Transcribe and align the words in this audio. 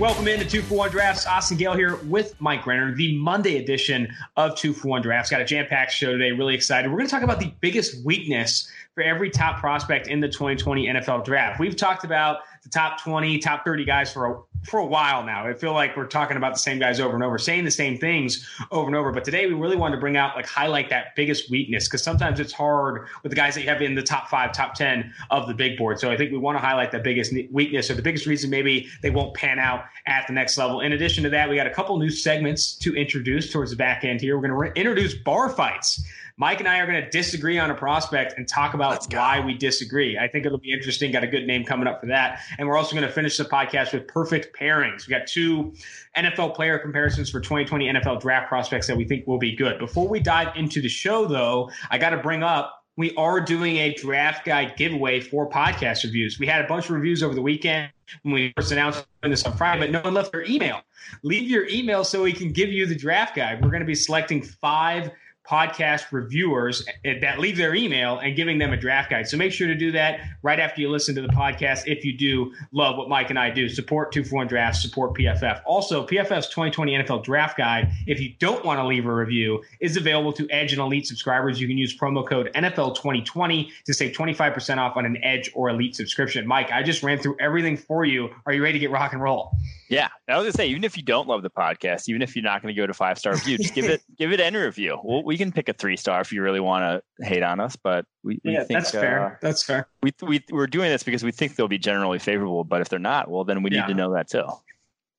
Welcome 0.00 0.28
into 0.28 0.46
Two 0.46 0.62
for 0.62 0.76
One 0.76 0.90
Drafts. 0.90 1.26
Austin 1.26 1.58
Gayle 1.58 1.74
here 1.74 1.96
with 2.06 2.34
Mike 2.40 2.66
Renner, 2.66 2.94
the 2.94 3.18
Monday 3.18 3.58
edition 3.58 4.08
of 4.34 4.56
Two 4.56 4.72
for 4.72 4.88
One 4.88 5.02
Drafts. 5.02 5.30
Got 5.30 5.42
a 5.42 5.44
jam 5.44 5.66
packed 5.66 5.92
show 5.92 6.12
today. 6.12 6.32
Really 6.32 6.54
excited. 6.54 6.90
We're 6.90 6.96
going 6.96 7.06
to 7.06 7.14
talk 7.14 7.22
about 7.22 7.38
the 7.38 7.52
biggest 7.60 8.02
weakness 8.02 8.66
for 8.94 9.02
every 9.02 9.28
top 9.28 9.60
prospect 9.60 10.08
in 10.08 10.20
the 10.20 10.28
2020 10.28 10.86
NFL 10.86 11.26
Draft. 11.26 11.60
We've 11.60 11.76
talked 11.76 12.04
about 12.04 12.38
the 12.62 12.68
top 12.68 13.02
20, 13.02 13.38
top 13.38 13.64
30 13.64 13.84
guys 13.84 14.12
for 14.12 14.26
a 14.26 14.40
for 14.64 14.78
a 14.78 14.86
while 14.86 15.24
now. 15.24 15.46
I 15.46 15.54
feel 15.54 15.72
like 15.72 15.96
we're 15.96 16.06
talking 16.06 16.36
about 16.36 16.52
the 16.52 16.58
same 16.58 16.78
guys 16.78 17.00
over 17.00 17.14
and 17.14 17.24
over, 17.24 17.38
saying 17.38 17.64
the 17.64 17.70
same 17.70 17.96
things 17.96 18.46
over 18.70 18.86
and 18.86 18.96
over. 18.96 19.10
But 19.12 19.24
today 19.24 19.46
we 19.46 19.54
really 19.54 19.76
wanted 19.76 19.96
to 19.96 20.00
bring 20.00 20.16
out, 20.16 20.36
like, 20.36 20.46
highlight 20.46 20.90
that 20.90 21.16
biggest 21.16 21.50
weakness 21.50 21.88
because 21.88 22.02
sometimes 22.02 22.40
it's 22.40 22.52
hard 22.52 23.06
with 23.22 23.30
the 23.30 23.36
guys 23.36 23.54
that 23.54 23.62
you 23.62 23.68
have 23.68 23.80
in 23.80 23.94
the 23.94 24.02
top 24.02 24.28
five, 24.28 24.52
top 24.52 24.74
10 24.74 25.12
of 25.30 25.48
the 25.48 25.54
big 25.54 25.78
board. 25.78 25.98
So 25.98 26.10
I 26.10 26.16
think 26.16 26.30
we 26.30 26.38
want 26.38 26.56
to 26.56 26.60
highlight 26.60 26.92
the 26.92 26.98
biggest 26.98 27.32
weakness 27.50 27.90
or 27.90 27.94
the 27.94 28.02
biggest 28.02 28.26
reason 28.26 28.50
maybe 28.50 28.88
they 29.02 29.10
won't 29.10 29.34
pan 29.34 29.58
out 29.58 29.84
at 30.06 30.26
the 30.26 30.32
next 30.32 30.58
level. 30.58 30.80
In 30.80 30.92
addition 30.92 31.24
to 31.24 31.30
that, 31.30 31.48
we 31.48 31.56
got 31.56 31.66
a 31.66 31.74
couple 31.74 31.98
new 31.98 32.10
segments 32.10 32.74
to 32.76 32.94
introduce 32.94 33.50
towards 33.50 33.70
the 33.70 33.76
back 33.76 34.04
end 34.04 34.20
here. 34.20 34.36
We're 34.36 34.48
going 34.48 34.50
to 34.50 34.70
re- 34.70 34.72
introduce 34.76 35.14
bar 35.14 35.48
fights. 35.48 36.04
Mike 36.40 36.58
and 36.58 36.66
I 36.66 36.78
are 36.78 36.86
going 36.86 37.04
to 37.04 37.10
disagree 37.10 37.58
on 37.58 37.70
a 37.70 37.74
prospect 37.74 38.32
and 38.38 38.48
talk 38.48 38.72
about 38.72 39.06
why 39.12 39.40
we 39.40 39.52
disagree. 39.52 40.16
I 40.16 40.26
think 40.26 40.46
it'll 40.46 40.56
be 40.56 40.72
interesting. 40.72 41.12
Got 41.12 41.22
a 41.22 41.26
good 41.26 41.46
name 41.46 41.64
coming 41.64 41.86
up 41.86 42.00
for 42.00 42.06
that. 42.06 42.40
And 42.58 42.66
we're 42.66 42.78
also 42.78 42.96
going 42.96 43.06
to 43.06 43.12
finish 43.12 43.36
the 43.36 43.44
podcast 43.44 43.92
with 43.92 44.08
perfect 44.08 44.56
pairings. 44.58 45.06
We 45.06 45.10
got 45.10 45.26
two 45.26 45.74
NFL 46.16 46.54
player 46.54 46.78
comparisons 46.78 47.28
for 47.28 47.40
2020 47.40 47.92
NFL 47.92 48.22
draft 48.22 48.48
prospects 48.48 48.86
that 48.86 48.96
we 48.96 49.04
think 49.04 49.26
will 49.26 49.38
be 49.38 49.54
good. 49.54 49.78
Before 49.78 50.08
we 50.08 50.18
dive 50.18 50.56
into 50.56 50.80
the 50.80 50.88
show, 50.88 51.26
though, 51.26 51.70
I 51.90 51.98
got 51.98 52.10
to 52.10 52.16
bring 52.16 52.42
up 52.42 52.80
we 52.96 53.14
are 53.16 53.40
doing 53.40 53.76
a 53.76 53.94
draft 53.94 54.44
guide 54.44 54.76
giveaway 54.76 55.20
for 55.20 55.48
podcast 55.48 56.04
reviews. 56.04 56.38
We 56.38 56.46
had 56.46 56.64
a 56.64 56.68
bunch 56.68 56.86
of 56.86 56.90
reviews 56.92 57.22
over 57.22 57.34
the 57.34 57.42
weekend 57.42 57.90
when 58.22 58.34
we 58.34 58.52
first 58.56 58.72
announced 58.72 59.06
this 59.22 59.44
on 59.44 59.56
Friday, 59.56 59.80
but 59.80 59.90
no 59.90 60.00
one 60.00 60.14
left 60.14 60.32
their 60.32 60.44
email. 60.44 60.80
Leave 61.22 61.48
your 61.48 61.66
email 61.68 62.04
so 62.04 62.22
we 62.22 62.32
can 62.32 62.52
give 62.52 62.70
you 62.70 62.86
the 62.86 62.94
draft 62.94 63.36
guide. 63.36 63.62
We're 63.62 63.70
going 63.70 63.80
to 63.80 63.86
be 63.86 63.94
selecting 63.94 64.42
five 64.42 65.10
podcast 65.50 66.12
reviewers 66.12 66.86
eh, 67.04 67.18
that 67.20 67.40
leave 67.40 67.56
their 67.56 67.74
email 67.74 68.18
and 68.20 68.36
giving 68.36 68.58
them 68.58 68.72
a 68.72 68.76
draft 68.76 69.10
guide. 69.10 69.26
So 69.26 69.36
make 69.36 69.52
sure 69.52 69.66
to 69.66 69.74
do 69.74 69.90
that 69.92 70.20
right 70.42 70.60
after 70.60 70.80
you 70.80 70.88
listen 70.88 71.16
to 71.16 71.22
the 71.22 71.28
podcast 71.28 71.82
if 71.86 72.04
you 72.04 72.16
do 72.16 72.52
love 72.70 72.96
what 72.96 73.08
Mike 73.08 73.30
and 73.30 73.38
I 73.38 73.50
do. 73.50 73.68
Support 73.68 74.12
2 74.12 74.22
for 74.22 74.36
1 74.36 74.46
drafts, 74.46 74.80
support 74.80 75.14
PFF. 75.14 75.60
Also, 75.66 76.06
PFF's 76.06 76.48
2020 76.48 76.98
NFL 76.98 77.24
draft 77.24 77.58
guide, 77.58 77.90
if 78.06 78.20
you 78.20 78.32
don't 78.38 78.64
want 78.64 78.78
to 78.78 78.86
leave 78.86 79.06
a 79.06 79.12
review, 79.12 79.60
is 79.80 79.96
available 79.96 80.32
to 80.34 80.48
Edge 80.50 80.72
and 80.72 80.80
Elite 80.80 81.06
subscribers. 81.06 81.60
You 81.60 81.66
can 81.66 81.76
use 81.76 81.98
promo 81.98 82.26
code 82.26 82.50
NFL2020 82.54 83.70
to 83.86 83.92
save 83.92 84.16
25% 84.16 84.78
off 84.78 84.96
on 84.96 85.04
an 85.04 85.18
Edge 85.24 85.50
or 85.54 85.68
Elite 85.68 85.96
subscription. 85.96 86.46
Mike, 86.46 86.70
I 86.70 86.84
just 86.84 87.02
ran 87.02 87.18
through 87.18 87.36
everything 87.40 87.76
for 87.76 88.04
you. 88.04 88.30
Are 88.46 88.52
you 88.52 88.62
ready 88.62 88.74
to 88.74 88.78
get 88.78 88.92
rock 88.92 89.12
and 89.12 89.20
roll? 89.20 89.50
Yeah, 89.88 90.08
I 90.28 90.36
was 90.36 90.44
gonna 90.44 90.52
say, 90.52 90.68
even 90.68 90.84
if 90.84 90.96
you 90.96 91.02
don't 91.02 91.26
love 91.26 91.42
the 91.42 91.50
podcast, 91.50 92.08
even 92.08 92.22
if 92.22 92.36
you're 92.36 92.44
not 92.44 92.62
going 92.62 92.72
to 92.72 92.80
go 92.80 92.86
to 92.86 92.94
five 92.94 93.18
star 93.18 93.32
review, 93.32 93.58
just 93.58 93.74
give 93.74 93.86
it 93.86 94.02
give 94.16 94.30
it 94.30 94.38
any 94.38 94.56
review. 94.56 94.98
We'll, 95.02 95.24
we 95.24 95.36
can 95.40 95.52
pick 95.52 95.68
a 95.68 95.72
three 95.72 95.96
star 95.96 96.20
if 96.20 96.32
you 96.32 96.42
really 96.42 96.60
want 96.60 97.02
to 97.18 97.26
hate 97.26 97.42
on 97.42 97.60
us, 97.60 97.76
but 97.76 98.04
we, 98.22 98.40
we 98.44 98.52
yeah, 98.52 98.64
think 98.64 98.80
that's 98.80 98.90
fair. 98.90 99.24
Uh, 99.24 99.36
that's 99.40 99.62
fair. 99.62 99.88
We 100.02 100.12
we 100.22 100.44
we're 100.50 100.66
doing 100.66 100.90
this 100.90 101.02
because 101.02 101.24
we 101.24 101.32
think 101.32 101.56
they'll 101.56 101.68
be 101.68 101.78
generally 101.78 102.18
favorable, 102.18 102.64
but 102.64 102.80
if 102.80 102.88
they're 102.88 102.98
not, 102.98 103.30
well, 103.30 103.44
then 103.44 103.62
we 103.62 103.70
need 103.70 103.86
to 103.86 103.94
know 103.94 104.12
that 104.14 104.28
too. 104.28 104.44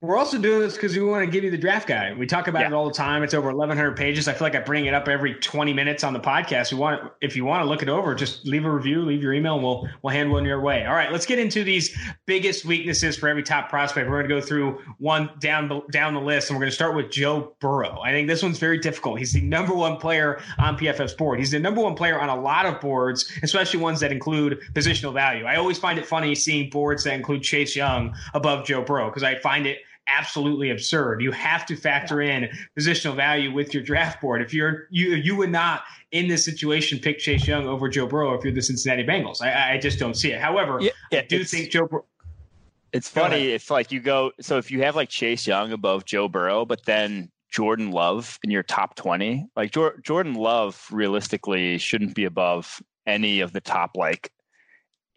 We're 0.03 0.17
also 0.17 0.39
doing 0.39 0.61
this 0.61 0.73
because 0.73 0.97
we 0.97 1.03
want 1.03 1.23
to 1.23 1.31
give 1.31 1.43
you 1.43 1.51
the 1.51 1.59
draft 1.59 1.87
guide. 1.87 2.17
We 2.17 2.25
talk 2.25 2.47
about 2.47 2.61
yeah. 2.61 2.69
it 2.69 2.73
all 2.73 2.87
the 2.87 2.93
time. 2.93 3.21
It's 3.21 3.35
over 3.35 3.49
1,100 3.49 3.95
pages. 3.95 4.27
I 4.27 4.33
feel 4.33 4.47
like 4.47 4.55
I 4.55 4.59
bring 4.59 4.87
it 4.87 4.95
up 4.95 5.07
every 5.07 5.35
20 5.35 5.73
minutes 5.73 6.03
on 6.03 6.13
the 6.13 6.19
podcast. 6.19 6.71
We 6.71 6.79
want, 6.79 7.11
if 7.21 7.35
you 7.35 7.45
want 7.45 7.61
to 7.61 7.69
look 7.69 7.83
it 7.83 7.87
over, 7.87 8.15
just 8.15 8.43
leave 8.47 8.65
a 8.65 8.71
review, 8.71 9.03
leave 9.03 9.21
your 9.21 9.31
email, 9.31 9.53
and 9.53 9.63
we'll 9.63 9.87
we'll 10.01 10.11
hand 10.11 10.31
one 10.31 10.43
your 10.43 10.59
way. 10.59 10.87
All 10.87 10.95
right, 10.95 11.11
let's 11.11 11.27
get 11.27 11.37
into 11.37 11.63
these 11.63 11.95
biggest 12.25 12.65
weaknesses 12.65 13.15
for 13.15 13.29
every 13.29 13.43
top 13.43 13.69
prospect. 13.69 14.09
We're 14.09 14.23
going 14.23 14.29
to 14.29 14.41
go 14.41 14.41
through 14.41 14.79
one 14.97 15.29
down 15.37 15.83
down 15.91 16.15
the 16.15 16.19
list, 16.19 16.49
and 16.49 16.57
we're 16.57 16.61
going 16.61 16.71
to 16.71 16.75
start 16.75 16.95
with 16.95 17.11
Joe 17.11 17.55
Burrow. 17.59 18.01
I 18.01 18.09
think 18.09 18.27
this 18.27 18.41
one's 18.41 18.57
very 18.57 18.79
difficult. 18.79 19.19
He's 19.19 19.33
the 19.33 19.41
number 19.41 19.75
one 19.75 19.97
player 19.97 20.41
on 20.57 20.79
PFF's 20.79 21.13
board. 21.13 21.37
He's 21.37 21.51
the 21.51 21.59
number 21.59 21.79
one 21.79 21.93
player 21.93 22.19
on 22.19 22.29
a 22.29 22.41
lot 22.41 22.65
of 22.65 22.81
boards, 22.81 23.31
especially 23.43 23.79
ones 23.79 23.99
that 23.99 24.11
include 24.11 24.61
positional 24.73 25.13
value. 25.13 25.45
I 25.45 25.57
always 25.57 25.77
find 25.77 25.99
it 25.99 26.07
funny 26.07 26.33
seeing 26.33 26.71
boards 26.71 27.03
that 27.03 27.13
include 27.13 27.43
Chase 27.43 27.75
Young 27.75 28.15
above 28.33 28.65
Joe 28.65 28.81
Burrow 28.81 29.09
because 29.09 29.21
I 29.21 29.37
find 29.37 29.67
it 29.67 29.77
absolutely 30.07 30.71
absurd. 30.71 31.21
You 31.21 31.31
have 31.31 31.65
to 31.67 31.75
factor 31.75 32.21
in 32.21 32.49
positional 32.77 33.15
value 33.15 33.53
with 33.53 33.73
your 33.73 33.83
draft 33.83 34.21
board. 34.21 34.41
If 34.41 34.53
you're 34.53 34.87
you 34.89 35.15
you 35.15 35.35
would 35.37 35.51
not 35.51 35.83
in 36.11 36.27
this 36.27 36.43
situation 36.43 36.99
pick 36.99 37.19
Chase 37.19 37.47
Young 37.47 37.67
over 37.67 37.89
Joe 37.89 38.05
Burrow 38.05 38.33
if 38.33 38.43
you're 38.43 38.53
the 38.53 38.61
Cincinnati 38.61 39.03
Bengals. 39.03 39.41
I, 39.41 39.73
I 39.73 39.77
just 39.77 39.99
don't 39.99 40.15
see 40.15 40.31
it. 40.31 40.39
However, 40.39 40.79
yeah, 40.81 40.91
yeah, 41.11 41.19
I 41.19 41.25
do 41.25 41.43
think 41.43 41.71
Joe. 41.71 41.87
Bur- 41.87 42.03
it's 42.93 43.07
funny 43.07 43.51
if 43.51 43.71
like 43.71 43.91
you 43.91 44.01
go 44.01 44.31
so 44.41 44.57
if 44.57 44.69
you 44.69 44.81
have 44.83 44.95
like 44.95 45.09
Chase 45.09 45.47
Young 45.47 45.71
above 45.71 46.05
Joe 46.05 46.27
Burrow, 46.27 46.65
but 46.65 46.85
then 46.85 47.31
Jordan 47.49 47.91
Love 47.91 48.37
in 48.43 48.51
your 48.51 48.63
top 48.63 48.95
twenty, 48.95 49.47
like 49.55 49.71
Jordan 50.03 50.33
Love 50.33 50.87
realistically 50.91 51.77
shouldn't 51.77 52.15
be 52.15 52.25
above 52.25 52.81
any 53.07 53.39
of 53.39 53.53
the 53.53 53.61
top 53.61 53.91
like 53.95 54.31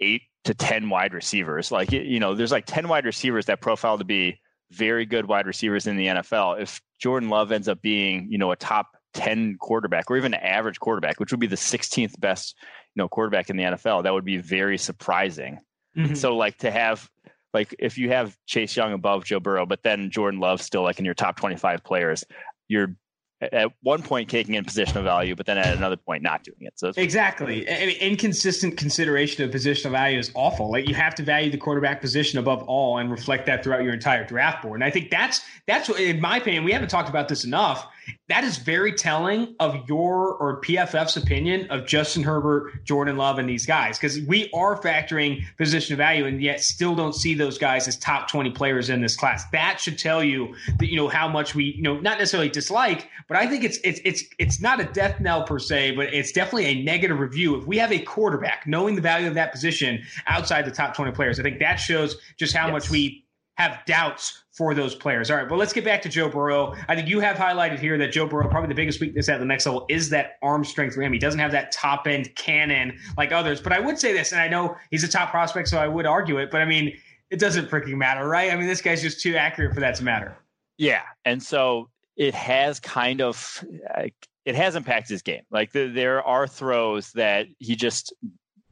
eight 0.00 0.22
to 0.44 0.54
10 0.54 0.90
wide 0.90 1.14
receivers. 1.14 1.72
Like, 1.72 1.90
you 1.90 2.20
know, 2.20 2.34
there's 2.34 2.52
like 2.52 2.66
10 2.66 2.88
wide 2.88 3.06
receivers 3.06 3.46
that 3.46 3.60
profile 3.60 3.98
to 3.98 4.04
be 4.04 4.40
very 4.74 5.06
good 5.06 5.26
wide 5.26 5.46
receivers 5.46 5.86
in 5.86 5.96
the 5.96 6.06
NFL. 6.06 6.60
If 6.60 6.80
Jordan 7.00 7.28
Love 7.28 7.52
ends 7.52 7.68
up 7.68 7.80
being, 7.82 8.28
you 8.30 8.38
know, 8.38 8.52
a 8.52 8.56
top 8.56 8.88
10 9.14 9.56
quarterback 9.58 10.10
or 10.10 10.16
even 10.16 10.34
an 10.34 10.40
average 10.40 10.80
quarterback, 10.80 11.20
which 11.20 11.30
would 11.30 11.40
be 11.40 11.46
the 11.46 11.56
16th 11.56 12.18
best, 12.20 12.56
you 12.94 13.02
know, 13.02 13.08
quarterback 13.08 13.50
in 13.50 13.56
the 13.56 13.62
NFL, 13.62 14.02
that 14.02 14.12
would 14.12 14.24
be 14.24 14.38
very 14.38 14.78
surprising. 14.78 15.60
Mm-hmm. 15.96 16.14
So 16.14 16.36
like 16.36 16.58
to 16.58 16.70
have 16.70 17.08
like 17.52 17.74
if 17.78 17.96
you 17.96 18.10
have 18.10 18.36
Chase 18.46 18.76
Young 18.76 18.92
above 18.92 19.24
Joe 19.24 19.40
Burrow, 19.40 19.64
but 19.64 19.82
then 19.82 20.10
Jordan 20.10 20.40
Love 20.40 20.60
still 20.60 20.82
like 20.82 20.98
in 20.98 21.04
your 21.04 21.14
top 21.14 21.36
25 21.36 21.84
players, 21.84 22.24
you're 22.68 22.96
at 23.40 23.72
one 23.82 24.02
point 24.02 24.30
taking 24.30 24.54
in 24.54 24.64
positional 24.64 25.02
value, 25.02 25.34
but 25.34 25.46
then 25.46 25.58
at 25.58 25.76
another 25.76 25.96
point 25.96 26.22
not 26.22 26.44
doing 26.44 26.58
it. 26.60 26.72
So 26.76 26.92
exactly, 26.96 27.68
I 27.68 27.86
mean, 27.86 27.96
inconsistent 27.98 28.76
consideration 28.76 29.44
of 29.44 29.50
positional 29.50 29.90
value 29.90 30.18
is 30.18 30.30
awful. 30.34 30.70
Like 30.70 30.88
you 30.88 30.94
have 30.94 31.14
to 31.16 31.22
value 31.22 31.50
the 31.50 31.58
quarterback 31.58 32.00
position 32.00 32.38
above 32.38 32.62
all 32.64 32.98
and 32.98 33.10
reflect 33.10 33.46
that 33.46 33.64
throughout 33.64 33.82
your 33.82 33.94
entire 33.94 34.24
draft 34.24 34.62
board. 34.62 34.80
And 34.80 34.84
I 34.84 34.90
think 34.90 35.10
that's 35.10 35.40
that's 35.66 35.88
what, 35.88 36.00
in 36.00 36.20
my 36.20 36.38
opinion, 36.38 36.64
we 36.64 36.72
haven't 36.72 36.88
talked 36.88 37.08
about 37.08 37.28
this 37.28 37.44
enough 37.44 37.86
that 38.28 38.42
is 38.42 38.56
very 38.56 38.92
telling 38.92 39.54
of 39.60 39.86
your 39.86 40.34
or 40.36 40.60
PFF's 40.62 41.16
opinion 41.16 41.70
of 41.70 41.86
Justin 41.86 42.22
Herbert, 42.22 42.82
Jordan 42.84 43.18
Love, 43.18 43.38
and 43.38 43.46
these 43.46 43.66
guys 43.66 43.98
because 43.98 44.18
we 44.22 44.50
are 44.54 44.80
factoring 44.80 45.42
position 45.58 45.96
value 45.96 46.24
and 46.24 46.40
yet 46.42 46.62
still 46.62 46.94
don't 46.94 47.14
see 47.14 47.34
those 47.34 47.58
guys 47.58 47.86
as 47.86 47.98
top 47.98 48.30
20 48.30 48.50
players 48.50 48.88
in 48.88 49.02
this 49.02 49.14
class. 49.14 49.44
That 49.50 49.78
should 49.78 49.98
tell 49.98 50.24
you 50.24 50.54
that, 50.78 50.88
you 50.88 50.96
know, 50.96 51.08
how 51.08 51.28
much 51.28 51.54
we, 51.54 51.74
you 51.76 51.82
know, 51.82 52.00
not 52.00 52.18
necessarily 52.18 52.48
dislike, 52.48 53.10
but 53.28 53.36
I 53.36 53.46
think 53.46 53.62
it's, 53.62 53.78
it's, 53.84 54.00
it's, 54.04 54.24
it's 54.38 54.60
not 54.60 54.80
a 54.80 54.84
death 54.84 55.20
knell 55.20 55.44
per 55.44 55.58
se, 55.58 55.94
but 55.94 56.06
it's 56.14 56.32
definitely 56.32 56.66
a 56.66 56.82
negative 56.82 57.18
review. 57.18 57.56
If 57.56 57.66
we 57.66 57.76
have 57.76 57.92
a 57.92 57.98
quarterback 57.98 58.66
knowing 58.66 58.94
the 58.94 59.02
value 59.02 59.28
of 59.28 59.34
that 59.34 59.52
position 59.52 60.02
outside 60.26 60.64
the 60.64 60.70
top 60.70 60.96
20 60.96 61.12
players, 61.12 61.38
I 61.38 61.42
think 61.42 61.58
that 61.58 61.76
shows 61.76 62.16
just 62.38 62.56
how 62.56 62.68
yes. 62.68 62.72
much 62.72 62.90
we 62.90 63.23
have 63.56 63.80
doubts 63.86 64.44
for 64.52 64.74
those 64.74 64.94
players. 64.94 65.30
All 65.30 65.36
right, 65.36 65.48
but 65.48 65.58
let's 65.58 65.72
get 65.72 65.84
back 65.84 66.02
to 66.02 66.08
Joe 66.08 66.28
Burrow. 66.28 66.74
I 66.88 66.94
think 66.94 67.08
you 67.08 67.20
have 67.20 67.36
highlighted 67.36 67.78
here 67.78 67.96
that 67.98 68.12
Joe 68.12 68.26
Burrow, 68.26 68.48
probably 68.48 68.68
the 68.68 68.74
biggest 68.74 69.00
weakness 69.00 69.28
at 69.28 69.38
the 69.38 69.44
next 69.44 69.66
level 69.66 69.86
is 69.88 70.10
that 70.10 70.38
arm 70.42 70.64
strength 70.64 70.94
for 70.94 71.02
him. 71.02 71.12
He 71.12 71.18
doesn't 71.18 71.40
have 71.40 71.52
that 71.52 71.72
top 71.72 72.06
end 72.06 72.34
cannon 72.36 72.98
like 73.16 73.32
others. 73.32 73.60
But 73.60 73.72
I 73.72 73.80
would 73.80 73.98
say 73.98 74.12
this, 74.12 74.32
and 74.32 74.40
I 74.40 74.48
know 74.48 74.76
he's 74.90 75.04
a 75.04 75.08
top 75.08 75.30
prospect, 75.30 75.68
so 75.68 75.78
I 75.78 75.88
would 75.88 76.06
argue 76.06 76.38
it, 76.38 76.50
but 76.50 76.60
I 76.60 76.64
mean, 76.64 76.96
it 77.30 77.38
doesn't 77.38 77.68
freaking 77.68 77.96
matter, 77.96 78.28
right? 78.28 78.52
I 78.52 78.56
mean, 78.56 78.66
this 78.66 78.80
guy's 78.80 79.02
just 79.02 79.20
too 79.20 79.36
accurate 79.36 79.74
for 79.74 79.80
that 79.80 79.96
to 79.96 80.04
matter. 80.04 80.36
Yeah. 80.78 81.02
And 81.24 81.42
so 81.42 81.90
it 82.16 82.34
has 82.34 82.80
kind 82.80 83.20
of. 83.20 83.64
Uh, 83.96 84.08
it 84.44 84.54
has 84.54 84.76
impacted 84.76 85.10
his 85.10 85.22
game. 85.22 85.42
Like 85.50 85.72
the, 85.72 85.88
there 85.88 86.22
are 86.22 86.46
throws 86.46 87.12
that 87.12 87.46
he 87.58 87.76
just 87.76 88.12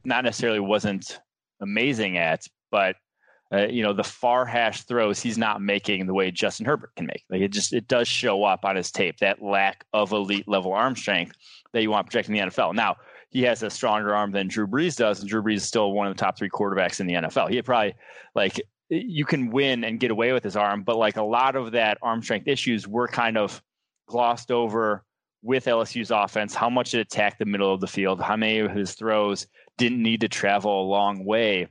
not 0.05 0.23
necessarily 0.23 0.59
wasn't 0.59 1.19
amazing 1.61 2.17
at, 2.17 2.45
but 2.69 2.95
uh, 3.53 3.67
you 3.67 3.83
know 3.83 3.93
the 3.93 4.03
far 4.03 4.45
hash 4.45 4.83
throws 4.83 5.19
he's 5.19 5.37
not 5.37 5.61
making 5.61 6.07
the 6.07 6.13
way 6.13 6.31
Justin 6.31 6.65
Herbert 6.65 6.95
can 6.95 7.05
make. 7.05 7.23
Like 7.29 7.41
it 7.41 7.51
just 7.51 7.73
it 7.73 7.87
does 7.87 8.07
show 8.07 8.43
up 8.43 8.65
on 8.65 8.75
his 8.75 8.91
tape 8.91 9.17
that 9.19 9.41
lack 9.41 9.85
of 9.93 10.11
elite 10.11 10.47
level 10.47 10.73
arm 10.73 10.95
strength 10.95 11.35
that 11.71 11.81
you 11.81 11.91
want 11.91 12.07
projecting 12.07 12.33
the 12.33 12.41
NFL. 12.41 12.73
Now 12.73 12.95
he 13.29 13.43
has 13.43 13.61
a 13.63 13.69
stronger 13.69 14.15
arm 14.15 14.31
than 14.31 14.47
Drew 14.47 14.67
Brees 14.67 14.95
does, 14.95 15.19
and 15.19 15.29
Drew 15.29 15.43
Brees 15.43 15.57
is 15.57 15.63
still 15.63 15.91
one 15.91 16.07
of 16.07 16.15
the 16.15 16.19
top 16.19 16.37
three 16.37 16.49
quarterbacks 16.49 16.99
in 16.99 17.07
the 17.07 17.13
NFL. 17.13 17.49
He 17.49 17.61
probably 17.61 17.93
like 18.33 18.61
you 18.89 19.25
can 19.25 19.49
win 19.49 19.83
and 19.83 19.99
get 19.99 20.11
away 20.11 20.33
with 20.33 20.43
his 20.43 20.55
arm, 20.55 20.83
but 20.83 20.97
like 20.97 21.17
a 21.17 21.23
lot 21.23 21.55
of 21.55 21.71
that 21.73 21.97
arm 22.01 22.21
strength 22.23 22.47
issues 22.47 22.87
were 22.87 23.07
kind 23.07 23.37
of 23.37 23.61
glossed 24.07 24.51
over 24.51 25.03
with 25.43 25.65
LSU's 25.65 26.11
offense. 26.11 26.55
How 26.55 26.69
much 26.69 26.93
it 26.93 26.99
attacked 26.99 27.39
the 27.39 27.45
middle 27.45 27.73
of 27.73 27.81
the 27.81 27.87
field? 27.87 28.21
How 28.21 28.35
many 28.35 28.59
of 28.59 28.71
his 28.71 28.93
throws 28.93 29.45
didn't 29.77 30.01
need 30.01 30.21
to 30.21 30.27
travel 30.27 30.81
a 30.81 30.87
long 30.87 31.25
way? 31.25 31.67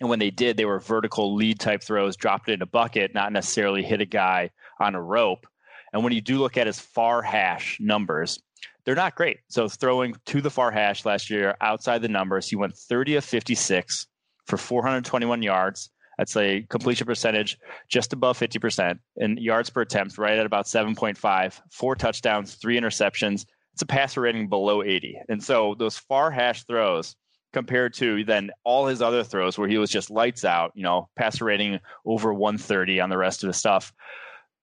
And 0.00 0.08
when 0.08 0.18
they 0.18 0.30
did, 0.30 0.56
they 0.56 0.64
were 0.64 0.78
vertical 0.78 1.34
lead 1.34 1.58
type 1.58 1.82
throws, 1.82 2.16
dropped 2.16 2.48
it 2.48 2.54
in 2.54 2.62
a 2.62 2.66
bucket, 2.66 3.14
not 3.14 3.32
necessarily 3.32 3.82
hit 3.82 4.00
a 4.00 4.06
guy 4.06 4.50
on 4.80 4.94
a 4.94 5.02
rope. 5.02 5.46
And 5.92 6.04
when 6.04 6.12
you 6.12 6.20
do 6.20 6.38
look 6.38 6.56
at 6.56 6.66
his 6.66 6.78
far 6.78 7.22
hash 7.22 7.78
numbers, 7.80 8.38
they're 8.84 8.94
not 8.94 9.16
great. 9.16 9.38
So 9.48 9.68
throwing 9.68 10.14
to 10.26 10.40
the 10.40 10.50
far 10.50 10.70
hash 10.70 11.04
last 11.04 11.30
year 11.30 11.56
outside 11.60 12.02
the 12.02 12.08
numbers, 12.08 12.48
he 12.48 12.56
went 12.56 12.76
30 12.76 13.16
of 13.16 13.24
56 13.24 14.06
for 14.46 14.56
421 14.56 15.42
yards, 15.42 15.90
That's 16.16 16.36
a 16.36 16.62
completion 16.70 17.06
percentage 17.06 17.58
just 17.88 18.12
above 18.12 18.38
50%, 18.38 18.98
and 19.18 19.38
yards 19.38 19.70
per 19.70 19.82
attempt 19.82 20.16
right 20.18 20.38
at 20.38 20.46
about 20.46 20.64
7.5, 20.64 21.60
four 21.70 21.94
touchdowns, 21.94 22.54
three 22.54 22.80
interceptions. 22.80 23.44
It's 23.74 23.82
a 23.82 23.86
passer 23.86 24.22
rating 24.22 24.48
below 24.48 24.82
80. 24.82 25.20
And 25.28 25.42
so 25.42 25.74
those 25.78 25.98
far 25.98 26.30
hash 26.30 26.64
throws 26.64 27.14
compared 27.52 27.94
to 27.94 28.24
then 28.24 28.50
all 28.64 28.86
his 28.86 29.00
other 29.00 29.24
throws 29.24 29.56
where 29.56 29.68
he 29.68 29.78
was 29.78 29.90
just 29.90 30.10
lights 30.10 30.44
out, 30.44 30.72
you 30.74 30.82
know, 30.82 31.08
passer 31.16 31.44
rating 31.44 31.80
over 32.04 32.32
130 32.32 33.00
on 33.00 33.10
the 33.10 33.18
rest 33.18 33.42
of 33.42 33.48
the 33.48 33.54
stuff. 33.54 33.92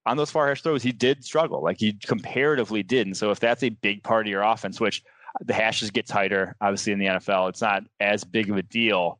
On 0.04 0.16
those 0.16 0.30
far 0.30 0.48
hash 0.48 0.62
throws, 0.62 0.82
he 0.82 0.92
did 0.92 1.24
struggle. 1.24 1.62
Like 1.62 1.78
he 1.78 1.94
comparatively 1.94 2.82
did. 2.82 3.06
And 3.06 3.16
so 3.16 3.30
if 3.30 3.40
that's 3.40 3.64
a 3.64 3.70
big 3.70 4.02
part 4.02 4.26
of 4.26 4.30
your 4.30 4.42
offense, 4.42 4.80
which 4.80 5.02
the 5.44 5.54
hashes 5.54 5.90
get 5.90 6.06
tighter, 6.06 6.54
obviously 6.60 6.92
in 6.92 6.98
the 6.98 7.06
NFL, 7.06 7.48
it's 7.48 7.60
not 7.60 7.82
as 7.98 8.22
big 8.22 8.50
of 8.50 8.56
a 8.56 8.62
deal 8.62 9.18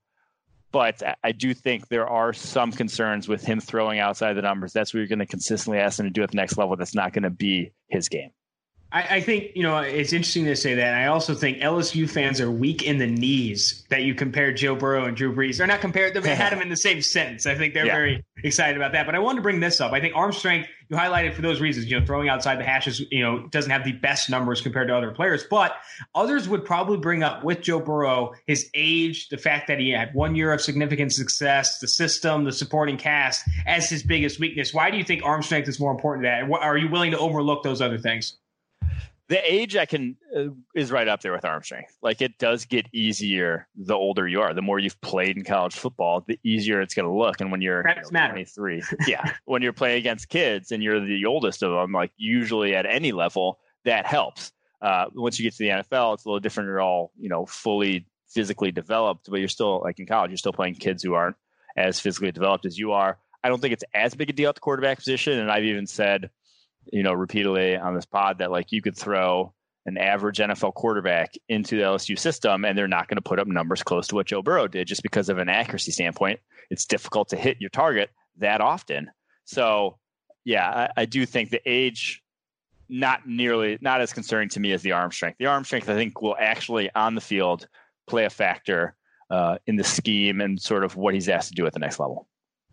but 0.76 1.02
I 1.24 1.32
do 1.32 1.54
think 1.54 1.88
there 1.88 2.06
are 2.06 2.34
some 2.34 2.70
concerns 2.70 3.28
with 3.28 3.42
him 3.42 3.60
throwing 3.60 3.98
outside 3.98 4.34
the 4.34 4.42
numbers. 4.42 4.74
That's 4.74 4.92
what 4.92 4.98
you're 4.98 5.06
going 5.06 5.20
to 5.20 5.26
consistently 5.26 5.78
ask 5.78 5.98
him 5.98 6.04
to 6.04 6.10
do 6.10 6.22
at 6.22 6.30
the 6.30 6.36
next 6.36 6.58
level. 6.58 6.76
That's 6.76 6.94
not 6.94 7.14
going 7.14 7.22
to 7.22 7.30
be 7.30 7.72
his 7.88 8.10
game. 8.10 8.30
I, 8.92 9.16
I, 9.16 9.20
think 9.20 9.50
you 9.56 9.64
know 9.64 9.78
it's 9.78 10.12
interesting 10.12 10.44
to 10.44 10.54
say 10.54 10.74
that. 10.74 10.94
I 10.94 11.06
also 11.06 11.34
think 11.34 11.58
LSU 11.58 12.08
fans 12.08 12.40
are 12.40 12.50
weak 12.50 12.82
in 12.82 12.98
the 12.98 13.06
knees 13.06 13.84
that 13.90 14.02
you 14.02 14.14
compare 14.14 14.52
Joe 14.52 14.76
Burrow 14.76 15.06
and 15.06 15.16
Drew 15.16 15.34
Brees. 15.34 15.58
They're 15.58 15.66
not 15.66 15.80
compared; 15.80 16.14
they 16.14 16.34
had 16.34 16.52
them 16.52 16.62
in 16.62 16.68
the 16.68 16.76
same 16.76 17.02
sentence. 17.02 17.46
I 17.46 17.56
think 17.56 17.74
they're 17.74 17.86
yeah. 17.86 17.94
very 17.94 18.24
excited 18.44 18.76
about 18.76 18.92
that. 18.92 19.04
But 19.04 19.16
I 19.16 19.18
wanted 19.18 19.36
to 19.36 19.42
bring 19.42 19.58
this 19.58 19.80
up. 19.80 19.92
I 19.92 20.00
think 20.00 20.14
arm 20.14 20.32
strength 20.32 20.68
you 20.88 20.96
highlighted 20.96 21.34
for 21.34 21.42
those 21.42 21.60
reasons. 21.60 21.90
You 21.90 21.98
know, 21.98 22.06
throwing 22.06 22.28
outside 22.28 22.60
the 22.60 22.64
hashes, 22.64 23.02
you 23.10 23.22
know, 23.22 23.48
doesn't 23.48 23.72
have 23.72 23.84
the 23.84 23.92
best 23.92 24.30
numbers 24.30 24.60
compared 24.60 24.86
to 24.88 24.96
other 24.96 25.10
players. 25.10 25.44
But 25.50 25.76
others 26.14 26.48
would 26.48 26.64
probably 26.64 26.98
bring 26.98 27.24
up 27.24 27.42
with 27.42 27.62
Joe 27.62 27.80
Burrow 27.80 28.34
his 28.46 28.70
age, 28.74 29.28
the 29.30 29.38
fact 29.38 29.66
that 29.66 29.80
he 29.80 29.90
had 29.90 30.14
one 30.14 30.36
year 30.36 30.52
of 30.52 30.60
significant 30.60 31.12
success, 31.12 31.80
the 31.80 31.88
system, 31.88 32.44
the 32.44 32.52
supporting 32.52 32.98
cast 32.98 33.42
as 33.66 33.90
his 33.90 34.04
biggest 34.04 34.38
weakness. 34.38 34.72
Why 34.72 34.92
do 34.92 34.96
you 34.96 35.04
think 35.04 35.24
arm 35.24 35.42
strength 35.42 35.68
is 35.68 35.80
more 35.80 35.90
important 35.90 36.24
than 36.24 36.48
that? 36.48 36.60
Are 36.60 36.76
you 36.76 36.88
willing 36.88 37.10
to 37.10 37.18
overlook 37.18 37.64
those 37.64 37.82
other 37.82 37.98
things? 37.98 38.36
The 39.28 39.52
age 39.52 39.76
I 39.76 39.86
can 39.86 40.16
uh, 40.36 40.48
is 40.74 40.92
right 40.92 41.08
up 41.08 41.20
there 41.20 41.32
with 41.32 41.44
arm 41.44 41.62
strength. 41.62 41.96
Like 42.00 42.22
it 42.22 42.38
does 42.38 42.64
get 42.64 42.86
easier 42.92 43.66
the 43.74 43.94
older 43.94 44.28
you 44.28 44.40
are. 44.40 44.54
The 44.54 44.62
more 44.62 44.78
you've 44.78 45.00
played 45.00 45.36
in 45.36 45.44
college 45.44 45.74
football, 45.74 46.24
the 46.26 46.38
easier 46.44 46.80
it's 46.80 46.94
going 46.94 47.08
to 47.08 47.12
look. 47.12 47.40
And 47.40 47.50
when 47.50 47.60
you're 47.60 47.86
you 47.88 47.94
know, 47.94 48.28
23, 48.28 48.82
yeah, 49.06 49.32
when 49.44 49.62
you're 49.62 49.72
playing 49.72 49.98
against 49.98 50.28
kids 50.28 50.70
and 50.70 50.82
you're 50.82 51.00
the 51.00 51.26
oldest 51.26 51.62
of 51.62 51.72
them, 51.72 51.92
like 51.92 52.12
usually 52.16 52.74
at 52.74 52.86
any 52.86 53.12
level, 53.12 53.58
that 53.84 54.06
helps. 54.06 54.52
Uh, 54.80 55.06
once 55.14 55.38
you 55.38 55.44
get 55.44 55.54
to 55.54 55.58
the 55.58 55.70
NFL, 55.70 56.14
it's 56.14 56.24
a 56.24 56.28
little 56.28 56.40
different. 56.40 56.68
You're 56.68 56.80
all 56.80 57.12
you 57.18 57.28
know 57.28 57.46
fully 57.46 58.06
physically 58.28 58.70
developed, 58.70 59.28
but 59.28 59.40
you're 59.40 59.48
still 59.48 59.80
like 59.80 59.98
in 59.98 60.06
college, 60.06 60.30
you're 60.30 60.38
still 60.38 60.52
playing 60.52 60.74
kids 60.74 61.02
who 61.02 61.14
aren't 61.14 61.36
as 61.76 61.98
physically 61.98 62.30
developed 62.30 62.66
as 62.66 62.78
you 62.78 62.92
are. 62.92 63.18
I 63.42 63.48
don't 63.48 63.60
think 63.60 63.72
it's 63.72 63.84
as 63.94 64.14
big 64.14 64.30
a 64.30 64.32
deal 64.32 64.48
at 64.48 64.54
the 64.54 64.60
quarterback 64.60 64.98
position, 64.98 65.38
and 65.38 65.50
I've 65.50 65.64
even 65.64 65.86
said 65.86 66.30
you 66.92 67.02
know, 67.02 67.12
repeatedly 67.12 67.76
on 67.76 67.94
this 67.94 68.06
pod 68.06 68.38
that 68.38 68.50
like 68.50 68.72
you 68.72 68.82
could 68.82 68.96
throw 68.96 69.52
an 69.86 69.96
average 69.96 70.38
NFL 70.38 70.74
quarterback 70.74 71.34
into 71.48 71.76
the 71.76 71.82
LSU 71.82 72.18
system 72.18 72.64
and 72.64 72.76
they're 72.76 72.88
not 72.88 73.08
going 73.08 73.16
to 73.16 73.22
put 73.22 73.38
up 73.38 73.46
numbers 73.46 73.82
close 73.82 74.08
to 74.08 74.16
what 74.16 74.26
Joe 74.26 74.42
Burrow 74.42 74.66
did 74.66 74.88
just 74.88 75.02
because 75.02 75.28
of 75.28 75.38
an 75.38 75.48
accuracy 75.48 75.92
standpoint. 75.92 76.40
It's 76.70 76.84
difficult 76.84 77.28
to 77.28 77.36
hit 77.36 77.60
your 77.60 77.70
target 77.70 78.10
that 78.38 78.60
often. 78.60 79.10
So, 79.44 79.98
yeah, 80.44 80.88
I, 80.96 81.02
I 81.02 81.04
do 81.04 81.24
think 81.24 81.50
the 81.50 81.62
age 81.64 82.22
not 82.88 83.26
nearly 83.26 83.78
not 83.80 84.00
as 84.00 84.12
concerning 84.12 84.48
to 84.50 84.60
me 84.60 84.72
as 84.72 84.82
the 84.82 84.92
arm 84.92 85.12
strength. 85.12 85.38
The 85.38 85.46
arm 85.46 85.64
strength 85.64 85.88
I 85.88 85.94
think 85.94 86.20
will 86.20 86.36
actually 86.38 86.90
on 86.94 87.14
the 87.14 87.20
field 87.20 87.68
play 88.06 88.24
a 88.24 88.30
factor 88.30 88.96
uh, 89.30 89.58
in 89.66 89.76
the 89.76 89.84
scheme 89.84 90.40
and 90.40 90.60
sort 90.60 90.84
of 90.84 90.96
what 90.96 91.14
he's 91.14 91.28
asked 91.28 91.48
to 91.48 91.54
do 91.54 91.66
at 91.66 91.72
the 91.72 91.80
next 91.80 91.98
level. 91.98 92.28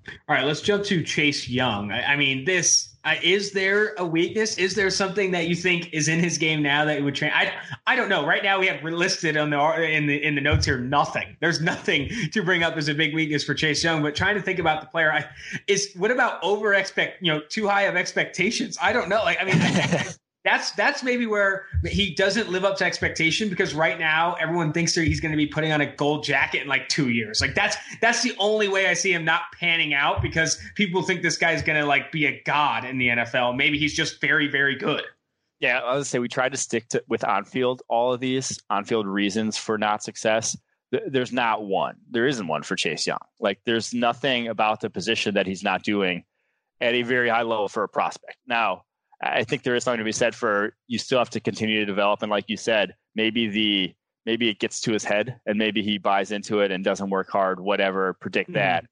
All 0.07 0.35
right, 0.35 0.45
let's 0.45 0.61
jump 0.61 0.83
to 0.85 1.03
Chase 1.03 1.47
Young. 1.47 1.91
I, 1.91 2.13
I 2.13 2.15
mean, 2.15 2.45
this 2.45 2.93
uh, 3.05 3.15
is 3.21 3.51
there 3.51 3.93
a 3.97 4.05
weakness? 4.05 4.57
Is 4.57 4.75
there 4.75 4.89
something 4.89 5.31
that 5.31 5.47
you 5.47 5.55
think 5.55 5.93
is 5.93 6.07
in 6.07 6.19
his 6.19 6.37
game 6.37 6.63
now 6.63 6.85
that 6.85 6.97
it 6.97 7.03
would 7.03 7.15
train? 7.15 7.31
I 7.33 7.51
I 7.85 7.97
don't 7.97 8.07
know. 8.07 8.25
Right 8.25 8.41
now 8.41 8.59
we 8.59 8.67
have 8.67 8.81
listed 8.81 9.35
on 9.35 9.49
the 9.49 9.59
in 9.83 10.07
the 10.07 10.23
in 10.23 10.35
the 10.35 10.41
notes 10.41 10.65
here 10.65 10.79
nothing. 10.79 11.35
There's 11.41 11.59
nothing 11.59 12.09
to 12.31 12.43
bring 12.43 12.63
up 12.63 12.77
as 12.77 12.87
a 12.87 12.93
big 12.93 13.13
weakness 13.13 13.43
for 13.43 13.53
Chase 13.53 13.83
Young. 13.83 14.01
But 14.01 14.15
trying 14.15 14.35
to 14.35 14.41
think 14.41 14.57
about 14.57 14.79
the 14.79 14.87
player, 14.87 15.11
I, 15.11 15.25
is 15.67 15.93
what 15.97 16.11
about 16.11 16.41
over 16.43 16.73
expect? 16.73 17.21
You 17.21 17.33
know, 17.33 17.41
too 17.49 17.67
high 17.67 17.83
of 17.83 17.97
expectations. 17.97 18.77
I 18.81 18.93
don't 18.93 19.09
know. 19.09 19.21
Like 19.23 19.37
I 19.41 19.43
mean, 19.43 20.03
that's 20.43 20.71
that's 20.71 21.03
maybe 21.03 21.25
where 21.25 21.65
he 21.85 22.13
doesn't 22.13 22.49
live 22.49 22.65
up 22.65 22.77
to 22.77 22.85
expectation 22.85 23.49
because 23.49 23.73
right 23.73 23.97
now 23.97 24.33
everyone 24.35 24.73
thinks 24.73 24.93
that 24.95 25.05
he's 25.05 25.21
going 25.21 25.31
to 25.31 25.37
be 25.37 25.47
putting 25.47 25.71
on 25.71 25.79
a 25.79 25.95
gold 25.95 26.23
jacket 26.23 26.63
in 26.63 26.67
like 26.67 26.89
two 26.89 27.09
years. 27.09 27.39
Like 27.39 27.55
that's 27.55 27.77
that's 28.01 28.23
the 28.23 28.33
only 28.39 28.67
way 28.67 28.87
I 28.87 28.93
see 28.93 29.13
him 29.13 29.23
not 29.23 29.43
panning 29.57 29.93
out 29.93 30.21
because 30.21 30.59
people 30.75 31.01
think 31.01 31.21
this 31.21 31.37
guy's 31.37 31.61
going 31.61 31.79
to 31.79 31.85
like 31.85 32.11
be 32.11 32.25
a 32.25 32.41
god 32.43 32.83
in 32.83 32.97
the 32.97 33.07
NFL. 33.07 33.55
Maybe 33.55 33.77
he's 33.77 33.93
just 33.93 34.19
very 34.19 34.47
very 34.47 34.75
good. 34.75 35.03
Yeah, 35.59 35.79
I 35.79 35.95
was 35.95 36.09
say 36.09 36.19
we 36.19 36.27
tried 36.27 36.51
to 36.51 36.57
stick 36.57 36.89
to 36.89 37.01
with 37.07 37.23
on-field 37.23 37.83
all 37.87 38.13
of 38.13 38.19
these 38.19 38.59
on-field 38.69 39.07
reasons 39.07 39.57
for 39.57 39.77
not 39.77 40.03
success. 40.03 40.57
There's 41.07 41.31
not 41.31 41.63
one. 41.63 41.95
There 42.11 42.27
isn't 42.27 42.47
one 42.47 42.63
for 42.63 42.75
Chase 42.75 43.07
Young. 43.07 43.17
Like 43.39 43.59
there's 43.65 43.93
nothing 43.93 44.49
about 44.49 44.81
the 44.81 44.89
position 44.89 45.35
that 45.35 45.47
he's 45.47 45.63
not 45.63 45.83
doing 45.83 46.25
at 46.81 46.93
a 46.93 47.03
very 47.03 47.29
high 47.29 47.43
level 47.43 47.69
for 47.69 47.83
a 47.83 47.87
prospect. 47.87 48.37
Now 48.45 48.83
I 49.23 49.43
think 49.43 49.63
there 49.63 49.75
is 49.75 49.83
something 49.83 49.99
to 49.99 50.03
be 50.03 50.11
said 50.11 50.35
for 50.35 50.75
you 50.87 50.97
still 50.97 51.19
have 51.19 51.29
to 51.31 51.39
continue 51.39 51.79
to 51.79 51.85
develop. 51.85 52.21
And 52.21 52.29
like 52.29 52.45
you 52.47 52.57
said, 52.57 52.95
maybe 53.15 53.47
the 53.47 53.93
maybe 54.25 54.49
it 54.49 54.59
gets 54.59 54.81
to 54.81 54.93
his 54.93 55.03
head 55.03 55.39
and 55.45 55.57
maybe 55.57 55.81
he 55.81 55.97
buys 55.97 56.31
into 56.31 56.59
it 56.59 56.71
and 56.71 56.83
doesn't 56.83 57.09
work 57.09 57.29
hard, 57.29 57.59
whatever, 57.59 58.13
predict 58.13 58.49
mm-hmm. 58.49 58.59
that. 58.59 58.85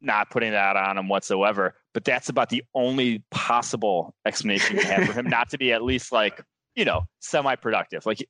Not 0.00 0.30
putting 0.30 0.52
that 0.52 0.76
on 0.76 0.96
him 0.98 1.08
whatsoever. 1.08 1.74
But 1.92 2.04
that's 2.04 2.28
about 2.28 2.50
the 2.50 2.62
only 2.74 3.24
possible 3.30 4.14
explanation 4.24 4.76
you 4.76 4.82
have 4.82 5.06
for 5.06 5.12
him 5.12 5.28
not 5.28 5.50
to 5.50 5.58
be 5.58 5.72
at 5.72 5.82
least 5.82 6.12
like, 6.12 6.40
you 6.76 6.84
know, 6.84 7.02
semi 7.20 7.56
productive. 7.56 8.06
Like 8.06 8.26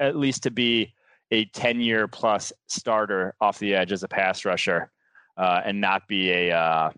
at 0.00 0.16
least 0.16 0.44
to 0.44 0.50
be 0.50 0.94
a 1.30 1.44
10 1.46 1.80
year 1.80 2.08
plus 2.08 2.52
starter 2.68 3.34
off 3.40 3.58
the 3.58 3.74
edge 3.74 3.92
as 3.92 4.02
a 4.02 4.08
pass 4.08 4.44
rusher 4.44 4.90
uh, 5.36 5.60
and 5.64 5.80
not 5.80 6.08
be 6.08 6.30
a 6.30 6.56
uh, 6.56 6.90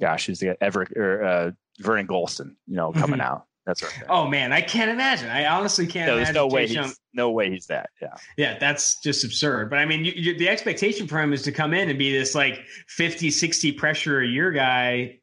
gosh, 0.00 0.26
who's 0.26 0.40
the 0.40 0.62
ever 0.62 0.86
or 0.94 1.24
uh, 1.24 1.50
Vernon 1.80 2.06
Gholston, 2.06 2.54
you 2.66 2.76
know, 2.76 2.92
coming 2.92 3.20
mm-hmm. 3.20 3.32
out. 3.32 3.46
That's 3.66 3.82
right. 3.82 4.04
Oh 4.08 4.28
man, 4.28 4.52
I 4.52 4.60
can't 4.60 4.92
imagine. 4.92 5.28
I 5.28 5.46
honestly 5.46 5.88
can't. 5.88 6.06
No, 6.06 6.16
there's 6.16 6.32
no 6.32 6.46
way. 6.46 6.68
He's, 6.68 7.00
no 7.12 7.32
way 7.32 7.50
he's 7.50 7.66
that. 7.66 7.90
Yeah. 8.00 8.14
Yeah, 8.36 8.58
that's 8.58 9.00
just 9.00 9.24
absurd. 9.24 9.70
But 9.70 9.80
I 9.80 9.86
mean, 9.86 10.04
you, 10.04 10.12
you, 10.14 10.38
the 10.38 10.48
expectation 10.48 11.08
for 11.08 11.20
him 11.20 11.32
is 11.32 11.42
to 11.42 11.52
come 11.52 11.74
in 11.74 11.88
and 11.88 11.98
be 11.98 12.16
this 12.16 12.34
like 12.34 12.60
50, 12.86 13.30
60 13.30 13.72
pressure 13.72 14.20
a 14.20 14.26
year 14.26 14.52
guy 14.52 15.18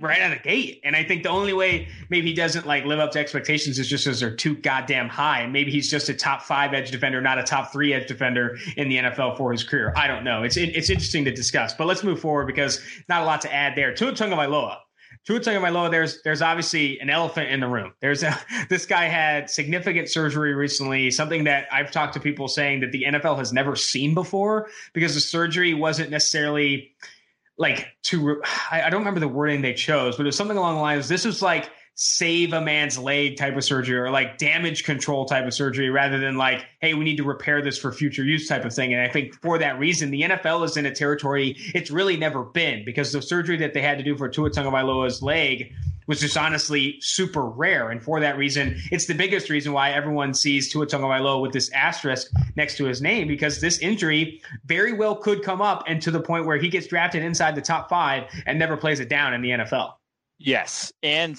right 0.00 0.20
out 0.20 0.30
of 0.30 0.38
the 0.38 0.44
gate. 0.44 0.80
And 0.84 0.94
I 0.94 1.02
think 1.02 1.24
the 1.24 1.28
only 1.28 1.52
way 1.52 1.88
maybe 2.08 2.28
he 2.28 2.34
doesn't 2.34 2.66
like 2.66 2.84
live 2.84 3.00
up 3.00 3.10
to 3.12 3.18
expectations 3.18 3.80
is 3.80 3.88
just 3.88 4.04
because 4.04 4.20
they're 4.20 4.36
too 4.36 4.54
goddamn 4.56 5.08
high. 5.08 5.40
And 5.40 5.52
maybe 5.52 5.72
he's 5.72 5.90
just 5.90 6.08
a 6.08 6.14
top 6.14 6.42
five 6.42 6.72
edge 6.74 6.92
defender, 6.92 7.20
not 7.20 7.38
a 7.38 7.42
top 7.42 7.72
three 7.72 7.92
edge 7.92 8.06
defender 8.06 8.56
in 8.76 8.88
the 8.88 8.98
NFL 8.98 9.36
for 9.36 9.50
his 9.50 9.64
career. 9.64 9.92
I 9.96 10.06
don't 10.06 10.22
know. 10.22 10.44
It's 10.44 10.56
it, 10.56 10.76
it's 10.76 10.88
interesting 10.88 11.24
to 11.24 11.32
discuss. 11.32 11.74
But 11.74 11.88
let's 11.88 12.04
move 12.04 12.20
forward 12.20 12.46
because 12.46 12.80
not 13.08 13.22
a 13.22 13.24
lot 13.24 13.40
to 13.40 13.52
add 13.52 13.74
there. 13.74 13.92
Tua 13.92 14.12
Tagovailoa. 14.12 14.76
Tua 15.28 15.40
Tagovailoa, 15.40 15.90
there's 15.90 16.22
there's 16.22 16.40
obviously 16.40 16.98
an 17.00 17.10
elephant 17.10 17.50
in 17.50 17.60
the 17.60 17.68
room. 17.68 17.92
There's 18.00 18.22
a, 18.22 18.34
this 18.70 18.86
guy 18.86 19.04
had 19.08 19.50
significant 19.50 20.08
surgery 20.08 20.54
recently, 20.54 21.10
something 21.10 21.44
that 21.44 21.66
I've 21.70 21.90
talked 21.90 22.14
to 22.14 22.20
people 22.20 22.48
saying 22.48 22.80
that 22.80 22.92
the 22.92 23.04
NFL 23.06 23.36
has 23.36 23.52
never 23.52 23.76
seen 23.76 24.14
before 24.14 24.70
because 24.94 25.12
the 25.12 25.20
surgery 25.20 25.74
wasn't 25.74 26.08
necessarily 26.08 26.92
like 27.58 27.88
to 28.04 28.40
I, 28.70 28.84
I 28.84 28.88
don't 28.88 29.00
remember 29.00 29.20
the 29.20 29.28
wording 29.28 29.60
they 29.60 29.74
chose, 29.74 30.16
but 30.16 30.22
it 30.22 30.28
was 30.28 30.36
something 30.36 30.56
along 30.56 30.76
the 30.76 30.80
lines. 30.80 31.08
This 31.08 31.26
was 31.26 31.42
like 31.42 31.70
save 32.00 32.52
a 32.52 32.60
man's 32.60 32.96
leg 32.96 33.36
type 33.36 33.56
of 33.56 33.64
surgery 33.64 33.98
or 33.98 34.08
like 34.08 34.38
damage 34.38 34.84
control 34.84 35.24
type 35.24 35.44
of 35.44 35.52
surgery 35.52 35.90
rather 35.90 36.20
than 36.20 36.36
like, 36.36 36.64
hey, 36.80 36.94
we 36.94 37.04
need 37.04 37.16
to 37.16 37.24
repair 37.24 37.60
this 37.60 37.76
for 37.76 37.90
future 37.90 38.22
use 38.22 38.46
type 38.46 38.64
of 38.64 38.72
thing. 38.72 38.94
And 38.94 39.02
I 39.02 39.08
think 39.08 39.34
for 39.42 39.58
that 39.58 39.80
reason, 39.80 40.12
the 40.12 40.22
NFL 40.22 40.64
is 40.64 40.76
in 40.76 40.86
a 40.86 40.94
territory 40.94 41.56
it's 41.74 41.90
really 41.90 42.16
never 42.16 42.44
been 42.44 42.84
because 42.84 43.10
the 43.10 43.20
surgery 43.20 43.56
that 43.56 43.74
they 43.74 43.82
had 43.82 43.98
to 43.98 44.04
do 44.04 44.16
for 44.16 44.28
Tua 44.28 44.48
Tagovailoa's 44.48 45.22
leg 45.22 45.72
was 46.06 46.20
just 46.20 46.36
honestly 46.36 46.98
super 47.00 47.44
rare. 47.44 47.90
And 47.90 48.00
for 48.00 48.20
that 48.20 48.38
reason, 48.38 48.76
it's 48.92 49.06
the 49.06 49.14
biggest 49.14 49.50
reason 49.50 49.72
why 49.72 49.90
everyone 49.90 50.34
sees 50.34 50.72
Tua 50.72 50.86
Tagovailoa 50.86 51.42
with 51.42 51.52
this 51.52 51.68
asterisk 51.72 52.30
next 52.54 52.76
to 52.76 52.84
his 52.84 53.02
name 53.02 53.26
because 53.26 53.60
this 53.60 53.76
injury 53.80 54.40
very 54.66 54.92
well 54.92 55.16
could 55.16 55.42
come 55.42 55.60
up 55.60 55.82
and 55.88 56.00
to 56.02 56.12
the 56.12 56.20
point 56.20 56.46
where 56.46 56.58
he 56.58 56.68
gets 56.68 56.86
drafted 56.86 57.24
inside 57.24 57.56
the 57.56 57.60
top 57.60 57.88
five 57.88 58.22
and 58.46 58.56
never 58.56 58.76
plays 58.76 59.00
it 59.00 59.08
down 59.08 59.34
in 59.34 59.42
the 59.42 59.50
NFL. 59.50 59.94
Yes. 60.38 60.92
And 61.02 61.36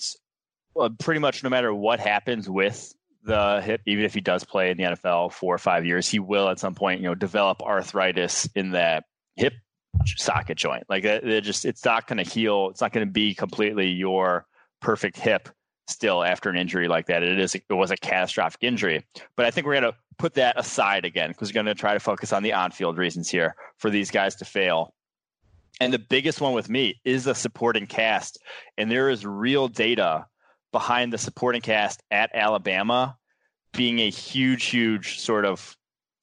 well, 0.75 0.89
pretty 0.89 1.19
much 1.19 1.43
no 1.43 1.49
matter 1.49 1.73
what 1.73 1.99
happens 1.99 2.49
with 2.49 2.93
the 3.23 3.61
hip, 3.61 3.81
even 3.85 4.05
if 4.05 4.13
he 4.13 4.21
does 4.21 4.43
play 4.43 4.71
in 4.71 4.77
the 4.77 4.83
NFL 4.83 5.33
four 5.33 5.53
or 5.53 5.57
five 5.57 5.85
years, 5.85 6.09
he 6.09 6.19
will 6.19 6.49
at 6.49 6.59
some 6.59 6.75
point, 6.75 7.01
you 7.01 7.07
know, 7.07 7.15
develop 7.15 7.61
arthritis 7.61 8.47
in 8.55 8.71
that 8.71 9.05
hip 9.35 9.53
socket 10.05 10.57
joint. 10.57 10.83
Like 10.89 11.05
uh, 11.05 11.19
it 11.23 11.41
just, 11.41 11.65
it's 11.65 11.83
not 11.83 12.07
going 12.07 12.23
to 12.23 12.29
heal. 12.29 12.69
It's 12.69 12.81
not 12.81 12.93
going 12.93 13.05
to 13.05 13.11
be 13.11 13.33
completely 13.33 13.89
your 13.89 14.45
perfect 14.81 15.17
hip 15.17 15.49
still 15.87 16.23
after 16.23 16.49
an 16.49 16.55
injury 16.55 16.87
like 16.87 17.07
that. 17.07 17.23
It 17.23 17.39
is, 17.39 17.55
it 17.55 17.63
was 17.69 17.91
a 17.91 17.97
catastrophic 17.97 18.63
injury, 18.63 19.05
but 19.35 19.45
I 19.45 19.51
think 19.51 19.65
we're 19.65 19.79
going 19.79 19.91
to 19.91 19.97
put 20.17 20.35
that 20.35 20.59
aside 20.59 21.05
again 21.05 21.29
because 21.29 21.49
we're 21.49 21.55
going 21.55 21.65
to 21.65 21.75
try 21.75 21.93
to 21.93 21.99
focus 21.99 22.31
on 22.31 22.43
the 22.43 22.53
on-field 22.53 22.97
reasons 22.97 23.29
here 23.29 23.55
for 23.77 23.89
these 23.89 24.11
guys 24.11 24.35
to 24.35 24.45
fail. 24.45 24.93
And 25.81 25.93
the 25.93 25.99
biggest 25.99 26.41
one 26.41 26.53
with 26.53 26.69
me 26.69 26.99
is 27.05 27.23
the 27.23 27.33
supporting 27.33 27.87
cast. 27.87 28.37
And 28.77 28.91
there 28.91 29.09
is 29.09 29.25
real 29.25 29.67
data 29.67 30.25
behind 30.71 31.13
the 31.13 31.17
supporting 31.17 31.61
cast 31.61 32.01
at 32.11 32.29
Alabama 32.33 33.17
being 33.73 33.99
a 33.99 34.09
huge, 34.09 34.65
huge 34.65 35.19
sort 35.19 35.45
of 35.45 35.75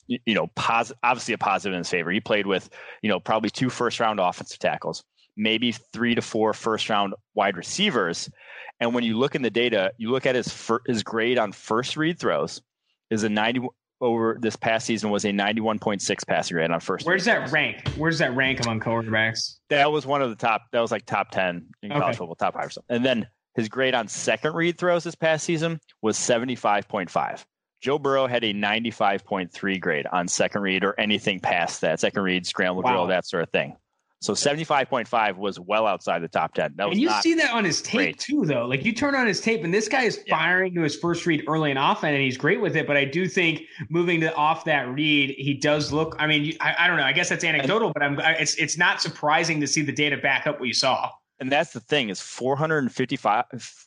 you 0.08 0.34
know, 0.34 0.46
pos- 0.54 0.92
obviously 1.02 1.34
a 1.34 1.38
positive 1.38 1.74
in 1.74 1.78
his 1.78 1.90
favor. 1.90 2.10
He 2.10 2.20
played 2.20 2.46
with, 2.46 2.70
you 3.02 3.08
know, 3.08 3.18
probably 3.18 3.50
two 3.50 3.70
first 3.70 3.98
round 4.00 4.20
offensive 4.20 4.58
tackles, 4.58 5.02
maybe 5.36 5.72
three 5.72 6.14
to 6.14 6.22
four 6.22 6.52
first 6.52 6.88
round 6.88 7.14
wide 7.34 7.56
receivers. 7.56 8.30
And 8.78 8.94
when 8.94 9.04
you 9.04 9.18
look 9.18 9.34
in 9.34 9.42
the 9.42 9.50
data, 9.50 9.92
you 9.98 10.10
look 10.10 10.26
at 10.26 10.34
his 10.34 10.48
fir- 10.48 10.82
his 10.86 11.02
grade 11.02 11.38
on 11.38 11.52
first 11.52 11.96
read 11.96 12.18
throws 12.18 12.62
is 13.10 13.24
a 13.24 13.28
90 13.28 13.66
over 14.00 14.36
this 14.40 14.56
past 14.56 14.86
season 14.86 15.08
was 15.10 15.24
a 15.24 15.30
91.6 15.30 16.26
passing 16.26 16.54
grade 16.54 16.70
on 16.70 16.80
first. 16.80 17.06
Where 17.06 17.16
does 17.16 17.24
that 17.24 17.50
rank? 17.50 17.88
Where 17.96 18.10
does 18.10 18.18
that 18.18 18.36
rank 18.36 18.60
among 18.60 18.80
quarterbacks? 18.80 19.56
That 19.70 19.90
was 19.90 20.04
one 20.04 20.20
of 20.20 20.28
the 20.28 20.36
top. 20.36 20.62
That 20.72 20.80
was 20.80 20.92
like 20.92 21.06
top 21.06 21.30
10 21.30 21.66
in 21.82 21.92
okay. 21.92 22.00
college 22.00 22.16
football, 22.16 22.34
top 22.34 22.54
five 22.54 22.66
or 22.66 22.70
something. 22.70 22.94
And 22.94 23.04
then 23.04 23.26
his 23.56 23.68
grade 23.68 23.94
on 23.94 24.06
second 24.06 24.54
read 24.54 24.78
throws 24.78 25.04
this 25.04 25.14
past 25.14 25.44
season 25.44 25.80
was 26.02 26.16
75.5. 26.18 27.44
Joe 27.80 27.98
Burrow 27.98 28.26
had 28.26 28.44
a 28.44 28.52
95.3 28.52 29.80
grade 29.80 30.06
on 30.12 30.28
second 30.28 30.62
read 30.62 30.84
or 30.84 30.98
anything 30.98 31.40
past 31.40 31.80
that, 31.80 32.00
second 32.00 32.22
read, 32.22 32.46
scramble 32.46 32.82
wow. 32.82 32.92
drill, 32.92 33.06
that 33.08 33.26
sort 33.26 33.42
of 33.42 33.50
thing. 33.50 33.76
So 34.20 34.32
75.5 34.32 35.36
was 35.36 35.60
well 35.60 35.86
outside 35.86 36.20
the 36.20 36.28
top 36.28 36.54
10. 36.54 36.74
That 36.76 36.88
was 36.88 36.94
and 36.94 37.02
you 37.02 37.10
see 37.20 37.34
that 37.34 37.52
on 37.52 37.64
his 37.64 37.82
tape 37.82 37.98
great. 37.98 38.18
too, 38.18 38.44
though. 38.46 38.66
Like 38.66 38.84
you 38.84 38.92
turn 38.92 39.14
on 39.14 39.26
his 39.26 39.40
tape, 39.40 39.62
and 39.62 39.72
this 39.72 39.88
guy 39.88 40.02
is 40.02 40.22
firing 40.28 40.72
yeah. 40.72 40.80
to 40.80 40.84
his 40.84 40.96
first 40.96 41.26
read 41.26 41.44
early 41.46 41.70
and 41.70 41.78
often, 41.78 42.14
and 42.14 42.22
he's 42.22 42.38
great 42.38 42.60
with 42.60 42.76
it. 42.76 42.86
But 42.86 42.96
I 42.96 43.04
do 43.04 43.28
think 43.28 43.62
moving 43.90 44.20
to 44.22 44.34
off 44.34 44.64
that 44.64 44.88
read, 44.88 45.34
he 45.36 45.54
does 45.54 45.92
look. 45.92 46.16
I 46.18 46.26
mean, 46.26 46.56
I, 46.60 46.74
I 46.78 46.86
don't 46.88 46.96
know. 46.96 47.04
I 47.04 47.12
guess 47.12 47.28
that's 47.28 47.44
anecdotal, 47.44 47.92
but 47.92 48.02
I'm. 48.02 48.18
It's 48.18 48.54
it's 48.54 48.78
not 48.78 49.02
surprising 49.02 49.60
to 49.60 49.66
see 49.66 49.82
the 49.82 49.92
data 49.92 50.16
back 50.16 50.46
up 50.46 50.58
what 50.58 50.66
you 50.66 50.74
saw. 50.74 51.10
And 51.38 51.52
that's 51.52 51.72
the 51.72 51.80
thing 51.80 52.08
is 52.08 52.20
455, 52.20 53.44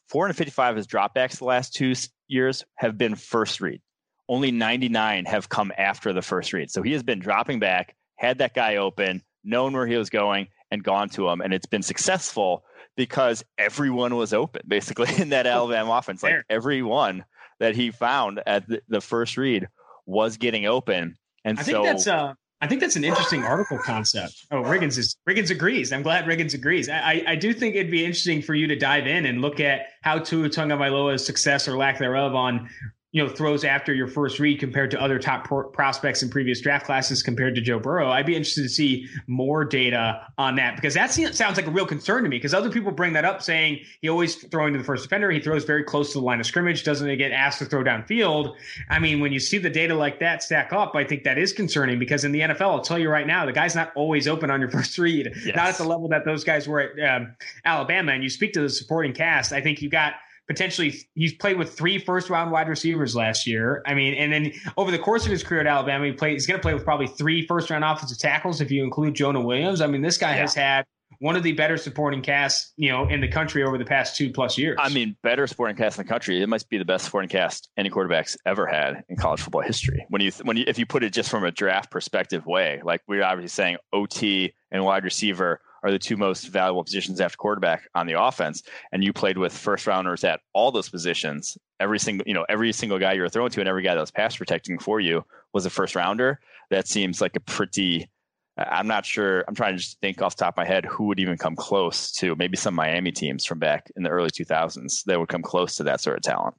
455 0.07 0.75
his 0.75 0.87
dropbacks 0.87 1.39
the 1.39 1.45
last 1.45 1.73
two 1.73 1.93
years 2.27 2.63
have 2.75 2.97
been 2.97 3.15
first 3.15 3.59
read. 3.59 3.81
Only 4.27 4.51
99 4.51 5.25
have 5.25 5.49
come 5.49 5.71
after 5.77 6.13
the 6.13 6.21
first 6.21 6.53
read. 6.53 6.69
So 6.69 6.83
he 6.83 6.93
has 6.93 7.01
been 7.01 7.19
dropping 7.19 7.59
back, 7.59 7.95
had 8.17 8.37
that 8.37 8.53
guy 8.53 8.75
open, 8.75 9.23
known 9.43 9.73
where 9.73 9.87
he 9.87 9.97
was 9.97 10.11
going, 10.11 10.47
and 10.69 10.83
gone 10.83 11.09
to 11.09 11.27
him. 11.27 11.41
And 11.41 11.53
it's 11.53 11.65
been 11.65 11.81
successful 11.81 12.63
because 12.95 13.43
everyone 13.57 14.15
was 14.15 14.33
open 14.33 14.61
basically 14.67 15.09
in 15.21 15.29
that 15.29 15.47
Alabama 15.47 15.93
offense. 15.93 16.21
Like 16.21 16.43
everyone 16.49 17.25
that 17.59 17.75
he 17.75 17.91
found 17.91 18.41
at 18.45 18.67
the, 18.67 18.81
the 18.87 19.01
first 19.01 19.37
read 19.37 19.67
was 20.05 20.37
getting 20.37 20.65
open. 20.65 21.15
And 21.43 21.57
I 21.57 21.63
so, 21.63 21.71
think 21.71 21.85
that's 21.85 22.07
uh 22.07 22.33
I 22.61 22.67
think 22.67 22.81
that's 22.81 22.97
an 22.97 23.05
interesting 23.05 23.43
article 23.43 23.77
concept. 23.77 24.45
Oh, 24.51 24.61
Riggins 24.61 24.97
is 24.97 25.15
Riggins 25.27 25.49
agrees. 25.49 25.93
I'm 25.93 26.03
glad 26.03 26.25
Riggins 26.25 26.53
agrees. 26.53 26.89
I, 26.89 27.23
I 27.25 27.35
do 27.35 27.53
think 27.53 27.75
it'd 27.75 27.91
be 27.91 28.03
interesting 28.03 28.41
for 28.41 28.53
you 28.53 28.67
to 28.67 28.75
dive 28.75 29.07
in 29.07 29.25
and 29.25 29.41
look 29.41 29.61
at 29.61 29.87
how 30.01 30.19
Tua 30.19 30.49
Tagovailoa's 30.49 31.25
success 31.25 31.67
or 31.67 31.77
lack 31.77 31.99
thereof 31.99 32.35
on 32.35 32.69
you 33.11 33.23
know 33.23 33.29
throws 33.29 33.63
after 33.63 33.91
your 33.91 34.07
first 34.07 34.39
read 34.39 34.59
compared 34.59 34.91
to 34.91 35.01
other 35.01 35.17
top 35.17 35.45
pro- 35.45 35.67
prospects 35.69 36.21
in 36.21 36.29
previous 36.29 36.61
draft 36.61 36.85
classes 36.85 37.23
compared 37.23 37.55
to 37.55 37.61
Joe 37.61 37.79
Burrow. 37.79 38.09
I'd 38.11 38.25
be 38.25 38.35
interested 38.35 38.61
to 38.61 38.69
see 38.69 39.07
more 39.25 39.65
data 39.65 40.27
on 40.37 40.55
that 40.57 40.75
because 40.75 40.93
that 40.93 41.11
sounds 41.11 41.57
like 41.57 41.65
a 41.65 41.71
real 41.71 41.87
concern 41.87 42.23
to 42.23 42.29
me 42.29 42.37
because 42.37 42.53
other 42.53 42.69
people 42.69 42.91
bring 42.91 43.13
that 43.13 43.25
up 43.25 43.41
saying 43.41 43.79
he 44.01 44.09
always 44.09 44.35
throwing 44.35 44.73
to 44.73 44.79
the 44.79 44.85
first 44.85 45.03
defender, 45.03 45.31
he 45.31 45.39
throws 45.39 45.63
very 45.63 45.83
close 45.83 46.13
to 46.13 46.19
the 46.19 46.25
line 46.25 46.39
of 46.39 46.45
scrimmage, 46.45 46.83
doesn't 46.83 47.17
get 47.17 47.31
asked 47.31 47.59
to 47.59 47.65
throw 47.65 47.83
downfield. 47.83 48.55
I 48.89 48.99
mean, 48.99 49.21
when 49.21 49.31
you 49.31 49.39
see 49.39 49.57
the 49.57 49.71
data 49.71 49.95
like 49.95 50.19
that 50.19 50.43
stack 50.43 50.71
up, 50.71 50.95
I 50.95 51.03
think 51.03 51.23
that 51.23 51.39
is 51.39 51.51
concerning 51.51 51.97
because 51.97 52.23
in 52.23 52.31
the 52.31 52.41
NFL, 52.41 52.61
I'll 52.61 52.81
tell 52.81 52.99
you 52.99 53.09
right 53.09 53.25
now, 53.25 53.45
the 53.45 53.53
guy's 53.53 53.75
not 53.75 53.91
always 53.95 54.27
open 54.27 54.51
on 54.51 54.59
your 54.59 54.69
first 54.79 54.97
read, 54.99 55.31
yes. 55.43 55.55
not 55.55 55.69
at 55.69 55.77
the 55.77 55.83
level 55.83 56.09
that 56.09 56.25
those 56.25 56.43
guys 56.43 56.67
were 56.67 56.81
at 56.81 57.21
um, 57.21 57.35
Alabama. 57.65 58.11
And 58.11 58.21
you 58.21 58.29
speak 58.29 58.53
to 58.53 58.61
the 58.61 58.69
supporting 58.69 59.13
cast, 59.13 59.51
I 59.51 59.61
think 59.61 59.81
you 59.81 59.89
got– 59.89 60.13
potentially 60.49 60.95
he's 61.13 61.33
played 61.35 61.57
with 61.57 61.71
three 61.73 61.99
first 61.99 62.29
round 62.29 62.51
wide 62.51 62.67
receivers 62.67 63.15
last 63.15 63.45
year. 63.45 63.83
I 63.85 63.93
mean, 63.93 64.15
and 64.15 64.33
then 64.33 64.51
over 64.77 64.89
the 64.89 64.97
course 64.97 65.25
of 65.25 65.31
his 65.31 65.43
career 65.43 65.61
at 65.61 65.67
Alabama, 65.67 66.07
he 66.07 66.11
played, 66.11 66.33
he's 66.33 66.47
going 66.47 66.57
to 66.57 66.61
play 66.61 66.73
with 66.73 66.83
probably 66.83 67.07
three 67.07 67.45
first 67.45 67.69
round 67.69 67.83
offensive 67.83 68.17
tackles 68.17 68.59
if 68.59 68.71
you 68.71 68.83
include 68.83 69.13
Jonah 69.13 69.41
Williams. 69.41 69.79
I 69.79 69.87
mean, 69.87 70.01
this 70.01 70.17
guy 70.17 70.31
yeah. 70.31 70.41
has 70.41 70.55
had 70.55 70.85
one 71.19 71.35
of 71.35 71.43
the 71.43 71.51
better 71.51 71.77
supporting 71.77 72.21
casts, 72.21 72.73
you 72.77 72.89
know, 72.89 73.07
in 73.07 73.21
the 73.21 73.27
country 73.27 73.63
over 73.63 73.77
the 73.77 73.85
past 73.85 74.15
two 74.15 74.31
plus 74.31 74.57
years. 74.57 74.77
I 74.79 74.89
mean, 74.89 75.15
better 75.21 75.45
supporting 75.45 75.75
cast 75.75 75.99
in 75.99 76.05
the 76.05 76.09
country. 76.09 76.41
It 76.41 76.49
must 76.49 76.67
be 76.69 76.79
the 76.79 76.85
best 76.85 77.05
supporting 77.05 77.29
cast 77.29 77.69
any 77.77 77.91
quarterbacks 77.91 78.35
ever 78.45 78.65
had 78.65 79.03
in 79.07 79.17
college 79.17 79.41
football 79.41 79.61
history. 79.61 80.05
When 80.09 80.21
you 80.21 80.31
when 80.43 80.57
you 80.57 80.63
if 80.67 80.79
you 80.79 80.87
put 80.87 81.03
it 81.03 81.13
just 81.13 81.29
from 81.29 81.45
a 81.45 81.51
draft 81.51 81.91
perspective 81.91 82.47
way, 82.47 82.81
like 82.83 83.01
we're 83.07 83.23
obviously 83.23 83.49
saying 83.49 83.77
OT 83.93 84.55
and 84.71 84.83
wide 84.83 85.03
receiver 85.03 85.61
are 85.83 85.91
the 85.91 85.99
two 85.99 86.17
most 86.17 86.47
valuable 86.47 86.83
positions 86.83 87.21
after 87.21 87.37
quarterback 87.37 87.87
on 87.95 88.07
the 88.07 88.21
offense. 88.21 88.63
And 88.91 89.03
you 89.03 89.13
played 89.13 89.37
with 89.37 89.53
first 89.53 89.87
rounders 89.87 90.23
at 90.23 90.41
all 90.53 90.71
those 90.71 90.89
positions. 90.89 91.57
Every 91.79 91.99
single, 91.99 92.27
you 92.27 92.33
know, 92.33 92.45
every 92.49 92.71
single 92.73 92.99
guy 92.99 93.13
you 93.13 93.21
were 93.21 93.29
throwing 93.29 93.51
to 93.51 93.59
and 93.59 93.69
every 93.69 93.83
guy 93.83 93.95
that 93.95 94.01
was 94.01 94.11
pass 94.11 94.35
protecting 94.35 94.79
for 94.79 94.99
you 94.99 95.23
was 95.53 95.65
a 95.65 95.69
first 95.69 95.95
rounder. 95.95 96.39
That 96.69 96.87
seems 96.87 97.21
like 97.21 97.35
a 97.35 97.39
pretty 97.41 98.09
I'm 98.57 98.87
not 98.87 99.05
sure. 99.05 99.45
I'm 99.47 99.55
trying 99.55 99.73
to 99.73 99.79
just 99.79 99.99
think 100.01 100.21
off 100.21 100.35
the 100.35 100.43
top 100.43 100.55
of 100.55 100.57
my 100.57 100.65
head 100.65 100.85
who 100.85 101.05
would 101.05 101.19
even 101.19 101.37
come 101.37 101.55
close 101.55 102.11
to 102.13 102.35
maybe 102.35 102.57
some 102.57 102.75
Miami 102.75 103.11
teams 103.11 103.45
from 103.45 103.59
back 103.59 103.89
in 103.95 104.03
the 104.03 104.09
early 104.09 104.29
2000s 104.29 105.03
that 105.05 105.19
would 105.19 105.29
come 105.29 105.41
close 105.41 105.75
to 105.75 105.83
that 105.83 106.01
sort 106.01 106.17
of 106.17 106.23
talent. 106.23 106.55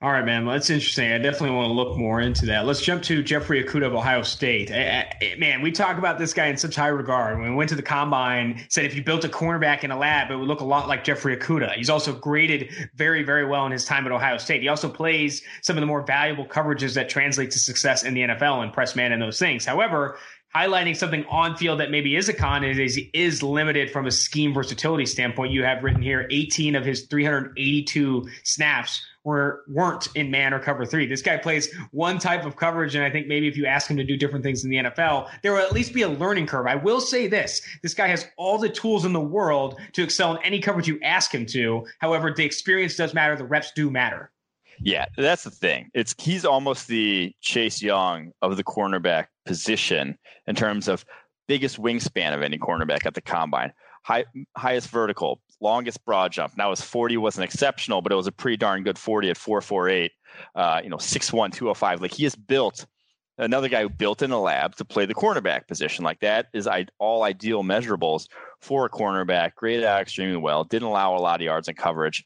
All 0.00 0.12
right, 0.12 0.24
man. 0.24 0.44
That's 0.44 0.70
interesting. 0.70 1.10
I 1.12 1.18
definitely 1.18 1.56
want 1.56 1.68
to 1.68 1.72
look 1.72 1.96
more 1.96 2.20
into 2.20 2.46
that. 2.46 2.64
Let's 2.64 2.80
jump 2.80 3.02
to 3.04 3.22
Jeffrey 3.22 3.64
Okudah 3.64 3.86
of 3.86 3.94
Ohio 3.94 4.22
State. 4.22 4.70
I, 4.70 5.12
I, 5.20 5.34
man, 5.36 5.62
we 5.62 5.72
talk 5.72 5.98
about 5.98 6.18
this 6.18 6.32
guy 6.32 6.46
in 6.46 6.56
such 6.56 6.76
high 6.76 6.88
regard. 6.88 7.40
When 7.40 7.50
we 7.50 7.56
went 7.56 7.70
to 7.70 7.74
the 7.74 7.82
combine, 7.82 8.64
said 8.68 8.84
if 8.84 8.94
you 8.94 9.02
built 9.02 9.24
a 9.24 9.28
cornerback 9.28 9.82
in 9.82 9.90
a 9.90 9.98
lab, 9.98 10.30
it 10.30 10.36
would 10.36 10.46
look 10.46 10.60
a 10.60 10.64
lot 10.64 10.86
like 10.86 11.02
Jeffrey 11.02 11.36
Okudah. 11.36 11.74
He's 11.74 11.90
also 11.90 12.12
graded 12.12 12.70
very, 12.94 13.24
very 13.24 13.46
well 13.46 13.66
in 13.66 13.72
his 13.72 13.84
time 13.84 14.06
at 14.06 14.12
Ohio 14.12 14.38
State. 14.38 14.62
He 14.62 14.68
also 14.68 14.88
plays 14.88 15.42
some 15.62 15.76
of 15.76 15.80
the 15.80 15.86
more 15.86 16.02
valuable 16.02 16.46
coverages 16.46 16.94
that 16.94 17.08
translate 17.08 17.50
to 17.50 17.58
success 17.58 18.04
in 18.04 18.14
the 18.14 18.20
NFL 18.20 18.62
and 18.62 18.72
press 18.72 18.94
man 18.94 19.10
and 19.10 19.20
those 19.20 19.40
things. 19.40 19.64
However, 19.64 20.18
highlighting 20.54 20.96
something 20.96 21.24
on 21.26 21.56
field 21.56 21.80
that 21.80 21.90
maybe 21.90 22.16
is 22.16 22.28
a 22.28 22.32
con 22.32 22.64
is 22.64 23.00
is 23.12 23.42
limited 23.42 23.90
from 23.90 24.06
a 24.06 24.10
scheme 24.10 24.54
versatility 24.54 25.06
standpoint. 25.06 25.52
You 25.52 25.64
have 25.64 25.82
written 25.82 26.02
here 26.02 26.26
18 26.30 26.76
of 26.76 26.84
his 26.84 27.06
382 27.06 28.28
snaps 28.44 29.04
were 29.24 29.64
weren't 29.68 30.08
in 30.14 30.30
man 30.30 30.52
or 30.52 30.60
cover 30.60 30.84
three. 30.84 31.06
This 31.06 31.22
guy 31.22 31.38
plays 31.38 31.74
one 31.90 32.18
type 32.18 32.44
of 32.44 32.56
coverage, 32.56 32.94
and 32.94 33.02
I 33.02 33.10
think 33.10 33.26
maybe 33.26 33.48
if 33.48 33.56
you 33.56 33.66
ask 33.66 33.90
him 33.90 33.96
to 33.96 34.04
do 34.04 34.16
different 34.16 34.44
things 34.44 34.64
in 34.64 34.70
the 34.70 34.76
NFL, 34.76 35.30
there 35.42 35.52
will 35.52 35.60
at 35.60 35.72
least 35.72 35.94
be 35.94 36.02
a 36.02 36.08
learning 36.08 36.46
curve. 36.46 36.66
I 36.66 36.76
will 36.76 37.00
say 37.00 37.26
this: 37.26 37.60
this 37.82 37.94
guy 37.94 38.06
has 38.08 38.28
all 38.36 38.58
the 38.58 38.68
tools 38.68 39.04
in 39.04 39.12
the 39.12 39.20
world 39.20 39.80
to 39.94 40.02
excel 40.02 40.36
in 40.36 40.42
any 40.44 40.60
coverage 40.60 40.86
you 40.86 41.00
ask 41.02 41.34
him 41.34 41.46
to. 41.46 41.86
However, 41.98 42.32
the 42.36 42.44
experience 42.44 42.96
does 42.96 43.14
matter. 43.14 43.34
The 43.34 43.44
reps 43.44 43.72
do 43.72 43.90
matter. 43.90 44.30
Yeah, 44.80 45.06
that's 45.16 45.44
the 45.44 45.50
thing. 45.50 45.90
It's 45.94 46.14
he's 46.18 46.44
almost 46.44 46.88
the 46.88 47.34
Chase 47.40 47.82
Young 47.82 48.32
of 48.42 48.56
the 48.56 48.64
cornerback 48.64 49.26
position 49.46 50.18
in 50.46 50.54
terms 50.54 50.88
of 50.88 51.04
biggest 51.46 51.80
wingspan 51.80 52.34
of 52.34 52.42
any 52.42 52.58
cornerback 52.58 53.06
at 53.06 53.14
the 53.14 53.20
combine. 53.20 53.72
High, 54.04 54.24
highest 54.56 54.88
vertical, 54.88 55.40
longest 55.60 56.04
broad 56.04 56.32
jump. 56.32 56.56
Now 56.56 56.70
his 56.70 56.82
40 56.82 57.16
wasn't 57.16 57.44
exceptional, 57.44 58.02
but 58.02 58.12
it 58.12 58.16
was 58.16 58.26
a 58.26 58.32
pretty 58.32 58.56
darn 58.56 58.82
good 58.82 58.98
40 58.98 59.30
at 59.30 59.36
448. 59.36 60.12
Uh, 60.54 60.80
you 60.82 60.90
know, 60.90 60.96
6'1, 60.96 61.52
205. 61.52 62.00
Like 62.00 62.12
he 62.12 62.24
is 62.24 62.34
built 62.34 62.86
another 63.38 63.68
guy 63.68 63.82
who 63.82 63.88
built 63.88 64.22
in 64.22 64.30
a 64.30 64.40
lab 64.40 64.74
to 64.76 64.84
play 64.84 65.06
the 65.06 65.14
cornerback 65.14 65.66
position. 65.66 66.04
Like 66.04 66.20
that 66.20 66.46
is 66.52 66.68
all 66.98 67.22
ideal 67.22 67.62
measurables 67.62 68.26
for 68.60 68.86
a 68.86 68.90
cornerback. 68.90 69.54
Graded 69.54 69.84
out 69.84 70.02
extremely 70.02 70.36
well. 70.36 70.64
Didn't 70.64 70.88
allow 70.88 71.16
a 71.16 71.18
lot 71.18 71.40
of 71.40 71.44
yards 71.44 71.68
in 71.68 71.74
coverage. 71.74 72.24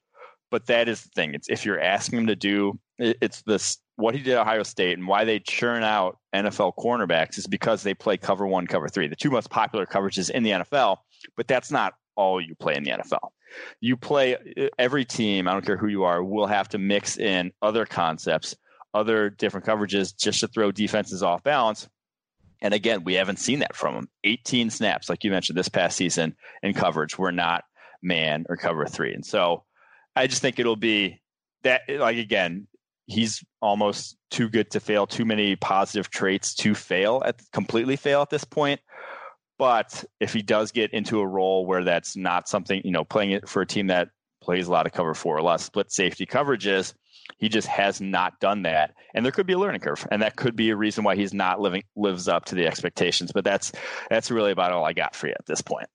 But 0.50 0.66
that 0.66 0.88
is 0.88 1.02
the 1.02 1.10
thing. 1.10 1.34
It's 1.34 1.48
if 1.48 1.64
you're 1.64 1.80
asking 1.80 2.20
him 2.20 2.26
to 2.28 2.36
do, 2.36 2.78
it's 2.98 3.42
this 3.42 3.78
what 3.96 4.14
he 4.14 4.22
did 4.22 4.34
at 4.34 4.42
Ohio 4.42 4.62
State 4.62 4.96
and 4.96 5.08
why 5.08 5.24
they 5.24 5.40
churn 5.40 5.82
out 5.82 6.18
NFL 6.34 6.74
cornerbacks 6.78 7.36
is 7.36 7.48
because 7.48 7.82
they 7.82 7.94
play 7.94 8.16
cover 8.16 8.46
one, 8.46 8.66
cover 8.66 8.88
three, 8.88 9.08
the 9.08 9.16
two 9.16 9.30
most 9.30 9.50
popular 9.50 9.86
coverages 9.86 10.30
in 10.30 10.44
the 10.44 10.50
NFL. 10.50 10.98
But 11.36 11.48
that's 11.48 11.72
not 11.72 11.94
all 12.14 12.40
you 12.40 12.54
play 12.54 12.76
in 12.76 12.84
the 12.84 12.92
NFL. 12.92 13.30
You 13.80 13.96
play 13.96 14.70
every 14.78 15.04
team, 15.04 15.48
I 15.48 15.52
don't 15.52 15.66
care 15.66 15.76
who 15.76 15.88
you 15.88 16.04
are, 16.04 16.22
will 16.22 16.46
have 16.46 16.68
to 16.70 16.78
mix 16.78 17.18
in 17.18 17.52
other 17.60 17.86
concepts, 17.86 18.54
other 18.94 19.30
different 19.30 19.66
coverages 19.66 20.16
just 20.16 20.40
to 20.40 20.48
throw 20.48 20.70
defenses 20.70 21.22
off 21.22 21.42
balance. 21.42 21.88
And 22.60 22.74
again, 22.74 23.04
we 23.04 23.14
haven't 23.14 23.38
seen 23.38 23.60
that 23.60 23.74
from 23.74 23.94
him. 23.94 24.08
18 24.24 24.70
snaps, 24.70 25.08
like 25.08 25.24
you 25.24 25.30
mentioned, 25.30 25.58
this 25.58 25.68
past 25.68 25.96
season 25.96 26.36
in 26.62 26.72
coverage 26.74 27.18
were 27.18 27.32
not 27.32 27.64
man 28.02 28.44
or 28.48 28.56
cover 28.56 28.86
three. 28.86 29.14
And 29.14 29.26
so 29.26 29.64
I 30.18 30.26
just 30.26 30.42
think 30.42 30.58
it'll 30.58 30.76
be 30.76 31.20
that, 31.62 31.82
like, 31.88 32.18
again, 32.18 32.66
he's 33.06 33.42
almost 33.62 34.16
too 34.30 34.48
good 34.48 34.70
to 34.72 34.80
fail, 34.80 35.06
too 35.06 35.24
many 35.24 35.56
positive 35.56 36.10
traits 36.10 36.54
to 36.56 36.74
fail 36.74 37.22
at 37.24 37.40
completely 37.52 37.96
fail 37.96 38.20
at 38.20 38.30
this 38.30 38.44
point. 38.44 38.80
But 39.58 40.04
if 40.20 40.32
he 40.32 40.42
does 40.42 40.72
get 40.72 40.92
into 40.92 41.20
a 41.20 41.26
role 41.26 41.66
where 41.66 41.84
that's 41.84 42.16
not 42.16 42.48
something, 42.48 42.80
you 42.84 42.90
know, 42.90 43.04
playing 43.04 43.30
it 43.30 43.48
for 43.48 43.62
a 43.62 43.66
team 43.66 43.88
that 43.88 44.08
plays 44.42 44.68
a 44.68 44.70
lot 44.70 44.86
of 44.86 44.92
cover 44.92 45.14
four 45.14 45.36
a 45.36 45.42
lot 45.42 45.54
of 45.54 45.60
split 45.60 45.90
safety 45.90 46.26
coverages, 46.26 46.94
He 47.38 47.48
just 47.48 47.68
has 47.68 48.00
not 48.00 48.40
done 48.40 48.62
that, 48.62 48.94
and 49.14 49.24
there 49.24 49.32
could 49.32 49.46
be 49.46 49.52
a 49.52 49.58
learning 49.58 49.80
curve, 49.80 50.06
and 50.10 50.22
that 50.22 50.36
could 50.36 50.56
be 50.56 50.70
a 50.70 50.76
reason 50.76 51.04
why 51.04 51.14
he's 51.14 51.34
not 51.34 51.60
living 51.60 51.84
lives 51.94 52.26
up 52.26 52.46
to 52.46 52.54
the 52.54 52.66
expectations. 52.66 53.30
But 53.32 53.44
that's 53.44 53.72
that's 54.08 54.30
really 54.30 54.50
about 54.50 54.72
all 54.72 54.84
I 54.84 54.92
got 54.92 55.14
for 55.14 55.26
you 55.26 55.34
at 55.38 55.46
this 55.46 55.60
point. 55.60 55.88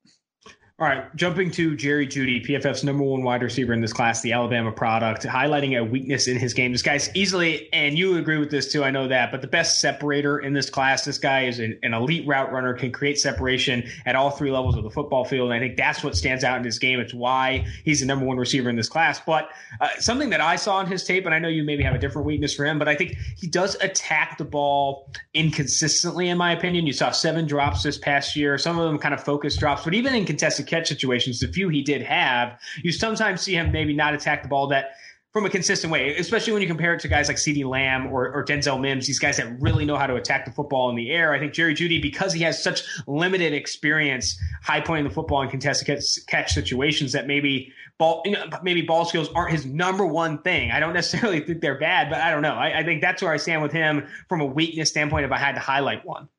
All 0.83 0.89
right, 0.89 1.15
jumping 1.15 1.49
to 1.51 1.77
Jerry 1.77 2.05
Jeudy, 2.05 2.45
PFF's 2.45 2.83
number 2.83 3.05
one 3.05 3.23
wide 3.23 3.41
receiver 3.41 3.71
in 3.71 3.79
this 3.79 3.93
class, 3.93 4.21
the 4.21 4.33
Alabama 4.33 4.69
product, 4.69 5.23
highlighting 5.23 5.79
a 5.79 5.81
weakness 5.81 6.27
in 6.27 6.37
his 6.37 6.53
game. 6.53 6.73
This 6.73 6.81
guy's 6.81 7.09
easily, 7.15 7.71
and 7.71 7.97
you 7.97 8.17
agree 8.17 8.35
with 8.35 8.51
this 8.51 8.69
too, 8.69 8.83
I 8.83 8.91
know 8.91 9.07
that, 9.07 9.31
but 9.31 9.39
the 9.39 9.47
best 9.47 9.79
separator 9.79 10.39
in 10.39 10.51
this 10.51 10.69
class. 10.69 11.05
This 11.05 11.17
guy 11.17 11.45
is 11.45 11.59
an, 11.59 11.79
an 11.83 11.93
elite 11.93 12.27
route 12.27 12.51
runner, 12.51 12.73
can 12.73 12.91
create 12.91 13.17
separation 13.17 13.89
at 14.05 14.17
all 14.17 14.29
three 14.29 14.51
levels 14.51 14.75
of 14.75 14.83
the 14.83 14.89
football 14.89 15.23
field. 15.23 15.51
And 15.51 15.55
I 15.55 15.65
think 15.65 15.77
that's 15.77 16.03
what 16.03 16.17
stands 16.17 16.43
out 16.43 16.57
in 16.57 16.65
his 16.65 16.79
game. 16.79 16.99
It's 16.99 17.13
why 17.13 17.65
he's 17.85 18.01
the 18.01 18.05
number 18.05 18.25
one 18.25 18.35
receiver 18.35 18.69
in 18.69 18.75
this 18.75 18.89
class. 18.89 19.21
But 19.25 19.51
uh, 19.79 19.87
something 19.99 20.31
that 20.31 20.41
I 20.41 20.57
saw 20.57 20.81
in 20.81 20.87
his 20.87 21.05
tape, 21.05 21.25
and 21.25 21.33
I 21.33 21.39
know 21.39 21.47
you 21.47 21.63
maybe 21.63 21.83
have 21.83 21.95
a 21.95 21.97
different 21.97 22.27
weakness 22.27 22.53
for 22.53 22.65
him, 22.65 22.77
but 22.77 22.89
I 22.89 22.95
think 22.95 23.15
he 23.37 23.47
does 23.47 23.75
attack 23.75 24.37
the 24.37 24.43
ball 24.43 25.09
inconsistently, 25.33 26.27
in 26.27 26.37
my 26.37 26.51
opinion. 26.51 26.85
You 26.85 26.91
saw 26.91 27.11
seven 27.11 27.47
drops 27.47 27.83
this 27.83 27.97
past 27.97 28.35
year, 28.35 28.57
some 28.57 28.77
of 28.77 28.85
them 28.85 28.99
kind 28.99 29.13
of 29.13 29.23
focused 29.23 29.61
drops, 29.61 29.85
but 29.85 29.93
even 29.93 30.13
in 30.13 30.25
contested 30.25 30.72
catch 30.73 30.87
situations, 30.87 31.39
the 31.39 31.47
few 31.47 31.69
he 31.69 31.81
did 31.81 32.01
have, 32.01 32.59
you 32.81 32.91
sometimes 32.91 33.41
see 33.41 33.55
him 33.55 33.71
maybe 33.71 33.93
not 33.93 34.13
attack 34.13 34.43
the 34.43 34.49
ball 34.49 34.67
that 34.67 34.91
from 35.33 35.45
a 35.47 35.49
consistent 35.49 35.91
way, 35.91 36.15
especially 36.15 36.53
when 36.53 36.61
you 36.61 36.67
compare 36.67 36.93
it 36.93 36.99
to 36.99 37.07
guys 37.07 37.27
like 37.27 37.37
CeeDee 37.37 37.65
Lamb 37.65 38.05
or, 38.13 38.31
or, 38.31 38.45
Denzel 38.45 38.79
Mims, 38.79 39.07
these 39.07 39.17
guys 39.17 39.37
that 39.37 39.59
really 39.59 39.83
know 39.83 39.97
how 39.97 40.05
to 40.05 40.15
attack 40.15 40.45
the 40.45 40.51
football 40.51 40.91
in 40.91 40.95
the 40.95 41.09
air. 41.09 41.33
I 41.33 41.39
think 41.39 41.53
Jerry 41.53 41.73
Jeudy, 41.73 41.99
because 41.99 42.33
he 42.33 42.43
has 42.43 42.61
such 42.61 42.83
limited 43.07 43.51
experience 43.51 44.39
high 44.61 44.79
pointing 44.79 45.05
the 45.05 45.13
football 45.13 45.41
in 45.41 45.49
contested 45.49 45.87
catch, 46.27 46.53
situations, 46.53 47.13
that 47.13 47.25
maybe 47.25 47.73
ball, 47.97 48.21
you 48.25 48.31
know, 48.33 48.45
maybe 48.61 48.83
ball 48.83 49.05
skills 49.05 49.27
aren't 49.33 49.51
his 49.51 49.65
number 49.65 50.05
one 50.05 50.37
thing. 50.43 50.69
I 50.69 50.79
don't 50.79 50.93
necessarily 51.01 51.39
think 51.39 51.61
they're 51.61 51.79
bad, 51.79 52.11
but 52.11 52.21
I 52.21 52.29
don't 52.29 52.43
know. 52.43 52.53
I, 52.53 52.81
I 52.81 52.83
think 52.83 53.01
that's 53.01 53.23
where 53.23 53.31
I 53.31 53.37
stand 53.37 53.63
with 53.63 53.71
him 53.71 54.07
from 54.29 54.39
a 54.39 54.45
weakness 54.45 54.89
standpoint. 54.89 55.25
If 55.25 55.31
I 55.31 55.39
had 55.39 55.55
to 55.55 55.61
highlight 55.61 56.05
one, 56.05 56.29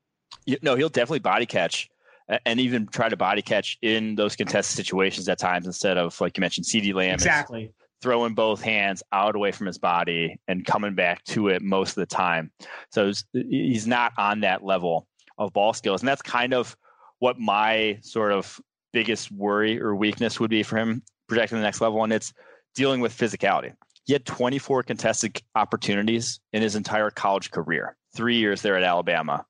no, 0.61 0.75
he'll 0.75 0.87
definitely 0.87 1.19
body 1.19 1.45
catch 1.45 1.89
and 2.45 2.59
even 2.59 2.87
try 2.87 3.09
to 3.09 3.17
body 3.17 3.41
catch 3.41 3.77
in 3.81 4.15
those 4.15 4.35
contested 4.35 4.75
situations 4.75 5.29
at 5.29 5.39
times 5.39 5.65
instead 5.65 5.97
of 5.97 6.19
like 6.21 6.37
you 6.37 6.41
mentioned 6.41 6.65
CeeDee 6.65 6.93
Lamb 6.93 7.13
exactly. 7.13 7.71
throwing 8.01 8.33
both 8.33 8.61
hands 8.61 9.03
out 9.11 9.35
away 9.35 9.51
from 9.51 9.67
his 9.67 9.77
body 9.77 10.39
and 10.47 10.65
coming 10.65 10.95
back 10.95 11.23
to 11.25 11.49
it 11.49 11.61
most 11.61 11.91
of 11.91 11.95
the 11.95 12.05
time. 12.05 12.51
So 12.91 13.11
he's 13.33 13.87
not 13.87 14.13
on 14.17 14.41
that 14.41 14.63
level 14.63 15.07
of 15.37 15.53
ball 15.53 15.73
skills. 15.73 16.01
And 16.01 16.07
that's 16.07 16.21
kind 16.21 16.53
of 16.53 16.75
what 17.19 17.39
my 17.39 17.99
sort 18.01 18.31
of 18.31 18.59
biggest 18.93 19.31
worry 19.31 19.81
or 19.81 19.95
weakness 19.95 20.39
would 20.39 20.49
be 20.49 20.63
for 20.63 20.77
him 20.77 21.03
projecting 21.27 21.57
the 21.57 21.63
next 21.63 21.81
level. 21.81 22.03
And 22.03 22.13
it's 22.13 22.33
dealing 22.75 23.01
with 23.01 23.15
physicality. 23.15 23.73
He 24.05 24.13
had 24.13 24.25
24 24.25 24.83
contested 24.83 25.41
opportunities 25.55 26.39
in 26.53 26.61
his 26.61 26.75
entire 26.75 27.09
college 27.09 27.51
career. 27.51 27.97
Three 28.15 28.37
years 28.37 28.61
there 28.61 28.77
at 28.77 28.83
alabama 28.83 29.45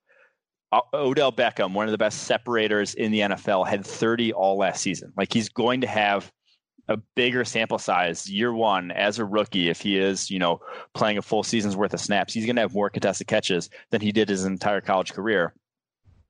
Odell 0.92 1.32
Beckham, 1.32 1.72
one 1.72 1.86
of 1.86 1.92
the 1.92 1.98
best 1.98 2.24
separators 2.24 2.94
in 2.94 3.12
the 3.12 3.20
NFL, 3.20 3.66
had 3.66 3.86
30 3.86 4.32
all 4.32 4.56
last 4.58 4.82
season. 4.82 5.12
Like 5.16 5.32
he's 5.32 5.48
going 5.48 5.80
to 5.82 5.86
have 5.86 6.32
a 6.88 6.96
bigger 7.14 7.44
sample 7.44 7.78
size 7.78 8.30
year 8.30 8.52
one 8.52 8.90
as 8.90 9.18
a 9.18 9.24
rookie 9.24 9.68
if 9.68 9.80
he 9.80 9.98
is, 9.98 10.30
you 10.30 10.38
know, 10.38 10.60
playing 10.94 11.18
a 11.18 11.22
full 11.22 11.42
season's 11.42 11.76
worth 11.76 11.94
of 11.94 12.00
snaps. 12.00 12.32
He's 12.32 12.46
going 12.46 12.56
to 12.56 12.62
have 12.62 12.74
more 12.74 12.90
contested 12.90 13.26
catches 13.26 13.70
than 13.90 14.00
he 14.00 14.12
did 14.12 14.28
his 14.28 14.44
entire 14.44 14.80
college 14.80 15.12
career. 15.12 15.54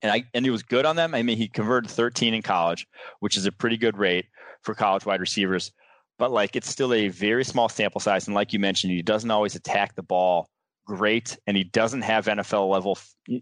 And 0.02 0.12
I 0.12 0.24
and 0.34 0.44
he 0.44 0.50
was 0.50 0.62
good 0.62 0.84
on 0.84 0.96
them. 0.96 1.14
I 1.14 1.22
mean, 1.22 1.38
he 1.38 1.48
converted 1.48 1.90
13 1.90 2.34
in 2.34 2.42
college, 2.42 2.86
which 3.20 3.36
is 3.36 3.46
a 3.46 3.52
pretty 3.52 3.76
good 3.76 3.96
rate 3.96 4.26
for 4.62 4.74
college 4.74 5.06
wide 5.06 5.20
receivers. 5.20 5.72
But 6.18 6.30
like 6.30 6.56
it's 6.56 6.68
still 6.68 6.92
a 6.92 7.08
very 7.08 7.44
small 7.44 7.68
sample 7.68 8.00
size. 8.00 8.26
And 8.26 8.34
like 8.34 8.52
you 8.52 8.58
mentioned, 8.58 8.92
he 8.92 9.02
doesn't 9.02 9.30
always 9.30 9.54
attack 9.54 9.94
the 9.94 10.02
ball 10.02 10.48
great, 10.86 11.36
and 11.46 11.56
he 11.56 11.64
doesn't 11.64 12.02
have 12.02 12.26
NFL 12.26 12.70
level 12.70 12.98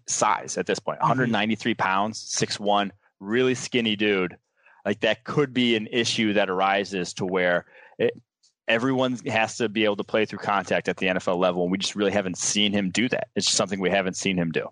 size 0.06 0.58
at 0.58 0.66
this 0.66 0.80
point. 0.80 0.98
Mm-hmm. 0.98 1.08
193 1.08 1.74
pounds, 1.74 2.34
6'1, 2.36 2.90
really 3.20 3.54
skinny 3.54 3.94
dude. 3.94 4.36
Like 4.84 5.00
that 5.00 5.24
could 5.24 5.54
be 5.54 5.76
an 5.76 5.86
issue 5.90 6.32
that 6.32 6.50
arises 6.50 7.14
to 7.14 7.24
where 7.24 7.66
it, 7.98 8.20
everyone 8.66 9.16
has 9.26 9.56
to 9.58 9.68
be 9.68 9.84
able 9.84 9.96
to 9.96 10.04
play 10.04 10.24
through 10.24 10.40
contact 10.40 10.88
at 10.88 10.96
the 10.96 11.06
NFL 11.06 11.38
level, 11.38 11.62
and 11.62 11.70
we 11.70 11.78
just 11.78 11.94
really 11.94 12.12
haven't 12.12 12.38
seen 12.38 12.72
him 12.72 12.90
do 12.90 13.08
that. 13.08 13.28
It's 13.36 13.46
just 13.46 13.56
something 13.56 13.80
we 13.80 13.90
haven't 13.90 14.16
seen 14.16 14.36
him 14.36 14.50
do. 14.50 14.68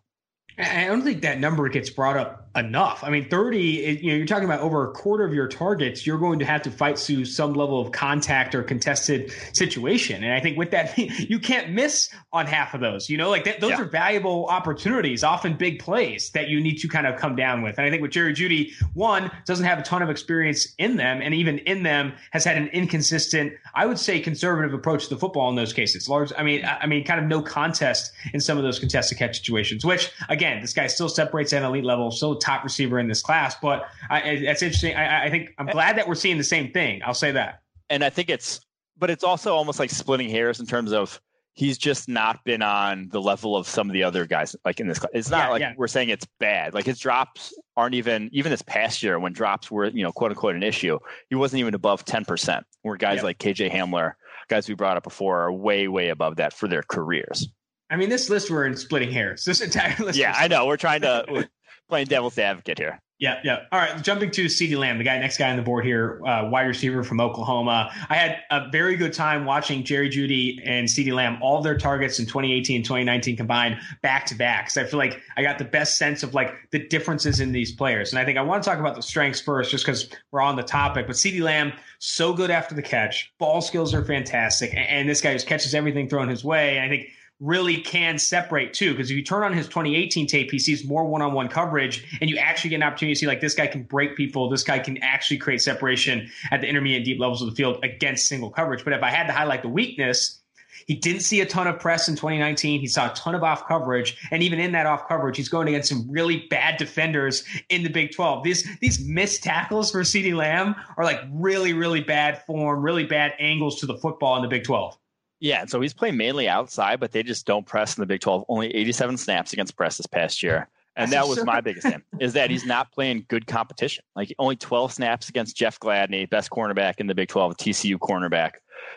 I 0.59 0.87
don't 0.87 1.03
think 1.03 1.23
that 1.23 1.41
number 1.41 1.69
gets 1.69 1.91
brought 1.91 2.17
up 2.17 2.43
enough. 2.55 3.03
I 3.03 3.11
mean, 3.11 3.29
30, 3.29 3.59
you 4.03 4.11
know, 4.11 4.17
you're 4.17 4.27
talking 4.27 4.45
about 4.45 4.61
over 4.61 4.89
a 4.89 4.93
quarter 4.93 5.25
of 5.25 5.33
your 5.33 5.49
targets, 5.49 6.07
you're 6.07 6.19
going 6.19 6.39
to 6.41 6.45
have 6.45 6.63
to 6.63 6.71
fight 6.71 6.99
through 6.99 7.25
some 7.25 7.55
level 7.55 7.81
of 7.81 7.93
contact 7.93 8.55
or 8.55 8.63
contested 8.63 9.33
situation. 9.55 10.23
And 10.23 10.35
I 10.35 10.41
think 10.41 10.59
with 10.59 10.71
that, 10.73 10.97
you 11.31 11.39
can't 11.39 11.71
miss 11.71 12.11
on 12.33 12.47
half 12.47 12.75
of 12.75 12.81
those, 12.81 13.09
you 13.09 13.17
know, 13.17 13.31
like 13.31 13.45
that, 13.45 13.61
those 13.61 13.71
yeah. 13.71 13.81
are 13.81 13.85
valuable 13.85 14.47
opportunities, 14.49 15.25
often 15.25 15.55
big 15.55 15.79
plays 15.79 16.31
that 16.31 16.49
you 16.49 16.61
need 16.61 16.77
to 16.79 16.89
kind 16.89 17.07
of 17.07 17.19
come 17.19 17.37
down 17.37 17.63
with. 17.63 17.79
And 17.79 17.87
I 17.87 17.91
think 17.91 18.03
with 18.03 18.11
Jerry 18.11 18.35
Jeudy, 18.35 18.73
one, 18.93 19.31
doesn't 19.47 19.65
have 19.65 19.79
a 19.79 19.83
ton 19.83 20.03
of 20.03 20.11
experience 20.11 20.75
in 20.77 20.97
them. 20.97 21.23
And 21.23 21.35
even 21.35 21.59
in 21.61 21.83
them 21.83 22.13
has 22.33 22.45
had 22.45 22.59
an 22.59 22.69
inconsistent, 22.69 23.55
I 23.75 23.87
would 23.87 23.99
say 23.99 24.21
conservative 24.21 24.75
approach 24.75 25.05
to 25.05 25.15
the 25.15 25.19
football 25.19 25.49
in 25.49 25.57
those 25.57 25.73
cases. 25.73 26.07
Large, 26.07 26.33
I 26.37 26.43
mean, 26.43 26.65
I 26.67 26.87
mean, 26.87 27.05
kind 27.05 27.19
of 27.19 27.27
no 27.27 27.41
contest 27.41 28.13
in 28.35 28.41
some 28.41 28.59
of 28.59 28.65
those 28.65 28.79
contested 28.79 29.17
catch 29.17 29.39
situations, 29.39 29.85
which 29.87 30.13
again, 30.29 30.42
this 30.43 30.73
guy 30.73 30.87
still 30.87 31.09
separates 31.09 31.53
at 31.53 31.63
an 31.63 31.69
elite 31.69 31.85
level, 31.85 32.11
still 32.11 32.37
top 32.37 32.65
receiver 32.65 32.99
in 32.99 33.09
this 33.09 33.23
class. 33.23 33.55
But 33.61 33.87
I, 34.11 34.43
that's 34.45 34.63
interesting. 34.63 34.97
I, 34.97 35.27
I 35.27 35.31
think 35.31 35.55
I'm 35.59 35.67
glad 35.67 35.97
that 35.99 36.09
we're 36.09 36.15
seeing 36.15 36.39
the 36.39 36.45
same 36.45 36.73
thing. 36.73 37.03
I'll 37.05 37.15
say 37.15 37.33
that. 37.33 37.63
And 37.91 38.05
I 38.05 38.11
think 38.11 38.31
it's, 38.31 38.61
but 38.99 39.11
it's 39.11 39.25
also 39.25 39.55
almost 39.55 39.79
like 39.79 39.91
splitting 39.91 40.29
hairs 40.29 40.61
in 40.61 40.67
terms 40.67 40.93
of 40.93 41.21
he's 41.55 41.77
just 41.77 42.09
not 42.09 42.43
been 42.45 42.63
on 42.63 43.09
the 43.11 43.21
level 43.21 43.57
of 43.57 43.69
some 43.69 43.89
of 43.89 43.93
the 43.93 44.03
other 44.03 44.27
guys 44.27 44.57
like 44.65 44.81
in 44.81 44.89
this 44.89 44.99
class. 44.99 45.11
It's 45.15 45.31
not 45.31 45.47
yeah, 45.47 45.51
like 45.51 45.61
yeah. 45.61 45.75
we're 45.77 45.89
saying 45.89 46.09
it's 46.09 46.27
bad. 46.39 46.75
Like 46.75 46.87
his 46.87 46.99
drops 46.99 47.55
aren't 47.77 47.95
even 47.95 48.31
even 48.33 48.51
this 48.51 48.63
past 48.63 49.03
year 49.03 49.19
when 49.19 49.33
drops 49.33 49.71
were, 49.71 49.87
you 49.87 50.03
know, 50.03 50.13
quote 50.13 50.31
unquote 50.31 50.57
an 50.57 50.63
issue, 50.63 50.99
he 51.29 51.35
wasn't 51.35 51.61
even 51.61 51.75
above 51.75 52.05
10%. 52.05 52.63
Where 52.83 52.97
guys 52.97 53.17
yep. 53.17 53.25
like 53.25 53.39
KJ 53.39 53.71
Hamler, 53.71 54.15
guys 54.49 54.69
we 54.69 54.75
brought 54.75 54.97
up 54.97 55.03
before 55.03 55.41
are 55.41 55.53
way, 55.53 55.89
way 55.89 56.09
above 56.09 56.37
that 56.37 56.53
for 56.53 56.69
their 56.69 56.83
careers. 56.83 57.49
I 57.93 57.97
mean, 57.97 58.09
this 58.09 58.31
list 58.31 58.51
we're 58.51 58.65
in 58.65 58.77
splitting 58.77 59.13
hairs. 59.13 59.45
This 59.53 59.61
entire 59.61 59.95
list. 60.03 60.19
Yeah, 60.19 60.33
I 60.35 60.49
know. 60.49 60.67
We're 60.67 60.79
trying 60.79 61.03
to 61.03 61.25
we're 61.31 61.49
playing 61.89 62.07
devil's 62.07 62.39
advocate 62.39 62.79
here. 62.79 63.01
Yeah, 63.19 63.39
yeah. 63.45 63.59
All 63.71 63.79
right, 63.79 64.03
jumping 64.03 64.33
to 64.33 64.47
CeeDee 64.47 64.77
Lamb, 64.77 64.99
the 64.99 65.05
guy 65.05 65.17
next 65.19 65.39
guy 65.39 65.49
on 65.49 65.57
the 65.57 65.63
board 65.63 65.85
here, 65.85 66.21
uh, 66.27 66.49
wide 66.51 66.67
receiver 66.67 67.05
from 67.05 67.21
Oklahoma. 67.21 67.93
I 68.09 68.17
had 68.17 68.39
a 68.51 68.69
very 68.73 68.97
good 68.97 69.13
time 69.13 69.45
watching 69.45 69.85
Jerry 69.85 70.11
Jeudy 70.11 70.59
and 70.65 70.89
CeeDee 70.89 71.13
Lamb, 71.13 71.39
all 71.41 71.63
their 71.63 71.79
targets 71.79 72.19
in 72.19 72.27
2018 72.27 72.77
and 72.77 72.85
2019 72.85 73.37
combined 73.37 73.79
back 74.03 74.27
to 74.27 74.35
back. 74.35 74.71
So 74.71 74.81
I 74.83 74.87
feel 74.87 74.99
like 74.99 75.21
I 75.37 75.43
got 75.43 75.59
the 75.59 75.65
best 75.65 75.99
sense 75.99 76.25
of 76.25 76.35
like 76.35 76.53
the 76.73 76.81
differences 76.89 77.39
in 77.39 77.53
these 77.53 77.71
players. 77.71 78.11
And 78.11 78.19
I 78.19 78.25
think 78.25 78.39
I 78.39 78.43
want 78.43 78.65
to 78.65 78.69
talk 78.69 78.81
about 78.81 78.97
the 78.97 79.03
strengths 79.03 79.41
first, 79.41 79.71
just 79.71 79.85
because 79.85 80.09
we're 80.33 80.41
on 80.41 80.57
the 80.57 80.65
topic. 80.65 81.07
But 81.07 81.15
CeeDee 81.15 81.43
Lamb, 81.43 81.75
so 82.01 82.33
good 82.33 82.51
after 82.51 82.75
the 82.75 82.83
catch, 82.83 83.33
ball 83.39 83.61
skills 83.61 83.95
are 83.95 84.05
fantastic, 84.05 84.71
and, 84.71 84.85
and 84.89 85.09
this 85.09 85.21
guy 85.21 85.33
just 85.35 85.47
catches 85.47 85.75
everything 85.75 86.09
thrown 86.09 86.29
his 86.29 86.43
way. 86.43 86.77
And 86.77 86.85
I 86.85 86.89
think 86.89 87.11
really 87.41 87.79
can 87.79 88.19
separate 88.19 88.73
too. 88.73 88.93
Because 88.93 89.11
if 89.11 89.17
you 89.17 89.23
turn 89.23 89.43
on 89.43 89.53
his 89.53 89.67
2018 89.67 90.27
tape, 90.27 90.51
he 90.51 90.59
sees 90.59 90.87
more 90.87 91.05
one 91.05 91.23
on 91.23 91.33
one 91.33 91.49
coverage, 91.49 92.19
and 92.21 92.31
you 92.31 92.37
actually 92.37 92.71
get 92.71 92.77
an 92.77 92.83
opportunity 92.85 93.15
to 93.15 93.21
see 93.21 93.27
like 93.27 93.41
this 93.41 93.55
guy 93.55 93.67
can 93.67 93.83
break 93.83 94.17
people. 94.17 94.49
This 94.49 94.63
guy 94.63 94.79
can 94.79 94.99
actually 95.03 95.39
create 95.39 95.61
separation 95.61 96.31
at 96.51 96.61
the 96.61 96.69
intermediate 96.69 97.05
deep 97.05 97.21
levels 97.21 97.43
of 97.43 97.51
the 97.51 97.55
field 97.55 97.79
against 97.83 98.29
single 98.29 98.51
coverage. 98.51 98.85
But 98.85 98.93
if 98.93 99.03
I 99.03 99.11
had 99.11 99.27
to 99.27 99.33
highlight 99.33 99.63
the 99.63 99.69
weakness, 99.69 100.41
he 100.87 100.95
didn't 100.95 101.21
see 101.21 101.41
a 101.41 101.47
ton 101.47 101.67
of 101.67 101.79
press 101.79 102.09
in 102.09 102.15
2019. 102.15 102.81
He 102.81 102.87
saw 102.87 103.11
a 103.11 103.15
ton 103.15 103.35
of 103.35 103.43
off 103.43 103.67
coverage, 103.67 104.17
and 104.31 104.43
even 104.43 104.59
in 104.59 104.73
that 104.73 104.87
off 104.87 105.07
coverage, 105.09 105.37
he's 105.37 105.49
going 105.49 105.69
against 105.69 105.89
some 105.89 106.11
really 106.11 106.47
bad 106.51 106.77
defenders 106.77 107.45
in 107.69 107.83
the 107.83 107.91
Big 107.91 108.13
12. 108.13 108.45
These 108.45 108.79
these 108.81 109.05
missed 109.05 109.43
tackles 109.43 109.91
for 109.91 110.01
CeeDee 110.01 110.35
Lamb 110.35 110.75
are 110.97 111.05
like 111.05 111.21
really 111.31 111.73
really 111.73 112.01
bad 112.01 112.45
form, 112.47 112.83
really 112.83 113.05
bad 113.05 113.35
angles 113.39 113.81
to 113.81 113.87
the 113.87 113.97
football 113.97 114.37
in 114.37 114.43
the 114.43 114.49
Big 114.49 114.65
12. 114.65 114.97
Yeah, 115.43 115.65
so 115.67 115.81
he's 115.81 115.93
playing 115.93 116.17
mainly 116.17 116.49
outside, 116.49 117.01
but 117.01 117.11
they 117.11 117.25
just 117.25 117.47
don't 117.47 117.67
press 117.67 117.99
in 117.99 118.01
the 118.01 118.07
Big 118.07 118.21
12. 118.21 118.45
Only 118.49 118.73
87 118.77 119.17
snaps 119.17 119.53
against 119.53 119.77
press 119.77 119.97
this 119.97 120.07
past 120.07 120.41
year. 120.41 120.69
And 120.95 121.11
that 121.11 121.27
was 121.27 121.45
my 121.45 121.61
biggest 121.61 121.89
thing 121.89 122.01
is 122.21 122.35
that 122.35 122.49
he's 122.49 122.65
not 122.65 122.93
playing 122.93 123.27
good 123.27 123.49
competition. 123.49 124.05
Like 124.15 124.33
only 124.39 124.55
12 124.55 124.93
snaps 124.93 125.29
against 125.29 125.57
Jeff 125.57 125.81
Gladney, 125.81 126.31
best 126.31 126.49
cornerback 126.51 127.01
in 127.01 127.09
the 127.09 127.15
Big 127.17 127.29
12, 127.29 127.57
TCU 127.57 127.97
cornerback. 127.97 128.53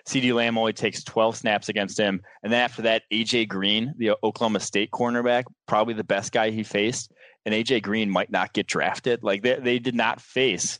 CeeDee 0.08 0.36
Lamb 0.36 0.60
only 0.60 0.74
takes 0.74 1.04
12 1.04 1.36
snaps 1.36 1.68
against 1.68 2.00
him. 2.00 2.22
And 2.44 2.54
then 2.54 2.62
after 2.62 2.84
that, 2.84 3.04
AJ 3.12 3.48
Green, 3.48 3.96
the 3.98 4.12
Oklahoma 4.24 4.60
State 4.60 4.92
cornerback, 4.92 5.46
probably 5.66 5.96
the 5.96 6.04
best 6.04 6.32
guy 6.32 6.52
he 6.52 6.62
faced. 6.62 7.12
And 7.48 7.56
AJ 7.56 7.82
Green 7.82 8.12
might 8.12 8.30
not 8.30 8.54
get 8.54 8.68
drafted. 8.68 9.24
Like 9.24 9.42
they, 9.42 9.56
they 9.56 9.80
did 9.80 9.96
not 9.96 10.22
face 10.22 10.78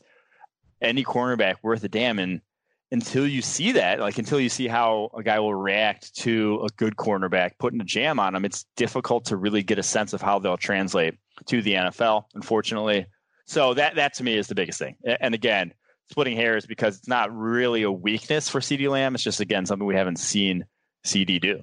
any 0.80 1.02
cornerback 1.02 1.56
worth 1.64 1.82
a 1.82 1.88
damn. 1.88 2.20
And 2.20 2.40
until 2.92 3.26
you 3.26 3.42
see 3.42 3.72
that, 3.72 3.98
like 3.98 4.18
until 4.18 4.38
you 4.38 4.48
see 4.48 4.68
how 4.68 5.10
a 5.16 5.22
guy 5.22 5.40
will 5.40 5.54
react 5.54 6.14
to 6.16 6.60
a 6.64 6.68
good 6.76 6.96
cornerback 6.96 7.52
putting 7.58 7.80
a 7.80 7.84
jam 7.84 8.20
on 8.20 8.34
him, 8.34 8.44
it's 8.44 8.64
difficult 8.76 9.24
to 9.26 9.36
really 9.36 9.62
get 9.62 9.78
a 9.78 9.82
sense 9.82 10.12
of 10.12 10.22
how 10.22 10.38
they'll 10.38 10.56
translate 10.56 11.14
to 11.46 11.62
the 11.62 11.74
NFL, 11.74 12.24
unfortunately. 12.34 13.06
So 13.46 13.74
that 13.74 13.96
that 13.96 14.14
to 14.14 14.24
me 14.24 14.36
is 14.36 14.46
the 14.46 14.54
biggest 14.54 14.78
thing. 14.78 14.96
And 15.20 15.34
again, 15.34 15.72
splitting 16.10 16.36
hairs 16.36 16.66
because 16.66 16.98
it's 16.98 17.08
not 17.08 17.36
really 17.36 17.82
a 17.82 17.90
weakness 17.90 18.48
for 18.48 18.60
CeeDee 18.60 18.90
Lamb. 18.90 19.14
It's 19.14 19.24
just 19.24 19.40
again 19.40 19.66
something 19.66 19.86
we 19.86 19.96
haven't 19.96 20.18
seen 20.18 20.64
CeeDee 21.04 21.40
do. 21.40 21.62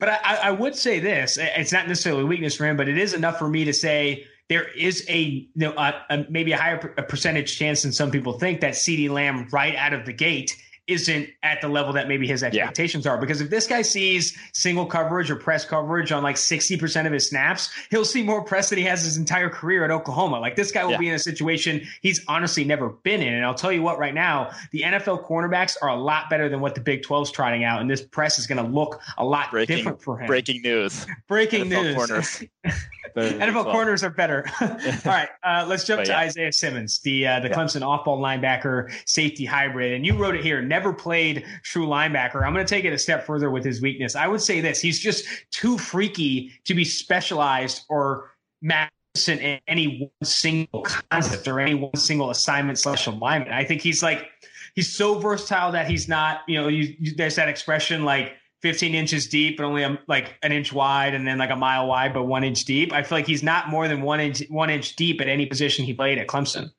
But 0.00 0.10
I, 0.10 0.38
I 0.44 0.50
would 0.52 0.76
say 0.76 1.00
this: 1.00 1.38
it's 1.40 1.72
not 1.72 1.88
necessarily 1.88 2.22
a 2.22 2.26
weakness 2.26 2.56
for 2.56 2.66
him, 2.66 2.76
but 2.76 2.88
it 2.88 2.98
is 2.98 3.14
enough 3.14 3.38
for 3.38 3.48
me 3.48 3.64
to 3.64 3.72
say 3.72 4.24
there 4.48 4.68
is 4.68 5.04
a 5.08 5.18
you 5.18 5.48
know 5.54 5.74
a, 5.76 5.94
a, 6.10 6.26
maybe 6.28 6.52
a 6.52 6.56
higher 6.56 6.78
percentage 6.78 7.56
chance 7.56 7.82
than 7.82 7.92
some 7.92 8.10
people 8.10 8.38
think 8.38 8.60
that 8.60 8.74
CeeDee 8.74 9.10
Lamb 9.10 9.48
right 9.52 9.76
out 9.76 9.92
of 9.92 10.06
the 10.06 10.12
gate 10.12 10.56
isn't 10.88 11.28
at 11.42 11.60
the 11.60 11.68
level 11.68 11.92
that 11.92 12.08
maybe 12.08 12.26
his 12.26 12.42
expectations 12.42 13.04
yeah. 13.04 13.12
are. 13.12 13.18
Because 13.18 13.42
if 13.42 13.50
this 13.50 13.66
guy 13.66 13.82
sees 13.82 14.36
single 14.54 14.86
coverage 14.86 15.30
or 15.30 15.36
press 15.36 15.64
coverage 15.64 16.10
on 16.10 16.22
like 16.22 16.36
60% 16.36 17.06
of 17.06 17.12
his 17.12 17.28
snaps, 17.28 17.70
he'll 17.90 18.06
see 18.06 18.22
more 18.22 18.42
press 18.42 18.70
than 18.70 18.78
he 18.78 18.84
has 18.84 19.04
his 19.04 19.18
entire 19.18 19.50
career 19.50 19.84
at 19.84 19.90
Oklahoma. 19.90 20.40
Like 20.40 20.56
this 20.56 20.72
guy 20.72 20.84
will 20.84 20.92
yeah. 20.92 20.98
be 20.98 21.08
in 21.10 21.14
a 21.14 21.18
situation 21.18 21.86
he's 22.00 22.24
honestly 22.26 22.64
never 22.64 22.88
been 22.88 23.20
in. 23.20 23.34
And 23.34 23.44
I'll 23.44 23.54
tell 23.54 23.70
you 23.70 23.82
what, 23.82 23.98
right 23.98 24.14
now, 24.14 24.50
the 24.72 24.80
NFL 24.80 25.26
cornerbacks 25.26 25.76
are 25.82 25.90
a 25.90 25.96
lot 25.96 26.30
better 26.30 26.48
than 26.48 26.60
what 26.60 26.74
the 26.74 26.80
Big 26.80 27.02
12's 27.02 27.30
trotting 27.30 27.64
out. 27.64 27.82
And 27.82 27.90
this 27.90 28.00
press 28.02 28.38
is 28.38 28.46
going 28.46 28.64
to 28.64 28.70
look 28.70 29.00
a 29.18 29.24
lot 29.24 29.50
breaking, 29.50 29.76
different 29.76 30.02
for 30.02 30.18
him. 30.18 30.26
Breaking 30.26 30.62
news. 30.62 31.06
Breaking 31.28 31.66
NFL 31.66 32.08
news. 32.08 32.44
NFL 33.20 33.70
corners 33.70 34.02
are 34.02 34.10
better. 34.10 34.44
All 34.60 34.68
right, 35.04 35.28
uh, 35.42 35.66
let's 35.68 35.84
jump 35.84 36.00
but, 36.00 36.04
to 36.06 36.12
yeah. 36.12 36.20
Isaiah 36.20 36.52
Simmons, 36.52 37.00
the 37.00 37.26
uh, 37.26 37.40
the 37.40 37.50
Clemson 37.50 37.82
off-ball 37.82 38.20
linebacker 38.20 38.92
safety 39.06 39.44
hybrid. 39.44 39.92
And 39.92 40.06
you 40.06 40.16
wrote 40.16 40.34
it 40.34 40.42
here. 40.42 40.62
Never 40.62 40.92
played 40.92 41.44
true 41.62 41.86
linebacker. 41.86 42.42
I'm 42.44 42.52
going 42.52 42.64
to 42.64 42.68
take 42.74 42.84
it 42.84 42.92
a 42.92 42.98
step 42.98 43.26
further 43.26 43.50
with 43.50 43.64
his 43.64 43.80
weakness. 43.82 44.16
I 44.16 44.26
would 44.26 44.40
say 44.40 44.60
this: 44.60 44.80
he's 44.80 44.98
just 44.98 45.24
too 45.50 45.78
freaky 45.78 46.52
to 46.64 46.74
be 46.74 46.84
specialized 46.84 47.84
or 47.88 48.30
magnificent 48.62 49.40
in 49.40 49.60
any 49.66 49.98
one 50.00 50.28
single 50.28 50.86
concept 51.10 51.48
or 51.48 51.60
any 51.60 51.74
one 51.74 51.96
single 51.96 52.30
assignment 52.30 52.78
slash 52.78 53.06
alignment. 53.06 53.52
I 53.52 53.64
think 53.64 53.82
he's 53.82 54.02
like 54.02 54.28
he's 54.74 54.92
so 54.92 55.18
versatile 55.18 55.72
that 55.72 55.88
he's 55.90 56.08
not. 56.08 56.40
You 56.46 56.62
know, 56.62 56.68
you, 56.68 56.94
you, 56.98 57.14
there's 57.16 57.36
that 57.36 57.48
expression 57.48 58.04
like 58.04 58.34
15 58.62 58.94
inches 58.94 59.28
deep, 59.28 59.56
but 59.56 59.64
only 59.64 59.82
a, 59.82 59.98
like 60.08 60.36
an 60.42 60.52
inch 60.52 60.72
wide, 60.72 61.14
and 61.14 61.26
then 61.26 61.38
like 61.38 61.50
a 61.50 61.56
mile 61.56 61.86
wide, 61.86 62.12
but 62.12 62.24
one 62.24 62.44
inch 62.44 62.64
deep. 62.64 62.92
I 62.92 63.02
feel 63.02 63.18
like 63.18 63.26
he's 63.26 63.42
not 63.42 63.68
more 63.68 63.86
than 63.86 64.02
one 64.02 64.20
inch 64.20 64.42
one 64.48 64.70
inch 64.70 64.96
deep 64.96 65.20
at 65.20 65.28
any 65.28 65.46
position 65.46 65.84
he 65.84 65.94
played 65.94 66.18
at 66.18 66.26
Clemson. 66.26 66.70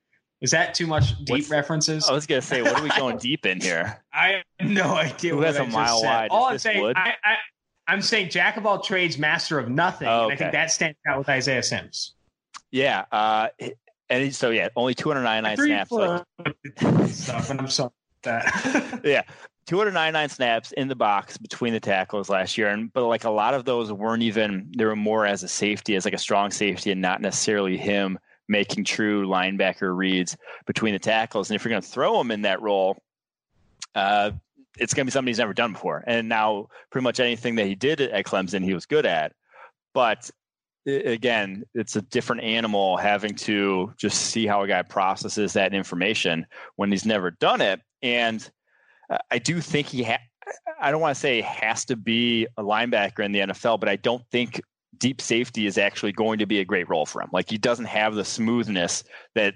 Is 0.42 0.52
that 0.52 0.74
too 0.74 0.88
much 0.88 1.18
deep 1.24 1.30
What's, 1.30 1.50
references? 1.50 2.08
I 2.08 2.14
was 2.14 2.26
gonna 2.26 2.42
say, 2.42 2.62
what 2.62 2.80
are 2.80 2.84
we 2.84 2.90
going 2.90 3.18
deep 3.22 3.46
in 3.46 3.62
here? 3.62 4.02
I 4.14 4.42
have 4.60 4.70
no 4.70 4.94
idea. 4.96 5.36
Who 5.36 5.42
has 5.42 5.58
a 5.58 5.66
mile 5.66 6.02
wide? 6.04 6.30
All 6.32 6.46
I'm 6.46 6.58
saying, 6.58 6.94
I, 6.96 7.14
I, 7.88 7.94
am 7.94 8.02
saying, 8.02 8.30
jack 8.30 8.58
of 8.58 8.66
all 8.66 8.80
trades, 8.80 9.18
master 9.18 9.60
of 9.60 9.70
nothing. 9.70 10.08
Oh, 10.08 10.26
okay. 10.26 10.34
I 10.34 10.38
think 10.38 10.52
that 10.54 10.72
stands 10.72 10.98
out 11.08 11.18
with 11.18 11.30
Isaiah 11.30 11.64
Sims. 11.64 12.14
Yeah, 12.72 13.06
uh, 13.12 13.50
and 14.10 14.34
so 14.34 14.50
yeah, 14.50 14.70
only 14.76 14.96
299 14.96 15.58
snaps. 15.58 15.92
Like, 15.92 17.10
stuff, 17.10 17.50
and 17.50 17.62
I'm 17.62 17.68
sorry 17.68 17.92
that. 18.24 19.02
yeah, 19.04 19.24
299 19.70 20.30
snaps 20.30 20.72
in 20.72 20.88
the 20.88 20.96
box 20.96 21.38
between 21.38 21.74
the 21.74 21.80
tackles 21.80 22.28
last 22.28 22.58
year, 22.58 22.70
and 22.70 22.92
but 22.92 23.06
like 23.06 23.24
a 23.24 23.30
lot 23.30 23.54
of 23.54 23.66
those 23.66 23.94
weren't 23.94 24.24
even 24.24 24.72
they 24.76 24.84
were 24.84 24.96
more 24.96 25.28
as 25.28 25.44
a 25.44 25.48
safety, 25.48 25.96
as 25.96 26.06
like 26.06 26.16
a 26.16 26.18
strong 26.18 26.50
safety, 26.50 26.92
and 26.92 27.00
not 27.00 27.22
necessarily 27.22 27.78
him 27.78 28.18
making 28.48 28.84
true 28.84 29.28
linebacker 29.28 29.96
reads 29.96 30.36
between 30.66 30.94
the 30.94 31.00
tackles. 31.00 31.52
And 31.52 31.56
if 31.56 31.64
you're 31.64 31.70
going 31.70 31.84
to 31.84 31.88
throw 31.88 32.20
him 32.20 32.32
in 32.32 32.42
that 32.42 32.64
role, 32.64 32.98
uh, 33.94 34.32
it's 34.80 34.96
going 34.96 35.06
to 35.06 35.12
be 35.12 35.14
something 35.14 35.28
he's 35.28 35.38
never 35.38 35.54
done 35.54 35.74
before. 35.74 36.04
And 36.08 36.28
now, 36.28 36.70
pretty 36.90 37.04
much 37.04 37.20
anything 37.20 37.58
that 37.58 37.68
he 37.68 37.76
did 37.76 38.02
at 38.02 38.26
Clemson, 38.26 38.64
he 38.64 38.74
was 38.74 38.88
good 38.88 39.06
at. 39.06 39.34
But 39.94 40.32
again, 40.88 41.64
it's 41.76 41.96
a 41.96 42.02
different 42.02 42.42
animal 42.42 42.98
having 42.98 43.36
to 43.36 43.94
just 43.98 44.20
see 44.20 44.48
how 44.48 44.64
a 44.64 44.68
guy 44.68 44.82
processes 44.82 45.54
that 45.54 45.76
information 45.76 46.48
when 46.76 46.90
he's 46.90 47.06
never 47.06 47.30
done 47.30 47.62
it. 47.62 47.82
And 48.02 48.50
I 49.32 49.40
do 49.40 49.62
think 49.62 49.88
he 49.88 50.04
ha- 50.04 50.20
I 50.80 50.92
don't 50.92 51.02
want 51.02 51.16
to 51.16 51.20
say 51.20 51.42
has 51.42 51.86
to 51.86 51.96
be 51.96 52.48
a 52.58 52.64
linebacker 52.64 53.24
in 53.24 53.32
the 53.32 53.40
NFL, 53.40 53.80
but 53.80 53.90
I 53.90 53.96
don't 53.96 54.24
think 54.32 54.62
deep 54.98 55.22
safety 55.22 55.66
is 55.66 55.78
actually 55.78 56.12
going 56.12 56.40
to 56.40 56.46
be 56.46 56.60
a 56.60 56.66
great 56.66 56.90
role 56.90 57.06
for 57.06 57.22
him. 57.22 57.30
Like 57.32 57.50
he 57.50 57.58
doesn't 57.58 57.86
have 57.86 58.16
the 58.16 58.26
smoothness 58.26 59.04
that 59.36 59.56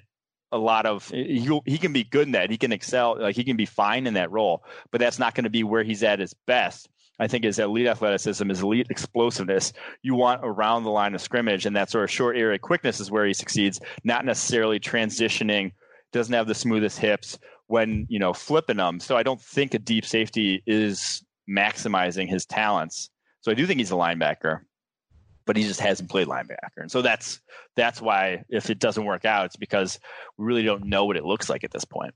a 0.52 0.58
lot 0.58 0.86
of 0.86 1.08
he 1.10 1.50
he 1.66 1.78
can 1.78 1.94
be 1.94 2.04
good 2.04 2.28
in 2.28 2.32
that. 2.34 2.50
He 2.50 2.58
can 2.58 2.72
excel. 2.72 3.18
Like 3.20 3.36
he 3.36 3.44
can 3.44 3.58
be 3.58 3.66
fine 3.66 4.06
in 4.08 4.14
that 4.14 4.32
role, 4.32 4.64
but 4.92 5.00
that's 5.00 5.20
not 5.20 5.34
going 5.36 5.46
to 5.46 5.50
be 5.50 5.64
where 5.64 5.84
he's 5.84 6.04
at 6.04 6.20
his 6.20 6.34
best. 6.46 6.88
I 7.20 7.28
think 7.28 7.44
his 7.44 7.60
elite 7.60 7.88
athleticism, 7.88 8.50
his 8.50 8.62
elite 8.62 8.88
explosiveness, 8.90 9.74
you 10.02 10.16
want 10.16 10.42
around 10.44 10.84
the 10.84 10.90
line 10.90 11.14
of 11.14 11.22
scrimmage, 11.22 11.66
and 11.66 11.76
that 11.76 11.90
sort 11.90 12.04
of 12.04 12.12
short 12.12 12.38
area 12.38 12.58
quickness 12.58 13.00
is 13.00 13.12
where 13.12 13.26
he 13.26 13.34
succeeds. 13.34 13.80
Not 14.04 14.26
necessarily 14.26 14.80
transitioning, 14.80 15.72
doesn't 16.12 16.34
have 16.34 16.48
the 16.48 16.56
smoothest 16.56 17.00
hips, 17.00 17.38
when 17.68 18.06
you 18.10 18.20
know 18.20 18.34
flipping 18.34 18.78
them. 18.78 19.00
So 19.00 19.18
I 19.18 19.24
don't 19.24 19.42
think 19.42 19.74
a 19.74 19.80
deep 19.80 20.06
safety 20.06 20.64
is 20.66 21.24
maximizing 21.50 22.28
his 22.28 22.46
talents. 22.46 23.10
So 23.42 23.52
I 23.52 23.56
do 23.56 23.66
think 23.66 23.80
he's 23.80 23.92
a 23.92 23.96
linebacker, 23.96 24.62
but 25.46 25.58
he 25.58 25.64
just 25.64 25.80
hasn't 25.80 26.10
played 26.10 26.28
linebacker, 26.28 26.78
and 26.78 26.92
so 26.92 27.02
that's 27.02 27.42
that's 27.76 28.02
why 28.02 28.44
if 28.50 28.70
it 28.70 28.80
doesn't 28.80 29.06
work 29.06 29.26
out, 29.26 29.46
it's 29.46 29.56
because 29.56 30.00
we 30.38 30.46
really 30.46 30.64
don't 30.64 30.86
know 30.86 31.06
what 31.06 31.18
it 31.18 31.26
looks 31.26 31.50
like 31.50 31.64
at 31.64 31.72
this 31.72 31.86
point. 31.86 32.14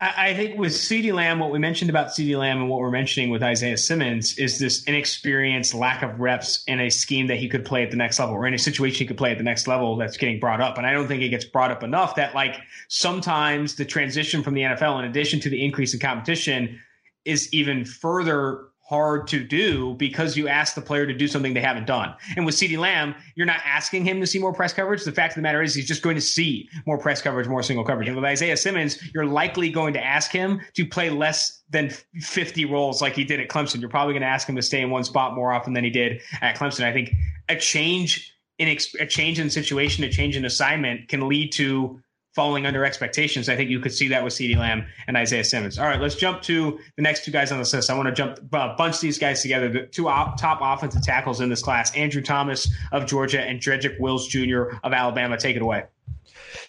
I 0.00 0.32
think 0.34 0.56
with 0.56 0.70
CeeDee 0.70 1.12
Lamb, 1.12 1.40
what 1.40 1.50
we 1.50 1.58
mentioned 1.58 1.90
about 1.90 2.08
CeeDee 2.08 2.38
Lamb 2.38 2.58
and 2.58 2.68
what 2.68 2.78
we're 2.78 2.90
mentioning 2.90 3.30
with 3.30 3.42
Isaiah 3.42 3.76
Simmons 3.76 4.38
is 4.38 4.60
this 4.60 4.86
inexperience, 4.86 5.74
lack 5.74 6.04
of 6.04 6.20
reps 6.20 6.62
in 6.68 6.78
a 6.78 6.88
scheme 6.88 7.26
that 7.26 7.38
he 7.38 7.48
could 7.48 7.64
play 7.64 7.82
at 7.82 7.90
the 7.90 7.96
next 7.96 8.20
level 8.20 8.36
or 8.36 8.46
in 8.46 8.54
a 8.54 8.58
situation 8.58 8.98
he 8.98 9.06
could 9.06 9.18
play 9.18 9.32
at 9.32 9.38
the 9.38 9.44
next 9.44 9.66
level 9.66 9.96
that's 9.96 10.16
getting 10.16 10.38
brought 10.38 10.60
up. 10.60 10.78
And 10.78 10.86
I 10.86 10.92
don't 10.92 11.08
think 11.08 11.22
it 11.22 11.30
gets 11.30 11.44
brought 11.44 11.72
up 11.72 11.82
enough 11.82 12.14
that 12.14 12.32
like 12.32 12.60
sometimes 12.86 13.74
the 13.74 13.84
transition 13.84 14.44
from 14.44 14.54
the 14.54 14.60
NFL, 14.60 15.00
in 15.00 15.04
addition 15.04 15.40
to 15.40 15.50
the 15.50 15.64
increase 15.64 15.92
in 15.92 15.98
competition, 15.98 16.78
is 17.24 17.52
even 17.52 17.84
further 17.84 18.68
hard 18.88 19.26
to 19.28 19.44
do 19.44 19.94
because 19.94 20.34
you 20.34 20.48
ask 20.48 20.74
the 20.74 20.80
player 20.80 21.06
to 21.06 21.12
do 21.12 21.28
something 21.28 21.52
they 21.52 21.60
haven't 21.60 21.86
done. 21.86 22.14
And 22.36 22.46
with 22.46 22.54
CeeDee 22.54 22.78
Lamb, 22.78 23.14
you're 23.34 23.46
not 23.46 23.60
asking 23.64 24.06
him 24.06 24.18
to 24.20 24.26
see 24.26 24.38
more 24.38 24.54
press 24.54 24.72
coverage. 24.72 25.04
The 25.04 25.12
fact 25.12 25.32
of 25.32 25.36
the 25.36 25.42
matter 25.42 25.62
is 25.62 25.74
he's 25.74 25.86
just 25.86 26.02
going 26.02 26.16
to 26.16 26.22
see 26.22 26.68
more 26.86 26.96
press 26.96 27.20
coverage, 27.20 27.48
more 27.48 27.62
single 27.62 27.84
coverage. 27.84 28.08
And 28.08 28.16
with 28.16 28.24
Isaiah 28.24 28.56
Simmons, 28.56 28.98
you're 29.12 29.26
likely 29.26 29.68
going 29.70 29.92
to 29.92 30.02
ask 30.02 30.30
him 30.30 30.60
to 30.74 30.86
play 30.86 31.10
less 31.10 31.62
than 31.68 31.90
50 32.20 32.64
roles 32.64 33.02
like 33.02 33.12
he 33.12 33.24
did 33.24 33.40
at 33.40 33.48
Clemson. 33.48 33.78
You're 33.80 33.90
probably 33.90 34.14
going 34.14 34.22
to 34.22 34.28
ask 34.28 34.48
him 34.48 34.56
to 34.56 34.62
stay 34.62 34.80
in 34.80 34.88
one 34.88 35.04
spot 35.04 35.34
more 35.34 35.52
often 35.52 35.74
than 35.74 35.84
he 35.84 35.90
did 35.90 36.22
at 36.40 36.56
Clemson. 36.56 36.84
I 36.84 36.92
think 36.92 37.12
a 37.50 37.56
change 37.56 38.34
in 38.58 38.68
a 38.68 39.06
change 39.06 39.38
in 39.38 39.50
situation, 39.50 40.02
a 40.02 40.10
change 40.10 40.36
in 40.36 40.44
assignment 40.44 41.08
can 41.08 41.28
lead 41.28 41.52
to 41.52 42.00
falling 42.34 42.66
under 42.66 42.84
expectations. 42.84 43.48
I 43.48 43.56
think 43.56 43.70
you 43.70 43.80
could 43.80 43.92
see 43.92 44.08
that 44.08 44.22
with 44.22 44.32
CeeDee 44.32 44.56
Lamb 44.56 44.86
and 45.06 45.16
Isaiah 45.16 45.44
Simmons. 45.44 45.78
All 45.78 45.86
right, 45.86 46.00
let's 46.00 46.14
jump 46.14 46.42
to 46.42 46.78
the 46.96 47.02
next 47.02 47.24
two 47.24 47.30
guys 47.30 47.50
on 47.50 47.58
the 47.58 47.68
list. 47.70 47.90
I 47.90 47.96
want 47.96 48.08
to 48.08 48.14
jump 48.14 48.38
uh, 48.52 48.76
bunch 48.76 49.00
these 49.00 49.18
guys 49.18 49.42
together. 49.42 49.68
The 49.68 49.86
two 49.86 50.04
top 50.04 50.60
offensive 50.62 51.02
tackles 51.02 51.40
in 51.40 51.48
this 51.48 51.62
class: 51.62 51.94
Andrew 51.96 52.22
Thomas 52.22 52.70
of 52.92 53.06
Georgia 53.06 53.40
and 53.40 53.60
Jedrick 53.60 53.98
Wills 53.98 54.28
Jr. 54.28 54.74
of 54.84 54.92
Alabama. 54.92 55.36
Take 55.36 55.56
it 55.56 55.62
away. 55.62 55.84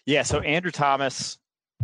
Yeah, 0.05 0.23
so 0.23 0.39
Andrew 0.39 0.71
Thomas, 0.71 1.37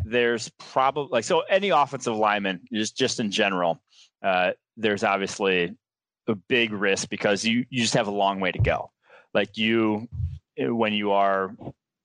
there's 0.04 0.50
probably 0.58 1.10
like 1.12 1.24
so 1.24 1.42
any 1.42 1.70
offensive 1.70 2.16
lineman, 2.16 2.62
just 2.72 2.98
just 2.98 3.20
in 3.20 3.32
general, 3.32 3.82
uh, 4.24 4.52
there's 4.78 5.04
obviously 5.04 5.76
a 6.28 6.36
big 6.36 6.72
risk 6.72 7.10
because 7.10 7.46
you 7.46 7.66
you 7.70 7.82
just 7.82 7.94
have 7.94 8.08
a 8.08 8.12
long 8.12 8.40
way 8.40 8.52
to 8.52 8.60
go. 8.60 8.92
Like 9.34 9.58
you, 9.58 10.08
when 10.58 10.94
you 10.94 11.12
are 11.12 11.54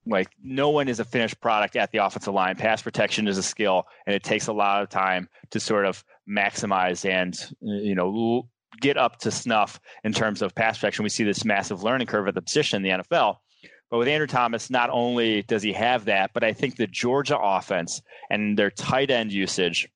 like 0.05 0.29
no 0.43 0.69
one 0.69 0.87
is 0.87 0.99
a 0.99 1.05
finished 1.05 1.39
product 1.41 1.75
at 1.75 1.91
the 1.91 1.99
offensive 1.99 2.33
line. 2.33 2.55
Pass 2.55 2.81
protection 2.81 3.27
is 3.27 3.37
a 3.37 3.43
skill, 3.43 3.87
and 4.05 4.15
it 4.15 4.23
takes 4.23 4.47
a 4.47 4.53
lot 4.53 4.81
of 4.81 4.89
time 4.89 5.29
to 5.51 5.59
sort 5.59 5.85
of 5.85 6.03
maximize 6.29 7.09
and 7.09 7.37
you 7.61 7.95
know 7.95 8.47
get 8.79 8.97
up 8.97 9.19
to 9.19 9.31
snuff 9.31 9.79
in 10.03 10.13
terms 10.13 10.41
of 10.41 10.55
pass 10.55 10.77
protection. 10.77 11.03
We 11.03 11.09
see 11.09 11.23
this 11.23 11.45
massive 11.45 11.83
learning 11.83 12.07
curve 12.07 12.27
at 12.27 12.35
the 12.35 12.41
position 12.41 12.77
in 12.77 12.83
the 12.83 13.03
NFL. 13.03 13.37
But 13.89 13.97
with 13.97 14.07
Andrew 14.07 14.27
Thomas, 14.27 14.69
not 14.69 14.89
only 14.89 15.41
does 15.43 15.61
he 15.61 15.73
have 15.73 16.05
that, 16.05 16.31
but 16.33 16.45
I 16.45 16.53
think 16.53 16.77
the 16.77 16.87
Georgia 16.87 17.37
offense 17.37 18.01
and 18.29 18.57
their 18.57 18.71
tight 18.71 19.11
end 19.11 19.33
usage 19.33 19.89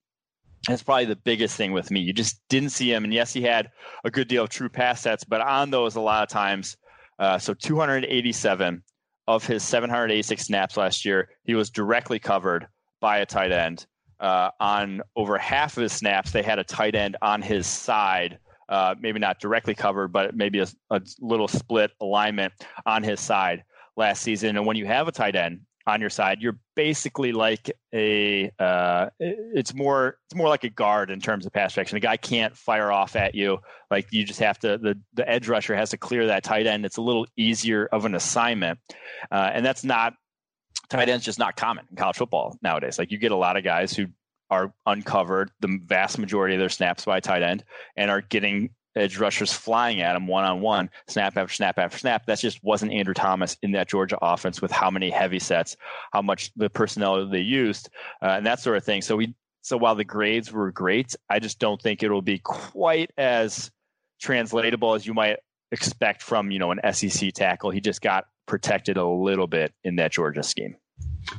that's 0.67 0.83
probably 0.83 1.05
the 1.05 1.15
biggest 1.15 1.55
thing 1.55 1.73
with 1.73 1.91
me. 1.91 1.99
You 1.99 2.13
just 2.13 2.41
didn't 2.49 2.69
see 2.69 2.91
him. 2.91 3.03
And 3.03 3.13
yes, 3.13 3.33
he 3.33 3.41
had 3.41 3.69
a 4.03 4.11
good 4.11 4.27
deal 4.27 4.43
of 4.43 4.49
true 4.49 4.69
pass 4.69 5.01
sets, 5.01 5.23
but 5.23 5.41
on 5.41 5.69
those, 5.69 5.95
a 5.95 6.01
lot 6.01 6.23
of 6.23 6.29
times, 6.29 6.77
uh, 7.19 7.37
so 7.37 7.53
287 7.53 8.83
of 9.27 9.45
his 9.45 9.63
786 9.63 10.45
snaps 10.45 10.77
last 10.77 11.05
year, 11.05 11.29
he 11.43 11.55
was 11.55 11.69
directly 11.69 12.19
covered 12.19 12.67
by 12.99 13.19
a 13.19 13.25
tight 13.25 13.51
end. 13.51 13.85
Uh, 14.19 14.49
on 14.59 15.01
over 15.15 15.37
half 15.37 15.75
of 15.75 15.83
his 15.83 15.91
snaps, 15.91 16.31
they 16.31 16.41
had 16.41 16.57
a 16.59 16.63
tight 16.63 16.95
end 16.95 17.17
on 17.21 17.41
his 17.41 17.67
side, 17.67 18.39
uh, 18.69 18.95
maybe 18.99 19.19
not 19.19 19.39
directly 19.39 19.75
covered, 19.75 20.09
but 20.09 20.35
maybe 20.35 20.59
a, 20.59 20.67
a, 20.89 21.01
little 21.19 21.47
split 21.47 21.91
alignment 22.01 22.53
on 22.85 23.03
his 23.03 23.19
side 23.19 23.63
last 23.97 24.21
season. 24.21 24.55
And 24.55 24.65
when 24.65 24.77
you 24.77 24.85
have 24.85 25.07
a 25.07 25.11
tight 25.11 25.35
end 25.35 25.61
on 25.87 26.01
your 26.01 26.09
side, 26.09 26.41
you're 26.41 26.57
basically 26.75 27.31
like 27.31 27.71
a 27.93 28.51
uh, 28.59 29.09
it's 29.19 29.73
more 29.73 30.17
it's 30.25 30.35
more 30.35 30.49
like 30.49 30.63
a 30.63 30.69
guard 30.69 31.11
in 31.11 31.19
terms 31.19 31.45
of 31.45 31.53
pass 31.53 31.73
protection. 31.73 31.95
The 31.95 32.01
guy 32.01 32.17
can't 32.17 32.55
fire 32.55 32.91
off 32.91 33.15
at 33.15 33.35
you. 33.35 33.59
Like 33.91 34.07
you 34.11 34.23
just 34.23 34.39
have 34.39 34.57
to 34.59 34.77
the 34.77 34.99
the 35.13 35.29
edge 35.29 35.47
rusher 35.47 35.75
has 35.75 35.91
to 35.91 35.97
clear 35.97 36.27
that 36.27 36.43
tight 36.43 36.65
end. 36.65 36.85
It's 36.85 36.97
a 36.97 37.01
little 37.01 37.27
easier 37.37 37.85
of 37.85 38.05
an 38.05 38.15
assignment, 38.15 38.79
uh, 39.31 39.51
and 39.53 39.65
that's 39.65 39.83
not 39.83 40.13
tight 40.89 41.09
ends 41.09 41.25
just 41.25 41.39
not 41.39 41.55
common 41.55 41.85
in 41.89 41.95
college 41.95 42.17
football 42.17 42.57
nowadays. 42.61 42.97
Like 42.97 43.11
you 43.11 43.17
get 43.17 43.31
a 43.31 43.37
lot 43.37 43.57
of 43.57 43.63
guys 43.63 43.93
who 43.93 44.07
are 44.49 44.73
uncovered 44.85 45.51
the 45.59 45.79
vast 45.85 46.17
majority 46.17 46.55
of 46.55 46.59
their 46.59 46.69
snaps 46.69 47.05
by 47.05 47.19
tight 47.19 47.41
end 47.41 47.63
and 47.95 48.11
are 48.11 48.21
getting 48.21 48.69
edge 48.95 49.17
rushers 49.17 49.51
flying 49.51 50.01
at 50.01 50.15
him 50.15 50.27
one 50.27 50.43
on 50.43 50.61
one, 50.61 50.89
snap 51.07 51.37
after 51.37 51.53
snap 51.53 51.77
after 51.77 51.97
snap. 51.97 52.25
That 52.25 52.39
just 52.39 52.63
wasn't 52.63 52.91
Andrew 52.93 53.13
Thomas 53.13 53.57
in 53.61 53.71
that 53.71 53.89
Georgia 53.89 54.17
offense 54.21 54.61
with 54.61 54.71
how 54.71 54.89
many 54.89 55.09
heavy 55.09 55.39
sets, 55.39 55.75
how 56.11 56.21
much 56.21 56.51
the 56.55 56.69
personnel 56.69 57.27
they 57.27 57.41
used, 57.41 57.89
uh, 58.21 58.35
and 58.37 58.45
that 58.45 58.59
sort 58.59 58.77
of 58.77 58.83
thing. 58.83 59.01
So 59.01 59.15
we 59.17 59.35
so 59.61 59.77
while 59.77 59.95
the 59.95 60.03
grades 60.03 60.51
were 60.51 60.71
great, 60.71 61.15
I 61.29 61.39
just 61.39 61.59
don't 61.59 61.81
think 61.81 62.03
it 62.03 62.11
will 62.11 62.21
be 62.21 62.39
quite 62.39 63.11
as 63.17 63.71
translatable 64.21 64.93
as 64.93 65.05
you 65.05 65.13
might 65.13 65.37
expect 65.71 66.21
from 66.21 66.51
you 66.51 66.59
know 66.59 66.71
an 66.71 66.93
SEC 66.93 67.33
tackle. 67.33 67.71
He 67.71 67.81
just 67.81 68.01
got 68.01 68.25
protected 68.45 68.97
a 68.97 69.05
little 69.05 69.47
bit 69.47 69.73
in 69.83 69.95
that 69.97 70.11
Georgia 70.11 70.43
scheme. 70.43 70.75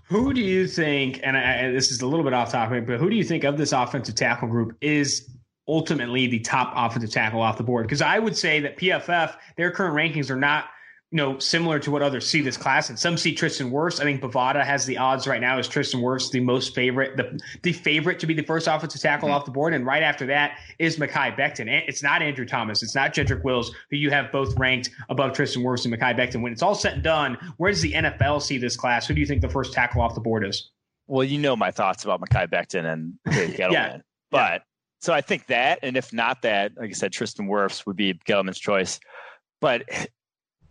Who 0.09 0.35
do 0.35 0.41
you 0.41 0.67
think, 0.67 1.21
and 1.23 1.37
I, 1.37 1.71
this 1.71 1.91
is 1.91 2.01
a 2.03 2.07
little 2.07 2.25
bit 2.25 2.33
off 2.33 2.51
topic, 2.51 2.87
but 2.87 2.99
who 2.99 3.09
do 3.09 3.17
you 3.17 3.25
think 3.25 3.45
of 3.45 3.57
this 3.57 3.73
offensive 3.73 4.15
tackle 4.15 4.49
group 4.49 4.77
is 4.81 5.31
ultimately 5.69 6.27
the 6.27 6.41
top 6.41 6.73
offensive 6.77 7.11
tackle 7.11 7.41
off 7.41 7.57
the 7.57 7.65
board? 7.65 7.87
Because 7.87 8.03
I 8.03 8.19
would 8.19 8.37
say 8.37 8.61
that 8.61 8.79
PFF, 8.79 9.37
their 9.57 9.71
current 9.71 9.95
rankings 9.95 10.31
are 10.31 10.37
not 10.37 10.67
you 11.13 11.19
know, 11.19 11.39
similar 11.39 11.79
to 11.79 11.91
what 11.93 12.03
others 12.03 12.29
see 12.29 12.43
this 12.43 12.57
class. 12.57 12.91
And 12.91 12.99
some 12.99 13.17
see 13.17 13.33
Tristan 13.33 13.71
Wirfs. 13.71 14.01
I 14.01 14.03
think 14.03 14.21
Bovada 14.21 14.65
has 14.65 14.87
the 14.87 14.99
odds 14.99 15.29
right 15.29 15.41
now 15.41 15.57
as 15.57 15.69
Tristan 15.69 16.01
Wirfs 16.01 16.33
the 16.33 16.41
most 16.41 16.75
favorite, 16.75 17.17
the, 17.17 17.41
the 17.63 17.73
favorite 17.73 18.19
to 18.21 18.27
be 18.27 18.35
the 18.35 18.43
first 18.43 18.67
offensive 18.67 19.01
tackle 19.01 19.29
mm-hmm. 19.29 19.37
off 19.37 19.45
the 19.45 19.53
board. 19.53 19.73
And 19.73 19.87
right 19.87 20.03
after 20.03 20.27
that 20.27 20.59
is 20.81 20.97
Mekhi 20.97 21.37
Becton. 21.39 21.69
It's 21.87 22.03
not 22.03 22.23
Andrew 22.23 22.45
Thomas. 22.45 22.83
It's 22.83 22.97
not 22.97 23.15
Jedrick 23.15 23.45
Wills, 23.45 23.73
who 23.91 23.97
you 23.97 24.11
have 24.11 24.33
both 24.33 24.59
ranked 24.59 24.91
above 25.09 25.33
Tristan 25.33 25.63
Wirfs 25.63 25.85
and 25.85 25.95
Mekhi 25.95 26.19
Becton. 26.19 26.43
When 26.43 26.53
it's 26.53 26.63
all 26.63 26.75
said 26.75 26.95
and 26.95 27.03
done, 27.05 27.39
where 27.57 27.71
does 27.71 27.83
the 27.83 27.93
NFL 27.93 28.43
see 28.43 28.59
this 28.59 28.77
class? 28.77 29.07
Who 29.07 29.15
do 29.15 29.21
you 29.21 29.27
think 29.27 29.43
the 29.43 29.49
first 29.49 29.73
tackle 29.73 30.03
off 30.03 30.15
the 30.15 30.21
board 30.21 30.45
is? 30.45 30.71
Well, 31.07 31.25
you 31.25 31.39
know 31.39 31.55
my 31.55 31.71
thoughts 31.71 32.05
about 32.05 32.21
Mekhi 32.21 32.49
Becton 32.49 32.85
and 32.85 33.15
Gettleman. 33.27 33.71
yeah. 33.73 33.99
But. 34.31 34.63
So 35.01 35.13
I 35.13 35.21
think 35.21 35.47
that, 35.47 35.81
and 35.83 35.97
if 35.97 36.13
not 36.13 36.43
that, 36.43 36.73
like 36.77 36.91
I 36.91 36.93
said, 36.93 37.13
Tristan 37.13 37.49
Wirfs 37.49 37.87
would 37.87 37.97
be 37.97 38.15
Gettleman's 38.27 38.59
choice. 38.59 38.99
But 39.61 39.85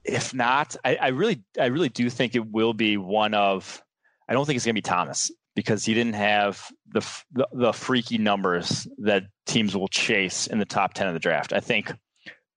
if 0.03 0.33
not, 0.33 0.75
I, 0.83 0.95
I, 0.95 1.07
really, 1.09 1.43
I 1.59 1.67
really 1.67 1.89
do 1.89 2.09
think 2.09 2.35
it 2.35 2.51
will 2.51 2.73
be 2.73 2.97
one 2.97 3.33
of. 3.33 3.81
I 4.27 4.33
don't 4.33 4.45
think 4.45 4.55
it's 4.55 4.65
going 4.65 4.75
to 4.75 4.81
be 4.81 4.81
Thomas 4.81 5.31
because 5.55 5.85
he 5.85 5.93
didn't 5.93 6.15
have 6.15 6.69
the, 6.91 7.05
the, 7.31 7.47
the 7.53 7.73
freaky 7.73 8.17
numbers 8.17 8.87
that 8.99 9.23
teams 9.45 9.75
will 9.75 9.87
chase 9.87 10.47
in 10.47 10.59
the 10.59 10.65
top 10.65 10.93
ten 10.93 11.07
of 11.07 11.13
the 11.13 11.19
draft. 11.19 11.53
I 11.53 11.59
think 11.59 11.91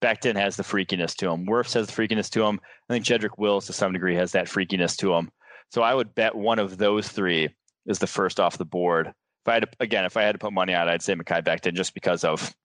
Becton 0.01 0.35
has 0.35 0.55
the 0.55 0.63
freakiness 0.63 1.15
to 1.17 1.29
him. 1.29 1.45
Wirfs 1.45 1.73
has 1.73 1.87
the 1.87 1.93
freakiness 1.93 2.29
to 2.31 2.43
him. 2.43 2.59
I 2.89 2.93
think 2.93 3.05
Jedrick 3.05 3.37
Wills 3.37 3.67
to 3.67 3.73
some 3.73 3.93
degree 3.93 4.15
has 4.15 4.31
that 4.31 4.47
freakiness 4.47 4.97
to 4.97 5.13
him. 5.13 5.29
So 5.71 5.81
I 5.81 5.93
would 5.93 6.15
bet 6.15 6.35
one 6.35 6.59
of 6.59 6.77
those 6.77 7.07
three 7.07 7.49
is 7.85 7.99
the 7.99 8.07
first 8.07 8.39
off 8.39 8.57
the 8.57 8.65
board. 8.65 9.13
I 9.49 9.55
had 9.55 9.63
to, 9.63 9.69
again, 9.79 10.05
if 10.05 10.17
I 10.17 10.23
had 10.23 10.33
to 10.33 10.39
put 10.39 10.53
money 10.53 10.73
on 10.73 10.87
it, 10.87 10.91
I'd 10.91 11.01
say 11.01 11.15
Mekhi 11.15 11.43
Becton 11.43 11.73
just 11.73 11.93
because 11.93 12.23
of 12.23 12.55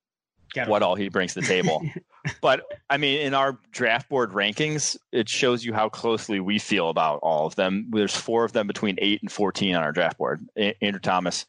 what 0.66 0.82
all 0.82 0.94
he 0.94 1.08
brings 1.08 1.34
to 1.34 1.40
the 1.40 1.46
table. 1.46 1.82
but 2.40 2.62
I 2.88 2.96
mean, 2.96 3.20
in 3.20 3.34
our 3.34 3.58
draft 3.72 4.08
board 4.08 4.32
rankings, 4.32 4.96
it 5.12 5.28
shows 5.28 5.64
you 5.64 5.72
how 5.72 5.88
closely 5.88 6.40
we 6.40 6.58
feel 6.58 6.90
about 6.90 7.20
all 7.22 7.46
of 7.46 7.56
them. 7.56 7.90
There's 7.90 8.16
four 8.16 8.44
of 8.44 8.52
them 8.52 8.66
between 8.66 8.96
eight 8.98 9.20
and 9.22 9.30
14 9.30 9.74
on 9.74 9.82
our 9.82 9.92
draft 9.92 10.18
board. 10.18 10.46
Andrew 10.56 11.00
Thomas, 11.00 11.46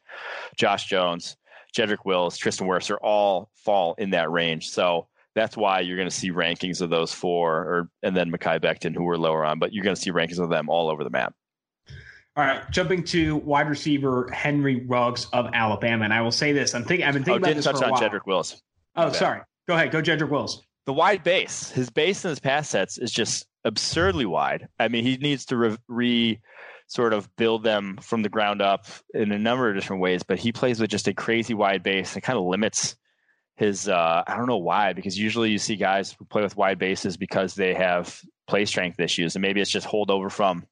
Josh 0.58 0.88
Jones, 0.88 1.38
Jedrick 1.76 2.06
Wills, 2.06 2.38
Tristan 2.38 2.68
Wirfs 2.68 2.90
are 2.90 2.98
all 2.98 3.50
fall 3.56 3.96
in 3.98 4.12
that 4.12 4.32
range. 4.32 4.70
So 4.70 5.08
that's 5.36 5.58
why 5.58 5.82
you're 5.82 5.98
going 5.98 6.10
to 6.10 6.16
see 6.16 6.32
rankings 6.32 6.82
of 6.82 6.90
those 6.90 7.14
four, 7.14 7.58
or 7.58 7.90
and 8.02 8.16
then 8.16 8.32
Mekhi 8.32 8.62
Becton, 8.62 8.96
who 8.96 9.04
we're 9.04 9.18
lower 9.18 9.46
on, 9.46 9.60
but 9.60 9.74
you're 9.74 9.84
going 9.84 9.96
to 9.96 10.02
see 10.02 10.12
rankings 10.12 10.40
of 10.40 10.50
them 10.50 10.70
all 10.70 10.90
over 10.90 11.04
the 11.04 11.10
map. 11.10 11.36
All 12.38 12.44
right, 12.44 12.70
jumping 12.70 13.04
to 13.06 13.38
wide 13.38 13.70
receiver 13.70 14.30
Henry 14.32 14.86
Ruggs 14.86 15.28
of 15.32 15.50
Alabama, 15.54 16.04
and 16.04 16.14
I 16.14 16.22
will 16.22 16.32
say 16.32 16.52
this: 16.52 16.76
I'm 16.76 16.84
thinking 16.84 17.06
I've 17.06 17.14
been 17.14 17.24
thinking 17.24 17.44
oh, 17.44 17.48
about 17.48 17.56
this 17.56 17.66
touch 17.66 17.78
for 17.78 17.84
a 17.84 17.86
on 17.88 17.92
while. 17.94 18.02
Jedrick 18.02 18.26
Wills. 18.26 18.62
Oh, 18.96 19.12
sorry. 19.12 19.42
Go 19.68 19.76
ahead. 19.76 19.92
Go 19.92 20.02
Jedrick 20.02 20.30
Wills. 20.30 20.62
The 20.86 20.94
wide 20.94 21.24
base. 21.24 21.72
His 21.72 21.90
base 21.90 22.24
in 22.26 22.30
his 22.30 22.40
pass 22.40 22.70
sets 22.70 22.98
is 22.98 23.12
just 23.12 23.48
absurdly 23.64 24.26
wide. 24.26 24.68
I 24.80 24.90
mean, 24.90 25.04
he 25.04 25.18
needs 25.18 25.46
to 25.46 25.58
re, 25.58 25.78
re 25.88 26.42
sort 26.88 27.14
of 27.14 27.34
build 27.38 27.64
them 27.64 27.98
from 28.02 28.22
the 28.22 28.30
ground 28.30 28.62
up 28.62 28.86
in 29.14 29.32
a 29.32 29.40
number 29.40 29.70
of 29.70 29.76
different 29.76 30.02
ways, 30.02 30.22
but 30.24 30.38
he 30.38 30.52
plays 30.52 30.80
with 30.80 30.92
just 30.92 31.08
a 31.08 31.14
crazy 31.14 31.54
wide 31.54 31.84
base 31.84 32.14
and 32.14 32.24
kind 32.24 32.38
of 32.38 32.46
limits 32.46 32.96
his 33.56 33.88
uh, 33.88 34.24
I 34.28 34.36
don't 34.36 34.48
know 34.48 34.58
why, 34.58 34.94
because 34.94 35.18
usually 35.18 35.50
you 35.50 35.58
see 35.58 35.78
guys 35.78 36.16
who 36.18 36.26
play 36.26 36.42
with 36.42 36.58
wide 36.58 36.78
bases 36.78 37.18
because 37.18 37.56
they 37.56 37.74
have 37.74 38.22
play 38.48 38.66
strength 38.66 39.00
issues. 39.00 39.36
And 39.36 39.42
maybe 39.42 39.62
it's 39.62 39.72
just 39.72 39.88
holdover 39.88 40.32
from, 40.32 40.66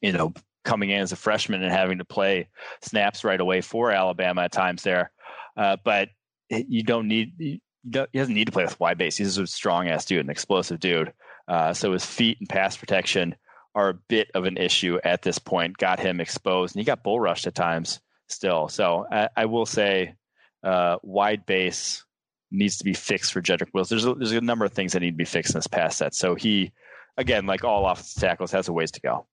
you 0.00 0.12
know, 0.12 0.34
coming 0.64 0.90
in 0.90 1.00
as 1.00 1.12
a 1.12 1.16
freshman 1.16 1.62
and 1.62 1.72
having 1.72 1.98
to 1.98 2.04
play 2.04 2.48
snaps 2.82 3.24
right 3.24 3.40
away 3.40 3.60
for 3.60 3.90
Alabama 3.90 4.42
at 4.42 4.52
times 4.52 4.82
there. 4.82 5.10
Uh, 5.56 5.76
but 5.84 6.08
you 6.48 6.82
don't 6.82 7.08
need 7.08 7.32
he 7.38 7.60
doesn't 7.88 8.34
need 8.34 8.46
to 8.46 8.52
play 8.52 8.64
with 8.64 8.78
wide 8.78 8.98
base. 8.98 9.16
He's 9.16 9.38
a 9.38 9.46
strong 9.46 9.88
ass 9.88 10.04
dude, 10.04 10.24
an 10.24 10.30
explosive 10.30 10.80
dude. 10.80 11.12
Uh, 11.48 11.72
so 11.72 11.92
his 11.92 12.04
feet 12.04 12.38
and 12.40 12.48
pass 12.48 12.76
protection 12.76 13.34
are 13.74 13.90
a 13.90 13.98
bit 14.08 14.30
of 14.34 14.44
an 14.44 14.56
issue 14.56 14.98
at 15.04 15.22
this 15.22 15.38
point. 15.38 15.78
Got 15.78 16.00
him 16.00 16.20
exposed, 16.20 16.74
and 16.74 16.80
he 16.80 16.84
got 16.84 17.02
bull 17.02 17.20
rushed 17.20 17.46
at 17.46 17.54
times 17.54 18.00
still. 18.28 18.68
So 18.68 19.06
I, 19.10 19.28
I 19.36 19.46
will 19.46 19.66
say, 19.66 20.14
uh, 20.62 20.96
wide 21.02 21.46
base 21.46 22.04
needs 22.50 22.78
to 22.78 22.84
be 22.84 22.94
fixed 22.94 23.32
for 23.32 23.40
Jedrick 23.40 23.72
Wills. 23.72 23.88
There's 23.88 24.04
a, 24.04 24.14
there's 24.14 24.32
a 24.32 24.40
number 24.40 24.64
of 24.64 24.72
things 24.72 24.92
that 24.92 25.00
need 25.00 25.12
to 25.12 25.16
be 25.16 25.24
fixed 25.24 25.54
in 25.54 25.58
this 25.58 25.66
pass 25.66 25.96
set. 25.96 26.14
So 26.14 26.34
he, 26.34 26.72
again, 27.16 27.46
like 27.46 27.64
all 27.64 27.86
offensive 27.86 28.20
tackles, 28.20 28.52
has 28.52 28.68
a 28.68 28.72
ways 28.72 28.90
to 28.92 29.00
go. 29.00 29.26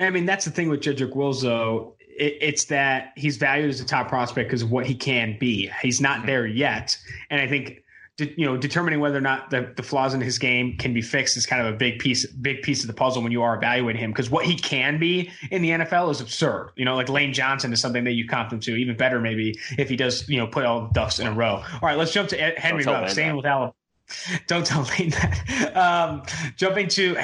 I 0.00 0.10
mean, 0.10 0.26
that's 0.26 0.44
the 0.44 0.50
thing 0.50 0.68
with 0.68 0.80
Jedrick 0.80 1.14
Wills, 1.14 1.42
though 1.42 1.94
it, 2.16 2.38
it's 2.40 2.64
that 2.66 3.12
he's 3.16 3.36
valued 3.36 3.70
as 3.70 3.80
a 3.80 3.84
top 3.84 4.08
prospect 4.08 4.48
because 4.48 4.62
of 4.62 4.70
what 4.70 4.86
he 4.86 4.94
can 4.94 5.36
be. 5.38 5.70
He's 5.82 6.00
not 6.00 6.18
mm-hmm. 6.18 6.26
there 6.26 6.46
yet, 6.46 6.96
and 7.30 7.40
I 7.40 7.46
think 7.46 7.82
you 8.18 8.46
know 8.46 8.56
determining 8.56 9.00
whether 9.00 9.18
or 9.18 9.20
not 9.20 9.50
the, 9.50 9.72
the 9.76 9.82
flaws 9.82 10.14
in 10.14 10.20
his 10.20 10.38
game 10.38 10.76
can 10.78 10.94
be 10.94 11.02
fixed 11.02 11.36
is 11.36 11.46
kind 11.46 11.66
of 11.66 11.74
a 11.74 11.76
big 11.76 11.98
piece 11.98 12.24
big 12.26 12.62
piece 12.62 12.82
of 12.82 12.86
the 12.86 12.92
puzzle 12.92 13.20
when 13.22 13.32
you 13.32 13.42
are 13.42 13.56
evaluating 13.56 14.00
him 14.00 14.12
because 14.12 14.30
what 14.30 14.44
he 14.46 14.54
can 14.54 15.00
be 15.00 15.30
in 15.50 15.62
the 15.62 15.70
NFL 15.70 16.10
is 16.12 16.20
absurd. 16.20 16.70
You 16.76 16.84
know, 16.84 16.94
like 16.94 17.08
Lane 17.08 17.32
Johnson 17.32 17.72
is 17.72 17.80
something 17.80 18.04
that 18.04 18.12
you 18.12 18.28
comp 18.28 18.52
him 18.52 18.60
to. 18.60 18.76
Even 18.76 18.96
better, 18.96 19.20
maybe 19.20 19.58
if 19.78 19.88
he 19.88 19.96
does 19.96 20.28
you 20.28 20.38
know 20.38 20.46
put 20.46 20.64
all 20.64 20.82
the 20.82 20.92
ducks 20.92 21.18
in 21.18 21.26
a 21.26 21.32
row. 21.32 21.62
All 21.72 21.80
right, 21.82 21.98
let's 21.98 22.12
jump 22.12 22.28
to 22.30 22.36
Henry 22.36 22.84
Ruggs, 22.84 23.12
staying 23.12 23.36
with 23.36 23.46
Alabama. 23.46 23.74
Don't 24.46 24.66
tell 24.66 24.82
Lane 24.98 25.10
that. 25.10 25.76
Um, 25.76 26.22
jumping 26.56 26.88
to 26.88 27.16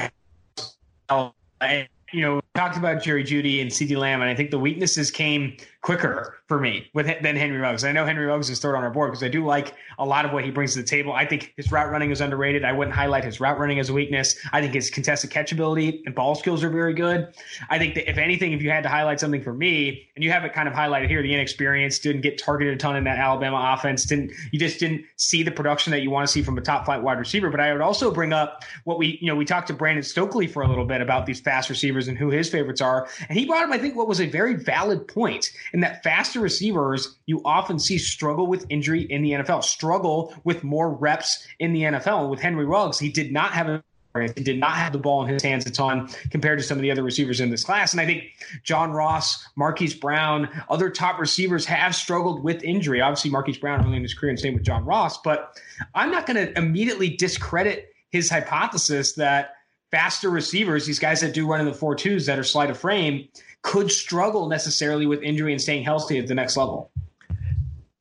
you 2.12 2.22
know, 2.22 2.40
talked 2.54 2.76
about 2.76 3.02
Jerry 3.02 3.24
Jeudy 3.24 3.62
and 3.62 3.70
CeeDee 3.70 3.96
Lamb, 3.96 4.20
and 4.20 4.30
I 4.30 4.34
think 4.34 4.50
the 4.50 4.58
weaknesses 4.58 5.10
came 5.10 5.56
quicker 5.82 6.36
for 6.46 6.60
me 6.60 6.90
with 6.92 7.06
than 7.22 7.36
Henry 7.36 7.58
Ruggs. 7.58 7.84
I 7.84 7.92
know 7.92 8.04
Henry 8.04 8.26
Ruggs 8.26 8.50
is 8.50 8.60
third 8.60 8.76
on 8.76 8.82
our 8.82 8.90
board 8.90 9.10
because 9.10 9.22
I 9.22 9.28
do 9.28 9.46
like 9.46 9.74
a 9.98 10.04
lot 10.04 10.24
of 10.24 10.32
what 10.32 10.44
he 10.44 10.50
brings 10.50 10.74
to 10.74 10.80
the 10.80 10.86
table. 10.86 11.12
I 11.12 11.24
think 11.24 11.54
his 11.56 11.72
route 11.72 11.90
running 11.90 12.10
is 12.10 12.20
underrated. 12.20 12.64
I 12.64 12.72
wouldn't 12.72 12.94
highlight 12.94 13.24
his 13.24 13.40
route 13.40 13.58
running 13.58 13.78
as 13.78 13.88
a 13.88 13.92
weakness. 13.92 14.36
I 14.52 14.60
think 14.60 14.74
his 14.74 14.90
contested 14.90 15.30
catchability 15.30 16.00
and 16.04 16.14
ball 16.14 16.34
skills 16.34 16.62
are 16.62 16.68
very 16.68 16.92
good. 16.92 17.32
I 17.70 17.78
think 17.78 17.94
that 17.94 18.10
if 18.10 18.18
anything, 18.18 18.52
if 18.52 18.62
you 18.62 18.70
had 18.70 18.82
to 18.82 18.88
highlight 18.88 19.20
something 19.20 19.42
for 19.42 19.54
me, 19.54 20.08
and 20.14 20.24
you 20.24 20.30
have 20.32 20.44
it 20.44 20.52
kind 20.52 20.68
of 20.68 20.74
highlighted 20.74 21.08
here, 21.08 21.22
the 21.22 21.32
inexperience 21.32 21.98
didn't 21.98 22.20
get 22.20 22.36
targeted 22.36 22.74
a 22.74 22.76
ton 22.76 22.96
in 22.96 23.04
that 23.04 23.18
Alabama 23.18 23.74
offense. 23.74 24.04
Didn't 24.04 24.32
you 24.52 24.58
just 24.58 24.78
didn't 24.80 25.04
see 25.16 25.42
the 25.42 25.50
production 25.50 25.92
that 25.92 26.02
you 26.02 26.10
want 26.10 26.26
to 26.26 26.32
see 26.32 26.42
from 26.42 26.58
a 26.58 26.60
top 26.60 26.84
flight 26.84 27.02
wide 27.02 27.18
receiver? 27.18 27.48
But 27.48 27.60
I 27.60 27.72
would 27.72 27.80
also 27.80 28.10
bring 28.10 28.32
up 28.32 28.64
what 28.84 28.98
we 28.98 29.18
you 29.22 29.28
know 29.28 29.36
we 29.36 29.46
talked 29.46 29.68
to 29.68 29.72
Brandon 29.72 30.02
Stokley 30.02 30.46
for 30.46 30.62
a 30.62 30.68
little 30.68 30.84
bit 30.84 31.00
about 31.00 31.24
these 31.24 31.40
fast 31.40 31.70
receivers 31.70 31.99
and 32.08 32.18
who 32.18 32.30
his 32.30 32.48
favorites 32.48 32.80
are, 32.80 33.08
and 33.28 33.38
he 33.38 33.46
brought 33.46 33.64
up 33.64 33.70
I 33.70 33.78
think 33.78 33.96
what 33.96 34.08
was 34.08 34.20
a 34.20 34.26
very 34.26 34.54
valid 34.54 35.06
point 35.06 35.50
in 35.72 35.80
that 35.80 36.02
faster 36.02 36.40
receivers 36.40 37.16
you 37.26 37.40
often 37.44 37.78
see 37.78 37.98
struggle 37.98 38.46
with 38.46 38.66
injury 38.68 39.02
in 39.02 39.22
the 39.22 39.32
NFL, 39.32 39.64
struggle 39.64 40.34
with 40.44 40.64
more 40.64 40.90
reps 40.90 41.46
in 41.58 41.72
the 41.72 41.82
NFL. 41.82 42.30
With 42.30 42.40
Henry 42.40 42.64
Ruggs, 42.64 42.98
he 42.98 43.10
did 43.10 43.32
not 43.32 43.52
have 43.52 43.68
a 43.68 43.84
he 44.14 44.42
did 44.42 44.58
not 44.58 44.72
have 44.72 44.92
the 44.92 44.98
ball 44.98 45.22
in 45.22 45.28
his 45.28 45.42
hands 45.42 45.64
a 45.66 45.70
ton 45.70 46.08
compared 46.30 46.58
to 46.58 46.64
some 46.64 46.76
of 46.76 46.82
the 46.82 46.90
other 46.90 47.02
receivers 47.02 47.40
in 47.40 47.50
this 47.50 47.62
class. 47.62 47.92
And 47.92 48.00
I 48.00 48.06
think 48.06 48.24
John 48.64 48.90
Ross, 48.90 49.46
Marquise 49.54 49.94
Brown, 49.94 50.48
other 50.68 50.90
top 50.90 51.20
receivers 51.20 51.64
have 51.66 51.94
struggled 51.94 52.42
with 52.42 52.62
injury. 52.64 53.00
Obviously, 53.00 53.30
Marquise 53.30 53.58
Brown 53.58 53.84
early 53.84 53.96
in 53.96 54.02
his 54.02 54.14
career 54.14 54.30
and 54.30 54.38
same 54.38 54.54
with 54.54 54.64
John 54.64 54.84
Ross. 54.84 55.18
But 55.18 55.56
I'm 55.94 56.10
not 56.10 56.26
going 56.26 56.44
to 56.44 56.58
immediately 56.58 57.10
discredit 57.10 57.94
his 58.10 58.28
hypothesis 58.28 59.12
that 59.12 59.54
faster 59.90 60.30
receivers, 60.30 60.86
these 60.86 60.98
guys 60.98 61.20
that 61.20 61.34
do 61.34 61.46
run 61.46 61.60
in 61.60 61.66
the 61.66 61.74
four 61.74 61.94
twos 61.94 62.26
that 62.26 62.38
are 62.38 62.44
slight 62.44 62.70
of 62.70 62.78
frame, 62.78 63.28
could 63.62 63.90
struggle 63.90 64.48
necessarily 64.48 65.06
with 65.06 65.22
injury 65.22 65.52
and 65.52 65.60
staying 65.60 65.82
healthy 65.82 66.18
at 66.18 66.26
the 66.26 66.34
next 66.34 66.56
level. 66.56 66.90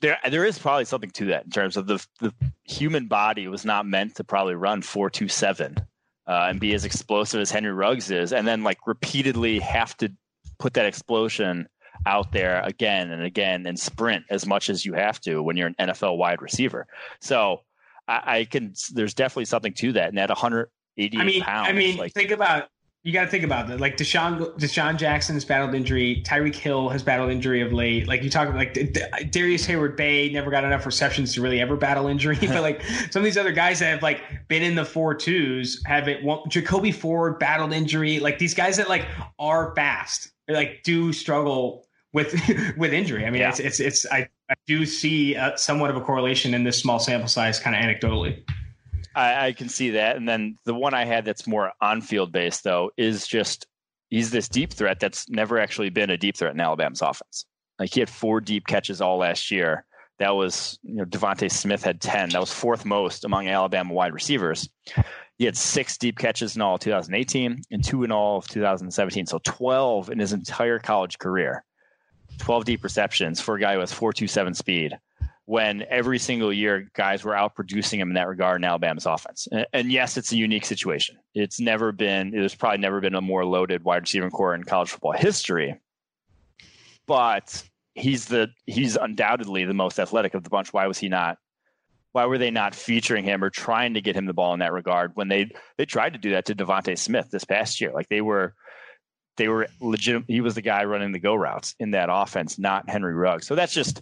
There, 0.02 0.18
there 0.30 0.46
is 0.46 0.58
probably 0.58 0.86
something 0.86 1.12
to 1.12 1.26
that 1.26 1.44
in 1.44 1.52
terms 1.52 1.76
of 1.76 1.88
the 1.88 2.06
the 2.20 2.34
human 2.64 3.08
body 3.08 3.48
was 3.48 3.66
not 3.66 3.86
meant 3.86 4.16
to 4.16 4.24
probably 4.24 4.56
run 4.56 4.82
four 4.82 5.10
two 5.10 5.28
seven 5.28 5.76
uh, 6.26 6.48
and 6.50 6.60
be 6.60 6.74
as 6.74 6.86
explosive 6.86 7.42
as 7.42 7.52
Henry 7.52 7.74
Ruggs 7.74 8.10
is, 8.10 8.32
and 8.32 8.48
then 8.48 8.64
like 8.64 8.78
repeatedly 8.88 9.60
have 9.60 9.98
to 9.98 10.10
put 10.58 10.76
that 10.76 10.86
explosion 10.86 11.68
out 12.06 12.32
there 12.32 12.62
again 12.62 13.12
and 13.12 13.24
again 13.24 13.66
and 13.66 13.78
sprint 13.78 14.24
as 14.30 14.46
much 14.46 14.70
as 14.70 14.86
you 14.86 14.94
have 14.94 15.20
to 15.22 15.44
when 15.44 15.58
you're 15.58 15.68
an 15.68 15.76
NFL 15.80 16.18
wide 16.18 16.42
receiver. 16.42 16.88
So 17.20 17.64
I, 18.08 18.40
I 18.40 18.46
can. 18.46 18.74
There's 18.94 19.14
definitely 19.14 19.46
something 19.46 19.74
to 19.74 19.92
that, 19.94 20.10
and 20.10 20.18
that 20.18 20.30
100 20.30 20.70
I 21.00 21.24
mean, 21.24 21.42
pounds. 21.42 21.70
I 21.70 21.74
mean, 21.74 21.98
like, 21.98 22.14
think 22.14 22.32
about 22.32 22.70
you 23.04 23.14
got 23.14 23.26
to 23.26 23.32
think 23.32 23.46
about 23.46 23.68
that. 23.70 23.80
Like 23.80 23.96
DeSean 23.96 24.58
DeSean 24.60 24.98
Jackson 24.98 25.36
has 25.36 25.46
battled 25.46 25.74
injury. 25.74 26.22
Tyreek 26.26 26.56
Hill 26.56 26.90
has 26.90 27.02
battled 27.02 27.32
injury 27.32 27.62
of 27.62 27.72
late. 27.72 28.08
Like 28.08 28.24
you 28.24 28.30
talk 28.30 28.54
like 28.54 28.74
Darrius 29.32 29.66
Heyward-Bey 29.66 30.32
never 30.34 30.52
got 30.52 30.66
enough 30.66 30.86
receptions 30.86 31.34
to 31.36 31.42
really 31.42 31.62
ever 31.62 31.78
battle 31.78 32.08
injury. 32.08 32.38
but 32.42 32.62
like 32.62 32.84
some 33.10 33.22
of 33.22 33.24
these 33.24 33.38
other 33.38 33.54
guys 33.54 33.80
that 33.80 33.86
have 33.86 34.04
like 34.04 34.22
been 34.50 34.64
in 34.64 34.76
the 34.76 34.84
four 34.84 35.16
twos 35.16 35.82
have 35.86 36.10
it. 36.10 36.22
Jacoby 36.50 36.92
Ford 36.92 37.40
battled 37.40 37.72
injury. 37.72 38.20
Like 38.20 38.38
these 38.38 38.54
guys 38.54 38.76
that 38.78 38.90
like 38.90 39.06
are 39.40 39.74
fast, 39.76 40.34
like 40.50 40.82
do 40.84 41.14
struggle 41.14 41.86
with 42.12 42.34
with 42.78 42.92
injury. 42.92 43.26
I 43.26 43.30
mean, 43.30 43.42
yeah. 43.42 43.50
it's 43.50 43.62
it's 43.62 43.80
it's 43.80 44.06
I, 44.12 44.28
I 44.50 44.56
do 44.68 44.86
see 44.86 45.38
uh, 45.38 45.56
somewhat 45.56 45.90
of 45.90 45.96
a 45.96 46.02
correlation 46.02 46.54
in 46.54 46.66
this 46.66 46.78
small 46.78 47.00
sample 47.00 47.30
size, 47.30 47.62
kind 47.62 47.78
of 47.78 47.82
anecdotally. 47.82 48.44
I, 49.16 49.48
I, 49.48 49.54
can 49.54 49.70
see 49.70 49.92
that. 49.92 50.18
And 50.18 50.28
then 50.28 50.58
the 50.66 50.74
one 50.74 50.94
I 50.94 51.06
had 51.06 51.26
that's 51.26 51.48
more 51.48 51.72
on 51.82 52.02
field 52.02 52.32
based 52.32 52.64
though 52.64 52.92
is 52.98 53.28
just 53.28 53.68
he's 54.10 54.32
this 54.32 54.48
deep 54.50 54.72
threat 54.72 55.00
that's 55.00 55.30
never 55.30 55.60
actually 55.60 55.90
been 55.90 56.10
a 56.10 56.18
deep 56.18 56.38
threat 56.38 56.54
in 56.54 56.60
Alabama's 56.60 57.02
offense. 57.02 57.46
Like 57.80 57.94
he 57.94 58.00
had 58.00 58.10
four 58.10 58.42
deep 58.42 58.68
catches 58.68 59.02
all 59.02 59.18
last 59.18 59.52
year. 59.52 59.86
That 60.20 60.36
was, 60.36 60.78
you 60.84 60.96
know, 60.96 61.06
DeVonta 61.06 61.50
Smith 61.50 61.84
had 61.84 62.02
10. 62.02 62.30
That 62.30 62.40
was 62.40 62.52
fourth 62.52 62.84
most 62.84 63.24
among 63.24 63.48
Alabama 63.48 63.94
wide 63.94 64.14
receivers. 64.14 64.68
He 65.38 65.46
had 65.46 65.56
six 65.56 65.98
deep 65.98 66.18
catches 66.18 66.58
in 66.58 66.62
all 66.62 66.78
2018 66.78 67.62
and 67.72 67.84
two 67.84 68.04
in 68.04 68.12
all 68.12 68.38
of 68.38 68.48
2017. 68.50 69.26
So 69.26 69.40
12 69.46 70.10
in 70.10 70.20
his 70.20 70.34
entire 70.34 70.78
college 70.78 71.18
career. 71.18 71.64
12 72.40 72.66
deep 72.66 72.84
receptions 72.84 73.40
for 73.40 73.56
a 73.56 73.60
guy 73.60 73.78
has 73.78 73.94
427 73.94 74.54
speed 74.54 74.98
when 75.50 75.84
every 75.90 76.20
single 76.20 76.54
year 76.54 76.88
guys 76.94 77.24
were 77.24 77.34
outproducing 77.34 77.98
him 77.98 78.10
in 78.10 78.14
that 78.14 78.28
regard 78.28 78.62
in 78.62 78.66
Alabama's 78.66 79.08
offense. 79.08 79.48
And, 79.52 79.66
and, 79.74 79.92
yes, 79.92 80.16
it's 80.16 80.32
a 80.32 80.36
unique 80.36 80.64
situation. 80.64 81.18
It's 81.34 81.60
never 81.60 81.92
been, 81.92 82.30
there's 82.30 82.54
probably 82.54 82.78
never 82.78 83.02
been 83.02 83.16
a 83.16 83.22
more 83.22 83.44
loaded 83.44 83.84
wide 83.84 84.04
receiver 84.04 84.30
corps 84.30 84.54
in 84.54 84.64
college 84.64 84.92
football 84.92 85.14
history. 85.14 85.76
But 87.08 87.64
he's 87.96 88.26
the 88.26 88.50
he's 88.68 88.96
undoubtedly 88.96 89.66
the 89.66 89.74
most 89.74 89.98
athletic 89.98 90.36
of 90.36 90.44
the 90.44 90.52
bunch. 90.52 90.72
Why 90.72 90.86
was 90.86 91.00
he 91.00 91.10
not? 91.10 91.40
Why 92.12 92.28
were 92.28 92.38
they 92.38 92.52
not 92.52 92.76
featuring 92.76 93.24
him 93.24 93.44
or 93.44 93.50
trying 93.50 93.96
to 93.96 94.02
get 94.02 94.16
him 94.16 94.28
the 94.28 94.36
ball 94.36 94.54
in 94.54 94.60
that 94.60 94.72
regard 94.72 95.14
when 95.16 95.30
they 95.30 95.50
they 95.80 95.86
tried 95.88 96.14
to 96.14 96.20
do 96.20 96.30
that 96.34 96.46
to 96.46 96.56
DeVonta 96.56 96.96
Smith 96.96 97.32
this 97.32 97.44
past 97.44 97.82
year? 97.82 97.92
Like 97.92 98.08
they 98.10 98.22
were 98.22 98.54
they 99.38 99.48
were 99.48 99.68
legit. 99.82 100.26
He 100.28 100.42
was 100.42 100.54
the 100.54 100.62
guy 100.62 100.84
running 100.84 101.12
the 101.12 101.20
go 101.20 101.34
routes 101.34 101.74
in 101.80 101.90
that 101.92 102.10
offense, 102.12 102.60
not 102.60 102.88
Henry 102.88 103.16
Ruggs. 103.16 103.48
So 103.48 103.56
that's 103.56 103.74
just 103.74 104.00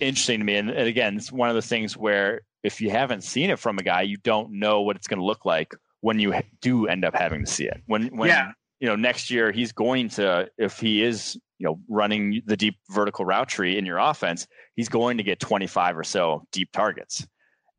interesting 0.00 0.40
to 0.40 0.44
me. 0.44 0.56
And, 0.56 0.70
and 0.70 0.88
again, 0.88 1.16
it's 1.16 1.32
one 1.32 1.48
of 1.48 1.54
those 1.54 1.66
things 1.66 1.96
where 1.96 2.42
if 2.62 2.80
you 2.80 2.90
haven't 2.90 3.22
seen 3.22 3.50
it 3.50 3.58
from 3.58 3.78
a 3.78 3.82
guy, 3.82 4.02
you 4.02 4.16
don't 4.16 4.58
know 4.58 4.82
what 4.82 4.96
it's 4.96 5.06
going 5.06 5.20
to 5.20 5.24
look 5.24 5.44
like 5.44 5.74
when 6.00 6.18
you 6.18 6.34
do 6.60 6.86
end 6.86 7.04
up 7.04 7.14
having 7.14 7.44
to 7.44 7.50
see 7.50 7.64
it. 7.64 7.82
When 7.86 8.16
when 8.16 8.28
yeah. 8.28 8.52
you 8.80 8.88
know 8.88 8.96
next 8.96 9.30
year 9.30 9.52
he's 9.52 9.72
going 9.72 10.10
to 10.10 10.48
if 10.58 10.78
he 10.78 11.02
is 11.02 11.36
you 11.58 11.66
know 11.66 11.80
running 11.88 12.42
the 12.46 12.56
deep 12.56 12.76
vertical 12.90 13.24
route 13.24 13.48
tree 13.48 13.78
in 13.78 13.86
your 13.86 13.98
offense, 13.98 14.46
he's 14.74 14.88
going 14.88 15.18
to 15.18 15.22
get 15.22 15.40
25 15.40 15.98
or 15.98 16.04
so 16.04 16.44
deep 16.52 16.72
targets. 16.72 17.26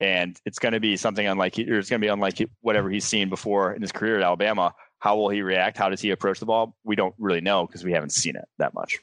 And 0.02 0.40
it's 0.46 0.60
going 0.60 0.72
to 0.72 0.80
be 0.80 0.96
something 0.96 1.28
unlike 1.28 1.60
or 1.60 1.78
it's 1.78 1.90
going 1.90 2.00
to 2.00 2.06
be 2.06 2.10
unlike 2.10 2.42
whatever 2.62 2.90
he's 2.90 3.06
seen 3.06 3.28
before 3.30 3.74
in 3.74 3.82
his 3.82 3.92
career 3.92 4.18
at 4.18 4.24
Alabama. 4.24 4.74
How 5.00 5.18
will 5.18 5.30
he 5.30 5.42
react? 5.42 5.78
How 5.78 5.90
does 5.90 6.02
he 6.02 6.12
approach 6.12 6.40
the 6.40 6.46
ball? 6.46 6.76
We 6.84 6.96
don't 6.96 7.16
really 7.18 7.42
know 7.42 7.66
because 7.66 7.84
we 7.84 7.94
haven't 7.94 8.12
seen 8.12 8.36
it 8.36 8.46
that 8.60 8.74
much. 8.74 9.00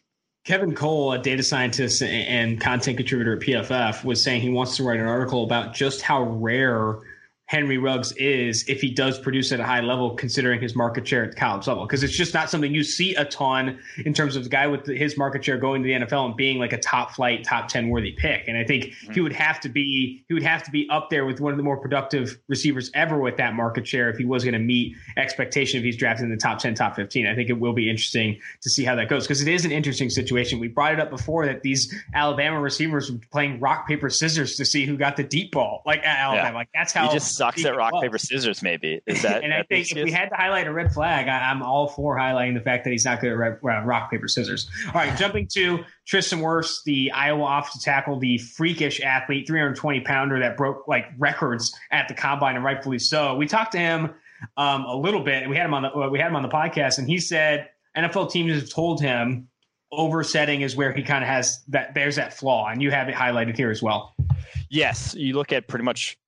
Kevin 0.47 0.77
Cole, 0.77 1.13
a 1.13 1.19
data 1.19 1.43
scientist 1.43 2.03
and 2.03 2.61
content 2.61 2.97
contributor 2.97 3.35
at 3.35 3.41
PFF, 3.41 4.05
was 4.05 4.23
saying 4.23 4.41
he 4.41 4.49
wants 4.49 4.77
to 4.77 4.85
write 4.85 5.01
an 5.01 5.07
article 5.07 5.43
about 5.43 5.75
just 5.75 6.03
how 6.03 6.23
rare 6.23 6.99
Henry 7.47 7.79
Ruggs 7.79 8.11
is 8.13 8.65
if 8.69 8.81
he 8.81 8.91
does 8.91 9.21
produce 9.21 9.53
at 9.53 9.61
a 9.61 9.65
high 9.65 9.81
level, 9.81 10.17
considering 10.17 10.61
his 10.61 10.75
market 10.75 11.07
share 11.07 11.23
at 11.23 11.31
the 11.31 11.37
college 11.37 11.69
level. 11.69 11.87
Because 11.87 12.03
it's 12.03 12.17
just 12.17 12.35
not 12.35 12.51
something 12.51 12.75
you 12.75 12.83
see 12.83 13.15
a 13.15 13.25
ton 13.25 13.79
in 14.05 14.13
terms 14.13 14.35
of 14.35 14.43
the 14.43 14.51
guy 14.51 14.67
with 14.67 14.85
his 14.87 15.17
market 15.17 15.45
share 15.45 15.57
going 15.57 15.83
to 15.83 15.87
the 15.87 16.07
NFL 16.07 16.27
and 16.27 16.37
being 16.37 16.59
like 16.59 16.73
a 16.73 16.79
top 16.79 17.13
flight, 17.13 17.45
top 17.45 17.69
ten 17.69 17.89
worthy 17.89 18.13
pick. 18.13 18.49
And 18.49 18.59
I 18.59 18.65
think 18.65 18.87
mm-hmm. 18.87 19.13
he 19.13 19.21
would 19.21 19.33
have 19.33 19.61
to 19.61 19.69
be 19.69 20.25
he 20.27 20.35
would 20.35 20.43
have 20.43 20.65
to 20.65 20.73
be 20.73 20.89
up 20.91 21.09
there 21.09 21.25
with 21.25 21.41
one 21.41 21.53
of 21.53 21.57
the 21.57 21.63
more 21.63 21.77
productive 21.77 22.37
receivers 22.49 22.91
ever 22.95 23.17
with 23.19 23.37
that 23.37 23.55
market 23.55 23.87
share 23.87 24.11
if 24.11 24.17
he 24.17 24.25
was 24.25 24.43
going 24.43 24.55
to 24.55 24.59
meet 24.59 24.97
expectation 25.17 25.79
if 25.79 25.85
he's 25.85 25.97
drafted 25.97 26.25
in 26.25 26.31
the 26.31 26.37
top 26.37 26.59
ten, 26.59 26.75
top 26.75 26.97
fifteen. 26.97 27.29
I 27.29 27.37
think 27.37 27.49
it 27.49 27.61
will 27.61 27.75
be 27.75 27.89
interesting 27.89 28.41
to 28.63 28.71
see 28.71 28.83
how 28.83 28.97
that 28.97 29.09
goes 29.09 29.23
because 29.25 29.41
it 29.41 29.49
is 29.49 29.65
an 29.65 29.71
interesting 29.71 30.11
situation. 30.11 30.59
We 30.59 30.67
brought 30.67 30.95
it 30.95 31.01
up 31.01 31.11
before 31.11 31.47
that 31.47 31.63
these 31.63 31.95
Alabama 32.13 32.61
receivers 32.61 33.13
were 33.13 33.21
playing 33.31 33.61
rock 33.61 33.87
paper 33.87 34.11
scissors 34.11 34.57
to 34.57 34.65
see 34.65 34.85
who 34.85 34.97
got 34.97 35.17
the 35.17 35.23
deep 35.23 35.53
ball, 35.53 35.83
like 35.87 36.01
at 36.01 36.19
Alabama. 36.19 36.49
Yeah. 36.49 36.55
Like 36.57 36.69
that's 36.75 36.93
how 36.93 37.09
sucks 37.37 37.65
at 37.65 37.77
rock 37.77 38.01
paper 38.01 38.19
scissors. 38.19 38.63
Maybe 38.63 39.01
is 39.07 39.23
that? 39.23 39.45
and 39.45 39.53
I 39.53 39.63
think 39.63 39.91
if 39.91 40.05
we 40.05 40.11
had 40.11 40.29
to 40.31 40.37
highlight 40.37 40.67
a 40.67 40.73
red 40.73 40.93
flag, 40.93 41.29
I, 41.29 41.51
am 41.51 41.63
all 41.63 41.89
for 41.89 42.17
highlighting 42.17 42.55
the 42.55 42.61
fact 42.61 42.85
that 42.85 42.91
he's 42.91 43.05
not 43.05 43.21
good 43.21 43.33
at 43.33 43.39
red, 43.39 43.59
uh, 43.65 43.83
rock 43.85 44.11
paper 44.11 44.29
scissors. 44.29 44.69
All 44.87 44.93
right, 44.95 45.17
jumping 45.17 45.47
to 45.53 45.85
Tristan 46.07 46.41
Wirfs, 46.41 46.83
the 46.85 47.11
Iowa 47.13 47.59
offensive 47.59 47.83
tackle, 47.83 48.19
the 48.19 48.39
freakish 48.39 49.01
athlete, 49.01 49.47
320 49.47 50.01
pounder 50.01 50.39
that 50.41 50.57
broke 50.57 50.89
like 50.89 51.07
records 51.19 51.75
at 51.91 52.09
the 52.09 52.15
combine, 52.15 52.57
and 52.57 52.65
rightfully 52.65 52.99
so. 52.99 53.37
We 53.37 53.47
talked 53.47 53.73
to 53.73 53.79
him 53.79 54.15
um, 54.57 54.85
a 54.85 54.97
little 54.97 55.23
bit, 55.23 55.43
and 55.43 55.51
we 55.51 55.57
had 55.57 55.67
him 55.67 55.75
on 55.75 55.83
the 55.83 56.09
we 56.11 56.19
had 56.19 56.29
him 56.29 56.37
on 56.37 56.43
the 56.43 56.49
podcast, 56.49 56.99
and 56.99 57.09
he 57.09 57.19
said 57.19 57.69
NFL 57.97 58.31
teams 58.31 58.55
have 58.55 58.71
told 58.71 59.01
him 59.01 59.49
oversetting 59.93 60.63
is 60.63 60.77
where 60.77 60.93
he 60.93 61.03
kind 61.03 61.23
of 61.23 61.29
has 61.29 61.63
that 61.69 61.95
there's 61.95 62.17
that 62.17 62.35
flaw, 62.35 62.69
and 62.69 62.83
you 62.83 62.91
have 62.91 63.09
it 63.09 63.15
highlighted 63.15 63.57
here 63.57 63.71
as 63.71 63.83
well. 63.83 64.15
Yes, 64.69 65.15
you 65.15 65.35
look 65.35 65.53
at 65.53 65.69
pretty 65.69 65.85
much 65.85 66.19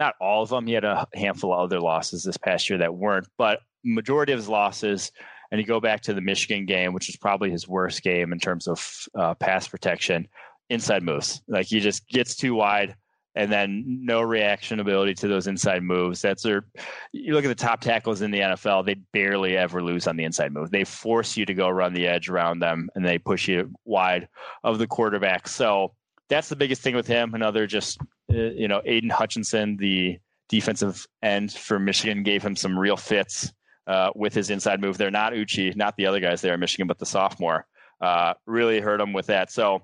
not 0.00 0.14
all 0.20 0.42
of 0.42 0.48
them. 0.48 0.66
He 0.66 0.72
had 0.72 0.84
a 0.84 1.06
handful 1.14 1.52
of 1.52 1.60
other 1.60 1.78
losses 1.78 2.24
this 2.24 2.38
past 2.38 2.68
year 2.70 2.78
that 2.78 2.94
weren't, 2.94 3.28
but 3.36 3.60
majority 3.84 4.32
of 4.32 4.38
his 4.38 4.48
losses. 4.48 5.12
And 5.52 5.60
you 5.60 5.66
go 5.66 5.80
back 5.80 6.00
to 6.02 6.14
the 6.14 6.20
Michigan 6.20 6.64
game, 6.64 6.92
which 6.92 7.08
is 7.08 7.16
probably 7.16 7.50
his 7.50 7.68
worst 7.68 8.02
game 8.02 8.32
in 8.32 8.38
terms 8.38 8.66
of 8.66 9.06
uh, 9.14 9.34
pass 9.34 9.68
protection. 9.68 10.26
Inside 10.70 11.02
moves, 11.02 11.42
like 11.48 11.66
he 11.66 11.80
just 11.80 12.06
gets 12.08 12.36
too 12.36 12.54
wide, 12.54 12.94
and 13.34 13.50
then 13.50 13.82
no 14.04 14.22
reaction 14.22 14.78
ability 14.78 15.14
to 15.14 15.26
those 15.26 15.48
inside 15.48 15.82
moves. 15.82 16.22
That's 16.22 16.44
there. 16.44 16.64
You 17.10 17.34
look 17.34 17.44
at 17.44 17.48
the 17.48 17.56
top 17.56 17.80
tackles 17.80 18.22
in 18.22 18.30
the 18.30 18.38
NFL; 18.38 18.86
they 18.86 18.94
barely 19.12 19.56
ever 19.56 19.82
lose 19.82 20.06
on 20.06 20.16
the 20.16 20.22
inside 20.22 20.52
move. 20.52 20.70
They 20.70 20.84
force 20.84 21.36
you 21.36 21.44
to 21.46 21.54
go 21.54 21.66
around 21.66 21.94
the 21.94 22.06
edge 22.06 22.28
around 22.28 22.60
them, 22.60 22.88
and 22.94 23.04
they 23.04 23.18
push 23.18 23.48
you 23.48 23.72
wide 23.84 24.28
of 24.62 24.78
the 24.78 24.86
quarterback. 24.86 25.48
So 25.48 25.92
that's 26.28 26.48
the 26.48 26.56
biggest 26.56 26.82
thing 26.82 26.94
with 26.94 27.08
him. 27.08 27.34
Another 27.34 27.66
just 27.66 27.98
you 28.30 28.68
know 28.68 28.82
Aidan 28.84 29.10
Hutchinson, 29.10 29.76
the 29.76 30.18
defensive 30.48 31.06
end 31.22 31.52
for 31.52 31.78
Michigan, 31.78 32.22
gave 32.22 32.42
him 32.42 32.56
some 32.56 32.78
real 32.78 32.96
fits 32.96 33.52
uh, 33.86 34.10
with 34.14 34.34
his 34.34 34.50
inside 34.50 34.80
move. 34.80 34.98
They're 34.98 35.10
not 35.10 35.32
Uche, 35.32 35.74
not 35.76 35.96
the 35.96 36.06
other 36.06 36.20
guys 36.20 36.40
there 36.40 36.54
in 36.54 36.60
Michigan, 36.60 36.86
but 36.86 36.98
the 36.98 37.06
sophomore 37.06 37.66
uh, 38.00 38.34
really 38.46 38.80
hurt 38.80 39.00
him 39.00 39.12
with 39.12 39.26
that. 39.26 39.50
So 39.50 39.82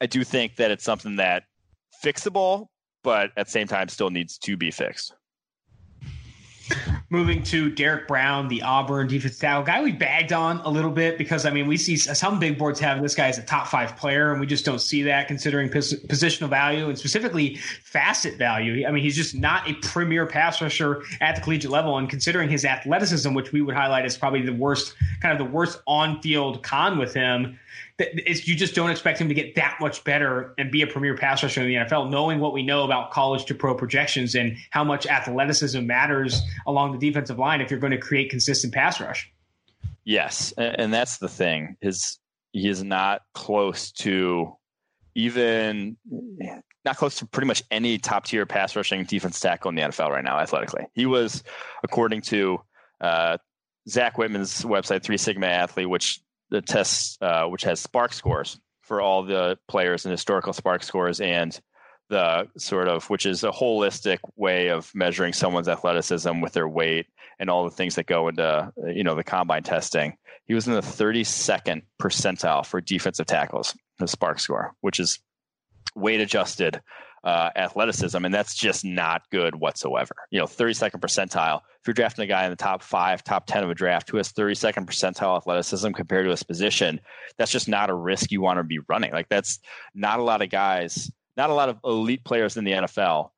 I 0.00 0.06
do 0.06 0.24
think 0.24 0.56
that 0.56 0.70
it's 0.70 0.84
something 0.84 1.16
that 1.16 1.44
fixable, 2.04 2.66
but 3.02 3.30
at 3.36 3.46
the 3.46 3.52
same 3.52 3.66
time 3.66 3.88
still 3.88 4.10
needs 4.10 4.38
to 4.38 4.56
be 4.56 4.70
fixed. 4.70 5.14
Moving 7.14 7.44
to 7.44 7.70
Derrick 7.70 8.08
Brown, 8.08 8.48
the 8.48 8.62
Auburn 8.62 9.06
defensive 9.06 9.38
tackle 9.38 9.62
guy 9.62 9.80
we 9.80 9.92
bagged 9.92 10.32
on 10.32 10.58
a 10.62 10.68
little 10.68 10.90
bit 10.90 11.16
because 11.16 11.46
I 11.46 11.50
mean 11.50 11.68
we 11.68 11.76
see 11.76 11.96
some 11.96 12.40
big 12.40 12.58
boards 12.58 12.80
have 12.80 13.00
this 13.00 13.14
guy 13.14 13.28
as 13.28 13.38
a 13.38 13.42
top 13.44 13.68
five 13.68 13.96
player 13.96 14.32
and 14.32 14.40
we 14.40 14.48
just 14.48 14.64
don't 14.64 14.80
see 14.80 15.04
that 15.04 15.28
considering 15.28 15.70
pos- 15.70 15.94
positional 15.94 16.48
value 16.48 16.88
and 16.88 16.98
specifically 16.98 17.54
facet 17.84 18.36
value. 18.36 18.84
I 18.84 18.90
mean 18.90 19.04
he's 19.04 19.14
just 19.14 19.32
not 19.32 19.70
a 19.70 19.74
premier 19.74 20.26
pass 20.26 20.60
rusher 20.60 21.04
at 21.20 21.36
the 21.36 21.40
collegiate 21.40 21.70
level 21.70 21.96
and 21.98 22.10
considering 22.10 22.48
his 22.48 22.64
athleticism, 22.64 23.32
which 23.32 23.52
we 23.52 23.62
would 23.62 23.76
highlight 23.76 24.04
as 24.04 24.16
probably 24.16 24.42
the 24.42 24.52
worst 24.52 24.96
kind 25.22 25.30
of 25.30 25.38
the 25.38 25.54
worst 25.54 25.82
on 25.86 26.20
field 26.20 26.64
con 26.64 26.98
with 26.98 27.14
him 27.14 27.56
you 27.98 28.56
just 28.56 28.74
don't 28.74 28.90
expect 28.90 29.20
him 29.20 29.28
to 29.28 29.34
get 29.34 29.54
that 29.54 29.76
much 29.80 30.02
better 30.04 30.54
and 30.58 30.70
be 30.70 30.82
a 30.82 30.86
premier 30.86 31.16
pass 31.16 31.42
rusher 31.42 31.62
in 31.62 31.68
the 31.68 31.74
NFL, 31.74 32.10
knowing 32.10 32.40
what 32.40 32.52
we 32.52 32.62
know 32.62 32.84
about 32.84 33.10
college 33.10 33.44
to 33.46 33.54
pro 33.54 33.74
projections 33.74 34.34
and 34.34 34.56
how 34.70 34.84
much 34.84 35.06
athleticism 35.06 35.86
matters 35.86 36.40
along 36.66 36.92
the 36.92 36.98
defensive 36.98 37.38
line 37.38 37.60
if 37.60 37.70
you're 37.70 37.80
going 37.80 37.92
to 37.92 37.98
create 37.98 38.30
consistent 38.30 38.72
pass 38.72 39.00
rush. 39.00 39.30
Yes, 40.04 40.52
and 40.58 40.92
that's 40.92 41.18
the 41.18 41.28
thing 41.28 41.76
is 41.80 42.18
he 42.52 42.68
is 42.68 42.82
not 42.82 43.22
close 43.32 43.90
to 43.92 44.56
even 45.14 45.96
not 46.84 46.96
close 46.96 47.16
to 47.16 47.26
pretty 47.26 47.46
much 47.46 47.62
any 47.70 47.98
top 47.98 48.26
tier 48.26 48.44
pass 48.46 48.76
rushing 48.76 49.04
defense 49.04 49.40
tackle 49.40 49.70
in 49.70 49.74
the 49.74 49.82
NFL 49.82 50.10
right 50.10 50.24
now 50.24 50.38
athletically. 50.38 50.86
He 50.94 51.06
was, 51.06 51.42
according 51.82 52.22
to 52.22 52.60
uh, 53.00 53.38
Zach 53.88 54.18
Whitman's 54.18 54.62
website, 54.62 55.02
Three 55.02 55.16
Sigma 55.16 55.46
Athlete, 55.46 55.88
which 55.88 56.20
the 56.54 56.62
test 56.62 57.20
uh, 57.20 57.46
which 57.46 57.64
has 57.64 57.84
SPARQ 57.84 58.14
scores 58.14 58.60
for 58.82 59.00
all 59.00 59.24
the 59.24 59.58
players 59.66 60.04
and 60.04 60.12
historical 60.12 60.52
SPARQ 60.52 60.84
scores 60.84 61.20
and 61.20 61.58
the 62.10 62.46
sort 62.56 62.86
of 62.86 63.10
which 63.10 63.26
is 63.26 63.42
a 63.42 63.50
holistic 63.50 64.18
way 64.36 64.68
of 64.68 64.88
measuring 64.94 65.32
someone's 65.32 65.68
athleticism 65.68 66.40
with 66.40 66.52
their 66.52 66.68
weight 66.68 67.06
and 67.40 67.50
all 67.50 67.64
the 67.64 67.74
things 67.74 67.96
that 67.96 68.06
go 68.06 68.28
into 68.28 68.72
you 68.86 69.02
know 69.02 69.16
the 69.16 69.24
combine 69.24 69.64
testing. 69.64 70.16
He 70.44 70.54
was 70.54 70.68
in 70.68 70.74
the 70.74 70.80
32nd 70.80 71.82
percentile 72.00 72.64
for 72.64 72.80
defensive 72.80 73.26
tackles 73.26 73.76
the 73.98 74.04
SPARQ 74.04 74.38
score 74.38 74.74
which 74.80 75.00
is 75.00 75.18
weight 75.96 76.20
adjusted 76.20 76.80
uh, 77.24 77.50
athleticism, 77.56 78.22
and 78.22 78.34
that's 78.34 78.54
just 78.54 78.84
not 78.84 79.22
good 79.30 79.54
whatsoever. 79.54 80.14
You 80.30 80.40
know, 80.40 80.46
32nd 80.46 81.00
percentile. 81.00 81.62
If 81.80 81.86
you're 81.86 81.94
drafting 81.94 82.24
a 82.24 82.26
guy 82.26 82.44
in 82.44 82.50
the 82.50 82.56
top 82.56 82.82
five, 82.82 83.24
top 83.24 83.46
10 83.46 83.64
of 83.64 83.70
a 83.70 83.74
draft 83.74 84.10
who 84.10 84.18
has 84.18 84.30
32nd 84.32 84.84
percentile 84.84 85.36
athleticism 85.36 85.92
compared 85.92 86.26
to 86.26 86.30
his 86.30 86.42
position, 86.42 87.00
that's 87.38 87.50
just 87.50 87.66
not 87.66 87.88
a 87.88 87.94
risk 87.94 88.30
you 88.30 88.42
want 88.42 88.58
to 88.58 88.62
be 88.64 88.78
running. 88.88 89.12
Like, 89.12 89.30
that's 89.30 89.58
not 89.94 90.20
a 90.20 90.22
lot 90.22 90.42
of 90.42 90.50
guys, 90.50 91.10
not 91.36 91.48
a 91.48 91.54
lot 91.54 91.70
of 91.70 91.78
elite 91.82 92.24
players 92.24 92.58
in 92.58 92.64
the 92.64 92.72
NFL 92.72 93.30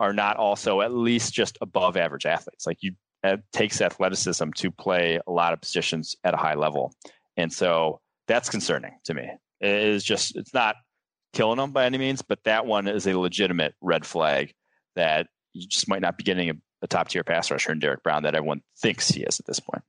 are 0.00 0.12
not 0.12 0.36
also 0.36 0.80
at 0.80 0.92
least 0.92 1.32
just 1.32 1.56
above 1.60 1.96
average 1.96 2.26
athletes. 2.26 2.66
Like, 2.66 2.78
you, 2.80 2.94
it 3.22 3.40
takes 3.52 3.80
athleticism 3.80 4.50
to 4.56 4.70
play 4.72 5.20
a 5.24 5.30
lot 5.30 5.52
of 5.52 5.60
positions 5.60 6.16
at 6.24 6.34
a 6.34 6.38
high 6.38 6.54
level. 6.54 6.92
And 7.36 7.52
so 7.52 8.00
that's 8.26 8.50
concerning 8.50 8.98
to 9.04 9.14
me. 9.14 9.30
It 9.60 9.70
is 9.70 10.02
just, 10.02 10.34
it's 10.36 10.52
not 10.52 10.74
killing 11.32 11.58
them 11.58 11.72
by 11.72 11.86
any 11.86 11.98
means, 11.98 12.22
but 12.22 12.44
that 12.44 12.66
one 12.66 12.88
is 12.88 13.06
a 13.06 13.18
legitimate 13.18 13.74
red 13.80 14.06
flag 14.06 14.54
that 14.96 15.28
you 15.52 15.66
just 15.66 15.88
might 15.88 16.02
not 16.02 16.18
be 16.18 16.24
getting 16.24 16.50
a, 16.50 16.54
a 16.82 16.86
top 16.86 17.08
tier 17.08 17.24
pass 17.24 17.50
rusher 17.50 17.72
in 17.72 17.78
Derrick 17.78 18.02
Brown 18.02 18.22
that 18.24 18.34
everyone 18.34 18.62
thinks 18.80 19.08
he 19.08 19.22
is 19.22 19.40
at 19.40 19.46
this 19.46 19.60
point. 19.60 19.82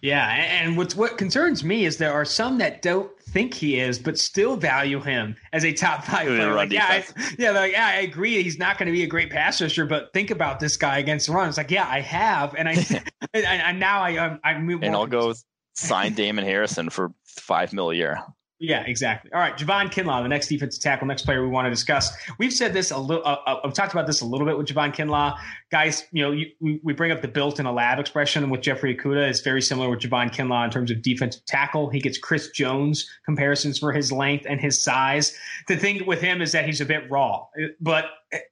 Yeah, 0.00 0.26
and 0.26 0.76
what's 0.76 0.96
what 0.96 1.18
concerns 1.18 1.62
me 1.62 1.84
is 1.84 1.98
there 1.98 2.12
are 2.12 2.24
some 2.24 2.58
that 2.58 2.82
don't 2.82 3.10
think 3.20 3.54
he 3.54 3.78
is, 3.78 3.98
but 3.98 4.18
still 4.18 4.56
value 4.56 5.00
him 5.00 5.36
as 5.52 5.64
a 5.64 5.72
top 5.72 6.04
five 6.04 6.26
player. 6.26 6.54
Like, 6.54 6.72
yeah, 6.72 6.86
I, 6.88 7.04
yeah, 7.38 7.50
like 7.50 7.72
yeah, 7.72 7.86
I 7.86 8.00
agree. 8.00 8.42
He's 8.42 8.58
not 8.58 8.78
going 8.78 8.86
to 8.86 8.92
be 8.92 9.04
a 9.04 9.06
great 9.06 9.30
pass 9.30 9.60
rusher, 9.60 9.86
but 9.86 10.12
think 10.12 10.30
about 10.30 10.60
this 10.60 10.76
guy 10.76 10.98
against 10.98 11.26
the 11.26 11.34
run. 11.34 11.48
It's 11.48 11.58
like, 11.58 11.70
yeah, 11.70 11.86
I 11.88 12.00
have, 12.00 12.54
and 12.56 12.68
I, 12.68 12.72
and, 13.34 13.44
and, 13.44 13.78
now 13.78 14.00
I, 14.00 14.18
I'm, 14.18 14.40
I'm 14.42 14.82
and 14.82 14.94
I'll 14.94 15.06
go 15.06 15.34
sign 15.74 16.14
Damon 16.14 16.44
Harrison 16.44 16.90
for 16.90 17.12
five 17.24 17.72
mil 17.72 17.90
a 17.90 17.94
year. 17.94 18.18
Yeah, 18.58 18.84
exactly. 18.86 19.30
All 19.32 19.40
right, 19.40 19.54
Javon 19.56 19.92
Kinlaw, 19.92 20.22
the 20.22 20.28
next 20.28 20.48
defensive 20.48 20.82
tackle, 20.82 21.06
next 21.06 21.22
player 21.22 21.42
we 21.42 21.48
want 21.48 21.66
to 21.66 21.70
discuss. 21.70 22.10
We've 22.38 22.52
said 22.52 22.72
this 22.72 22.90
a 22.90 22.96
little. 22.96 23.22
Uh, 23.26 23.36
uh, 23.46 23.60
I've 23.64 23.74
talked 23.74 23.92
about 23.92 24.06
this 24.06 24.22
a 24.22 24.24
little 24.24 24.46
bit 24.46 24.56
with 24.56 24.66
Javon 24.66 24.94
Kinlaw. 24.94 25.38
Guys, 25.70 26.06
you 26.12 26.22
know, 26.22 26.30
you, 26.30 26.46
we, 26.60 26.80
we 26.84 26.92
bring 26.92 27.10
up 27.10 27.22
the 27.22 27.28
built 27.28 27.58
in 27.58 27.66
a 27.66 27.72
lab 27.72 27.98
expression 27.98 28.48
with 28.50 28.60
Jeffrey 28.60 28.96
Okudah. 28.96 29.28
It's 29.28 29.40
very 29.40 29.60
similar 29.60 29.90
with 29.90 30.00
Javon 30.00 30.32
Kinlaw 30.32 30.64
in 30.64 30.70
terms 30.70 30.90
of 30.90 31.02
defensive 31.02 31.44
tackle. 31.46 31.90
He 31.90 32.00
gets 32.00 32.18
Chris 32.18 32.50
Jones 32.50 33.08
comparisons 33.24 33.78
for 33.78 33.92
his 33.92 34.12
length 34.12 34.46
and 34.48 34.60
his 34.60 34.80
size. 34.80 35.36
The 35.66 35.76
thing 35.76 36.06
with 36.06 36.20
him 36.20 36.40
is 36.40 36.52
that 36.52 36.66
he's 36.66 36.80
a 36.80 36.86
bit 36.86 37.10
raw, 37.10 37.46
but 37.80 38.06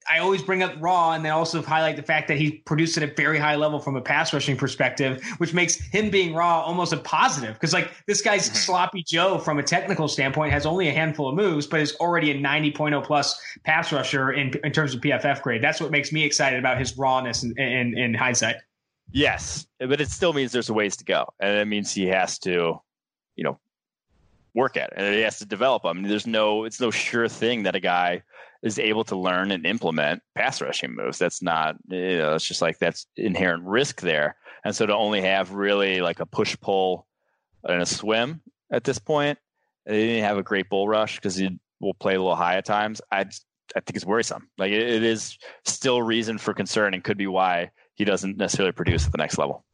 I 0.09 0.19
always 0.21 0.41
bring 0.41 0.63
up 0.63 0.75
Raw 0.79 1.13
and 1.13 1.25
then 1.25 1.33
also 1.33 1.61
highlight 1.61 1.97
the 1.97 2.03
fact 2.03 2.29
that 2.29 2.37
he 2.37 2.59
produced 2.59 2.97
at 2.97 3.03
a 3.03 3.13
very 3.13 3.39
high 3.39 3.57
level 3.57 3.81
from 3.81 3.97
a 3.97 4.01
pass 4.01 4.33
rushing 4.33 4.57
perspective, 4.57 5.23
which 5.39 5.53
makes 5.53 5.75
him 5.75 6.11
being 6.11 6.33
Raw 6.33 6.63
almost 6.63 6.93
a 6.93 6.97
positive. 6.97 7.55
Because, 7.55 7.73
like, 7.73 7.91
this 8.07 8.23
guy's 8.23 8.47
mm-hmm. 8.47 8.57
sloppy 8.57 9.03
Joe 9.03 9.39
from 9.39 9.59
a 9.59 9.65
technical 9.65 10.07
standpoint 10.07 10.53
has 10.53 10.65
only 10.65 10.89
a 10.89 10.93
handful 10.93 11.29
of 11.29 11.35
moves, 11.35 11.67
but 11.67 11.81
is 11.81 11.97
already 11.97 12.31
a 12.31 12.35
90.0 12.35 13.03
plus 13.03 13.41
pass 13.65 13.93
rusher 13.93 14.33
in, 14.33 14.53
in 14.63 14.71
terms 14.71 14.95
of 14.95 15.01
PFF 15.01 15.43
grade. 15.43 15.63
That's 15.63 15.81
what 15.81 15.91
makes 15.91 16.13
me 16.13 16.23
excited 16.25 16.59
about 16.59 16.79
his 16.79 16.97
rawness 17.05 17.45
in, 17.45 17.59
in, 17.59 17.97
in 17.99 18.15
hindsight. 18.15 18.57
Yes, 19.13 19.67
but 19.79 20.01
it 20.01 20.11
still 20.11 20.33
means 20.33 20.51
there's 20.51 20.71
a 20.71 20.75
ways 20.75 20.97
to 20.97 21.05
go. 21.05 21.29
And 21.39 21.57
it 21.57 21.67
means 21.67 21.93
he 21.93 22.07
has 22.07 22.39
to, 22.41 22.81
you 23.37 23.45
know, 23.45 23.59
work 24.55 24.77
at 24.77 24.91
it 24.93 24.95
and 24.97 25.15
he 25.15 25.21
has 25.21 25.39
to 25.39 25.47
develop. 25.47 25.85
I 25.85 25.93
mean, 25.93 26.09
there's 26.09 26.27
no, 26.27 26.65
it's 26.65 26.81
no 26.81 26.91
sure 26.91 27.29
thing 27.29 27.65
that 27.65 27.75
a 27.75 27.81
guy 27.81 28.23
is 28.63 28.79
able 28.79 29.05
to 29.05 29.17
learn 29.17 29.51
and 29.51 29.67
implement 29.67 30.23
pass 30.35 30.63
rushing 30.63 30.95
moves. 30.95 31.19
That's 31.19 31.43
not, 31.43 31.77
you 31.89 32.19
know, 32.19 32.35
it's 32.35 32.49
just 32.49 32.63
like 32.63 32.79
that's 32.79 33.07
inherent 33.17 33.65
risk 33.65 34.01
there. 34.01 34.37
And 34.65 34.75
so 34.75 34.87
to 34.87 34.95
only 34.95 35.21
have 35.21 35.53
really 35.53 36.01
like 36.01 36.21
a 36.21 36.27
push 36.27 36.57
pull 36.61 37.07
and 37.65 37.83
a 37.83 37.87
swim 37.87 38.41
at 38.73 38.85
this 38.85 38.99
point, 38.99 39.39
they 39.85 40.07
didn't 40.07 40.25
have 40.25 40.39
a 40.39 40.43
great 40.43 40.71
bull 40.71 40.89
rush 40.89 41.17
because 41.17 41.37
he 41.37 41.59
will 41.81 41.95
play 41.95 42.15
a 42.15 42.19
little 42.19 42.37
high 42.37 42.57
at 42.57 42.65
times. 42.65 43.03
I 43.13 43.27
I 43.77 43.81
think 43.81 43.97
it's 43.97 44.05
worrisome. 44.05 44.49
Like 44.59 44.73
it, 44.73 44.83
it 44.83 45.03
is 45.03 45.39
still 45.65 46.03
reason 46.03 46.39
for 46.39 46.55
concern 46.55 46.95
and 46.95 47.03
could 47.03 47.19
be 47.19 47.27
why 47.27 47.71
he 47.95 48.05
doesn't 48.05 48.37
necessarily 48.37 48.73
produce 48.73 49.07
at 49.07 49.13
the 49.13 49.19
next 49.19 49.39
level. 49.39 49.65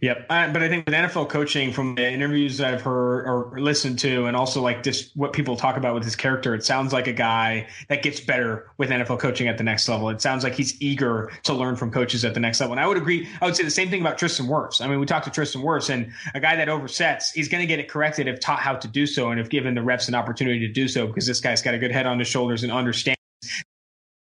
Yep, 0.00 0.26
uh, 0.30 0.50
but 0.50 0.62
I 0.62 0.68
think 0.68 0.86
with 0.86 0.94
NFL 0.94 1.28
coaching, 1.28 1.72
from 1.72 1.94
the 1.94 2.10
interviews 2.10 2.58
I've 2.58 2.80
heard 2.80 3.26
or 3.26 3.60
listened 3.60 3.98
to, 3.98 4.24
and 4.26 4.34
also 4.34 4.62
like 4.62 4.82
just 4.82 5.14
what 5.14 5.34
people 5.34 5.56
talk 5.56 5.76
about 5.76 5.92
with 5.92 6.04
his 6.04 6.16
character, 6.16 6.54
it 6.54 6.64
sounds 6.64 6.94
like 6.94 7.06
a 7.06 7.12
guy 7.12 7.68
that 7.88 8.02
gets 8.02 8.18
better 8.18 8.70
with 8.78 8.88
NFL 8.88 9.18
coaching 9.18 9.46
at 9.46 9.58
the 9.58 9.64
next 9.64 9.86
level. 9.90 10.08
It 10.08 10.22
sounds 10.22 10.42
like 10.42 10.54
he's 10.54 10.80
eager 10.80 11.30
to 11.42 11.52
learn 11.52 11.76
from 11.76 11.90
coaches 11.90 12.24
at 12.24 12.32
the 12.32 12.40
next 12.40 12.60
level. 12.60 12.72
And 12.72 12.80
I 12.80 12.86
would 12.86 12.96
agree. 12.96 13.28
I 13.42 13.44
would 13.44 13.56
say 13.56 13.62
the 13.62 13.70
same 13.70 13.90
thing 13.90 14.00
about 14.00 14.16
Tristan 14.16 14.46
Wirfs. 14.46 14.80
I 14.80 14.88
mean, 14.88 15.00
we 15.00 15.06
talked 15.06 15.26
to 15.26 15.30
Tristan 15.30 15.60
Wirfs, 15.60 15.90
and 15.90 16.10
a 16.34 16.40
guy 16.40 16.56
that 16.56 16.68
oversets, 16.68 17.32
he's 17.34 17.48
going 17.48 17.60
to 17.60 17.66
get 17.66 17.78
it 17.78 17.88
corrected 17.88 18.26
if 18.26 18.40
taught 18.40 18.60
how 18.60 18.76
to 18.76 18.88
do 18.88 19.06
so, 19.06 19.30
and 19.30 19.38
if 19.38 19.50
given 19.50 19.74
the 19.74 19.82
reps 19.82 20.06
and 20.06 20.16
opportunity 20.16 20.60
to 20.60 20.72
do 20.72 20.88
so, 20.88 21.08
because 21.08 21.26
this 21.26 21.40
guy's 21.40 21.60
got 21.60 21.74
a 21.74 21.78
good 21.78 21.92
head 21.92 22.06
on 22.06 22.18
his 22.18 22.28
shoulders 22.28 22.62
and 22.62 22.72
understands 22.72 23.20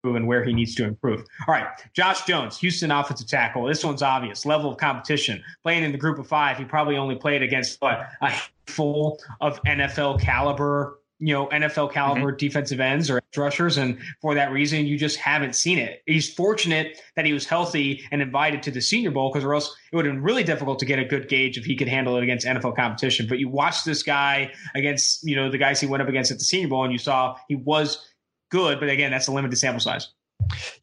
and 0.04 0.26
where 0.26 0.44
he 0.44 0.52
needs 0.52 0.74
to 0.74 0.84
improve. 0.84 1.24
All 1.46 1.54
right, 1.54 1.66
Josh 1.94 2.24
Jones, 2.24 2.58
Houston 2.58 2.90
offensive 2.90 3.28
tackle. 3.28 3.66
This 3.66 3.84
one's 3.84 4.02
obvious. 4.02 4.44
Level 4.44 4.70
of 4.70 4.78
competition. 4.78 5.42
Playing 5.62 5.84
in 5.84 5.92
the 5.92 5.98
group 5.98 6.18
of 6.18 6.26
five, 6.26 6.58
he 6.58 6.64
probably 6.64 6.96
only 6.96 7.14
played 7.14 7.42
against 7.42 7.80
what 7.80 8.08
a 8.20 8.30
handful 8.30 9.20
of 9.40 9.62
NFL 9.62 10.20
caliber, 10.20 10.98
you 11.20 11.32
know, 11.32 11.46
NFL 11.46 11.92
caliber 11.92 12.32
mm-hmm. 12.32 12.36
defensive 12.36 12.80
ends 12.80 13.08
or 13.08 13.22
rushers, 13.36 13.78
and 13.78 13.98
for 14.20 14.34
that 14.34 14.52
reason, 14.52 14.86
you 14.86 14.98
just 14.98 15.16
haven't 15.16 15.54
seen 15.54 15.78
it. 15.78 16.02
He's 16.06 16.32
fortunate 16.34 17.00
that 17.16 17.24
he 17.24 17.32
was 17.32 17.46
healthy 17.46 18.02
and 18.10 18.20
invited 18.20 18.62
to 18.64 18.70
the 18.70 18.80
Senior 18.80 19.10
Bowl, 19.12 19.30
because 19.30 19.44
or 19.44 19.54
else 19.54 19.74
it 19.92 19.96
would 19.96 20.04
have 20.04 20.14
been 20.14 20.22
really 20.22 20.44
difficult 20.44 20.80
to 20.80 20.84
get 20.84 20.98
a 20.98 21.04
good 21.04 21.28
gauge 21.28 21.56
if 21.56 21.64
he 21.64 21.76
could 21.76 21.88
handle 21.88 22.16
it 22.16 22.24
against 22.24 22.46
NFL 22.46 22.76
competition. 22.76 23.26
But 23.28 23.38
you 23.38 23.48
watched 23.48 23.84
this 23.84 24.02
guy 24.02 24.52
against, 24.74 25.26
you 25.26 25.36
know, 25.36 25.50
the 25.50 25.58
guys 25.58 25.80
he 25.80 25.86
went 25.86 26.02
up 26.02 26.08
against 26.08 26.30
at 26.30 26.38
the 26.38 26.44
Senior 26.44 26.68
Bowl, 26.68 26.84
and 26.84 26.92
you 26.92 26.98
saw 26.98 27.36
he 27.48 27.54
was 27.54 28.06
good, 28.52 28.78
but 28.78 28.88
again, 28.90 29.10
that's 29.10 29.26
a 29.26 29.32
limited 29.32 29.56
sample 29.56 29.80
size. 29.80 30.08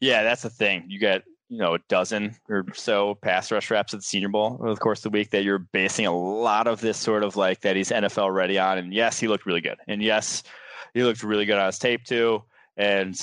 Yeah, 0.00 0.22
that's 0.24 0.42
the 0.42 0.50
thing. 0.50 0.84
You 0.88 0.98
get 0.98 1.22
you 1.48 1.58
know 1.58 1.74
a 1.74 1.78
dozen 1.88 2.36
or 2.48 2.66
so 2.74 3.14
pass 3.22 3.50
rush 3.50 3.70
reps 3.70 3.94
at 3.94 4.00
the 4.00 4.04
Senior 4.04 4.28
Bowl 4.28 4.58
over 4.60 4.74
the 4.74 4.80
course 4.80 4.98
of 5.00 5.04
the 5.04 5.18
week 5.18 5.30
that 5.30 5.44
you're 5.44 5.58
basing 5.58 6.06
a 6.06 6.16
lot 6.16 6.66
of 6.66 6.80
this 6.80 6.98
sort 6.98 7.22
of 7.22 7.36
like 7.36 7.60
that 7.60 7.76
he's 7.76 7.90
NFL 7.90 8.34
ready 8.34 8.58
on. 8.58 8.76
And 8.76 8.92
yes, 8.92 9.18
he 9.18 9.28
looked 9.28 9.46
really 9.46 9.60
good. 9.60 9.78
And 9.88 10.02
yes, 10.02 10.42
he 10.92 11.04
looked 11.04 11.22
really 11.22 11.46
good 11.46 11.58
on 11.58 11.66
his 11.66 11.78
tape 11.78 12.04
too. 12.04 12.42
And 12.76 13.16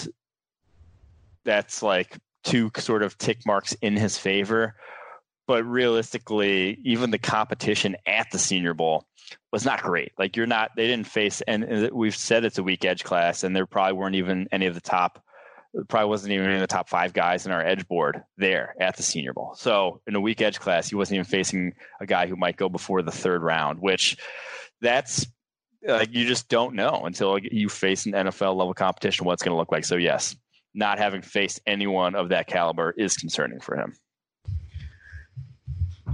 that's 1.44 1.84
like 1.84 2.18
two 2.44 2.72
sort 2.78 3.04
of 3.04 3.18
tick 3.18 3.46
marks 3.46 3.74
in 3.82 3.98
his 3.98 4.18
favor. 4.18 4.76
But 5.46 5.64
realistically, 5.66 6.80
even 6.84 7.12
the 7.12 7.20
competition 7.20 7.96
at 8.06 8.28
the 8.32 8.40
Senior 8.40 8.74
Bowl 8.74 9.06
was 9.52 9.66
not 9.66 9.82
great. 9.82 10.12
Like 10.18 10.36
you're 10.36 10.48
not, 10.48 10.72
they 10.76 10.88
didn't 10.88 11.08
face, 11.08 11.42
and 11.42 11.90
we've 11.92 12.16
said 12.16 12.46
it's 12.46 12.58
a 12.58 12.64
weak 12.64 12.86
edge 12.86 13.04
class, 13.04 13.44
and 13.44 13.56
there 13.56 13.66
probably 13.66 13.94
weren't 13.94 14.16
even 14.16 14.48
any 14.52 14.66
of 14.66 14.76
the 14.76 14.82
top, 14.82 15.24
probably 15.88 16.10
wasn't 16.10 16.34
even 16.34 16.50
in 16.50 16.60
the 16.60 16.68
top 16.68 16.90
five 16.90 17.14
guys 17.14 17.46
in 17.46 17.52
our 17.52 17.62
edge 17.62 17.88
board 17.88 18.24
there 18.38 18.76
at 18.80 18.98
the 18.98 19.04
Senior 19.04 19.34
Bowl. 19.34 19.54
So 19.56 20.02
in 20.08 20.16
a 20.16 20.22
weak 20.22 20.42
edge 20.42 20.60
class, 20.60 20.90
he 20.90 20.96
wasn't 20.96 21.16
even 21.16 21.26
facing 21.26 21.74
a 22.00 22.06
guy 22.06 22.28
who 22.28 22.36
might 22.36 22.58
go 22.58 22.70
before 22.70 23.02
the 23.02 23.12
third 23.12 23.44
round, 23.44 23.80
which 23.80 24.18
that's 24.82 25.28
like 25.88 26.14
you 26.14 26.26
just 26.26 26.50
don't 26.50 26.76
know 26.76 27.04
until 27.06 27.38
you 27.40 27.70
face 27.70 28.06
an 28.06 28.12
NFL 28.14 28.56
level 28.56 28.74
competition 28.74 29.26
what's 29.26 29.44
going 29.44 29.54
to 29.54 29.58
look 29.58 29.72
like. 29.72 29.86
So 29.86 29.96
yes, 29.96 30.36
not 30.74 31.00
having 31.00 31.22
faced 31.22 31.62
anyone 31.66 32.16
of 32.16 32.30
that 32.30 32.48
caliber 32.48 32.94
is 32.98 33.16
concerning 33.16 33.60
for 33.60 33.76
him. 33.76 33.94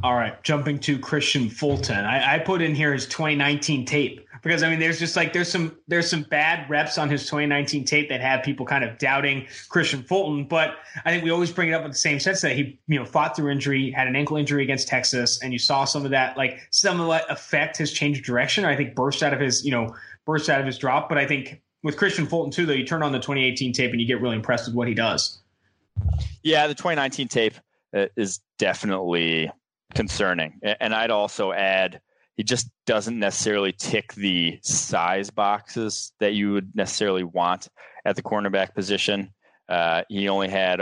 All 0.03 0.15
right, 0.15 0.41
jumping 0.43 0.79
to 0.79 0.99
Kristian 0.99 1.49
Fulton. 1.49 2.03
I, 2.03 2.35
I, 2.35 2.39
put 2.39 2.61
in 2.61 2.75
here 2.75 2.91
his 2.91 3.05
2019 3.05 3.85
tape 3.85 4.27
because 4.41 4.61
I 4.61 4.69
mean, 4.69 4.79
there's 4.79 4.99
just 4.99 5.15
like 5.15 5.31
there's 5.31 5.47
some 5.47 5.77
there's 5.87 6.09
some 6.09 6.23
bad 6.23 6.69
reps 6.69 6.97
on 6.97 7.09
his 7.09 7.23
2019 7.23 7.85
tape 7.85 8.09
that 8.09 8.19
have 8.19 8.43
people 8.43 8.65
kind 8.65 8.83
of 8.83 8.97
doubting 8.97 9.47
Kristian 9.69 10.05
Fulton. 10.05 10.43
But 10.43 10.75
I 11.05 11.11
think 11.11 11.23
we 11.23 11.31
always 11.31 11.53
bring 11.53 11.69
it 11.69 11.71
up 11.71 11.83
with 11.83 11.93
the 11.93 11.97
same 11.97 12.19
sense 12.19 12.41
that 12.41 12.53
he 12.53 12.77
you 12.87 12.99
know 12.99 13.05
fought 13.05 13.37
through 13.37 13.49
injury, 13.49 13.91
had 13.91 14.07
an 14.07 14.17
ankle 14.17 14.35
injury 14.35 14.61
against 14.61 14.89
Texas, 14.89 15.41
and 15.41 15.53
you 15.53 15.59
saw 15.59 15.85
some 15.85 16.03
of 16.03 16.11
that 16.11 16.35
like 16.35 16.67
some 16.69 16.99
of 16.99 17.07
that 17.07 17.23
affect 17.29 17.77
his 17.77 17.93
change 17.93 18.19
of 18.19 18.25
direction. 18.25 18.65
I 18.65 18.75
think 18.75 18.95
burst 18.95 19.23
out 19.23 19.33
of 19.33 19.39
his 19.39 19.63
you 19.63 19.71
know 19.71 19.95
burst 20.25 20.49
out 20.49 20.59
of 20.59 20.65
his 20.65 20.77
drop. 20.77 21.07
But 21.07 21.17
I 21.17 21.25
think 21.25 21.61
with 21.81 21.95
Kristian 21.95 22.27
Fulton 22.27 22.51
too, 22.51 22.65
though, 22.65 22.73
you 22.73 22.85
turn 22.85 23.03
on 23.03 23.13
the 23.13 23.19
2018 23.19 23.71
tape 23.71 23.91
and 23.91 24.01
you 24.01 24.07
get 24.07 24.19
really 24.19 24.35
impressed 24.35 24.67
with 24.67 24.75
what 24.75 24.89
he 24.89 24.93
does. 24.93 25.39
Yeah, 26.41 26.67
the 26.67 26.75
2019 26.75 27.29
tape 27.29 27.53
uh, 27.95 28.07
is 28.17 28.41
definitely 28.57 29.49
concerning. 29.93 30.59
And 30.79 30.93
I'd 30.93 31.11
also 31.11 31.51
add 31.51 32.01
he 32.35 32.43
just 32.43 32.69
doesn't 32.85 33.19
necessarily 33.19 33.73
tick 33.73 34.13
the 34.13 34.59
size 34.63 35.29
boxes 35.29 36.11
that 36.19 36.33
you 36.33 36.53
would 36.53 36.75
necessarily 36.75 37.23
want 37.23 37.67
at 38.05 38.15
the 38.15 38.23
cornerback 38.23 38.73
position. 38.73 39.33
Uh, 39.69 40.03
he 40.09 40.27
only 40.27 40.49
had 40.49 40.81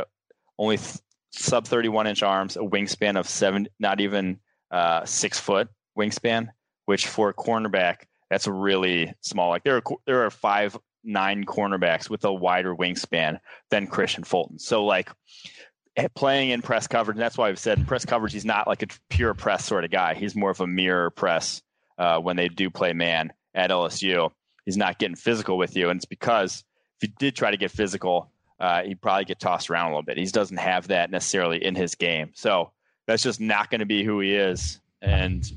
only 0.58 0.78
th- 0.78 0.98
sub 1.32 1.68
31 1.68 2.08
inch 2.08 2.24
arms, 2.24 2.56
a 2.56 2.60
wingspan 2.60 3.20
of 3.20 3.28
seven, 3.28 3.68
not 3.80 4.00
even 4.00 4.40
uh, 4.72 5.06
six 5.06 5.40
foot 5.40 5.68
wingspan, 5.98 6.48
which 6.86 7.08
for 7.08 7.30
a 7.30 7.34
cornerback, 7.34 8.04
that's 8.30 8.48
really 8.48 9.14
small. 9.22 9.50
Like 9.50 9.64
there 9.64 9.76
are 9.76 9.84
there 10.06 10.26
are 10.26 10.30
five 10.30 10.78
nine 11.04 11.46
cornerbacks 11.46 12.10
with 12.10 12.24
a 12.24 12.34
wider 12.34 12.76
wingspan 12.76 13.40
than 13.70 13.88
Kristian 13.88 14.26
Fulton. 14.26 14.60
So 14.60 14.86
like 14.86 15.10
playing 16.16 16.50
in 16.50 16.62
press 16.62 16.88
coverage. 16.88 17.16
And 17.16 17.22
that's 17.22 17.38
why 17.38 17.50
I've 17.50 17.60
said 17.60 17.78
in 17.78 17.86
press 17.86 18.06
coverage, 18.06 18.34
he's 18.34 18.46
not 18.46 18.68
like 18.68 18.84
a 18.84 18.88
pure 19.10 19.34
press 19.34 19.66
sort 19.66 19.84
of 19.84 19.92
guy. 19.92 20.14
He's 20.14 20.36
more 20.36 20.52
of 20.52 20.60
a 20.62 20.68
mirror 20.68 21.10
press 21.10 21.62
uh, 21.98 22.20
when 22.20 22.36
they 22.36 22.48
do 22.48 22.70
play 22.70 22.94
man 22.94 23.34
at 23.54 23.70
LSU. 23.70 24.32
He's 24.66 24.78
not 24.78 25.00
getting 25.00 25.16
physical 25.16 25.58
with 25.58 25.76
you. 25.76 25.90
And 25.90 25.98
it's 25.98 26.06
because 26.06 26.64
if 27.02 27.10
he 27.10 27.16
did 27.20 27.36
try 27.36 27.52
to 27.52 27.58
get 27.58 27.72
physical, 27.72 28.32
uh, 28.60 28.84
he'd 28.84 29.02
probably 29.02 29.26
get 29.26 29.40
tossed 29.40 29.70
around 29.70 29.88
a 29.88 29.90
little 29.90 30.04
bit. 30.04 30.18
He 30.18 30.26
doesn't 30.26 30.58
have 30.58 30.88
that 30.90 31.10
necessarily 31.10 31.64
in 31.64 31.76
his 31.76 31.96
game. 31.96 32.32
So 32.36 32.72
that's 33.08 33.24
just 33.24 33.42
not 33.42 33.70
going 33.70 33.80
to 33.80 33.86
be 33.86 34.04
who 34.04 34.20
he 34.20 34.36
is. 34.36 34.80
And 35.02 35.52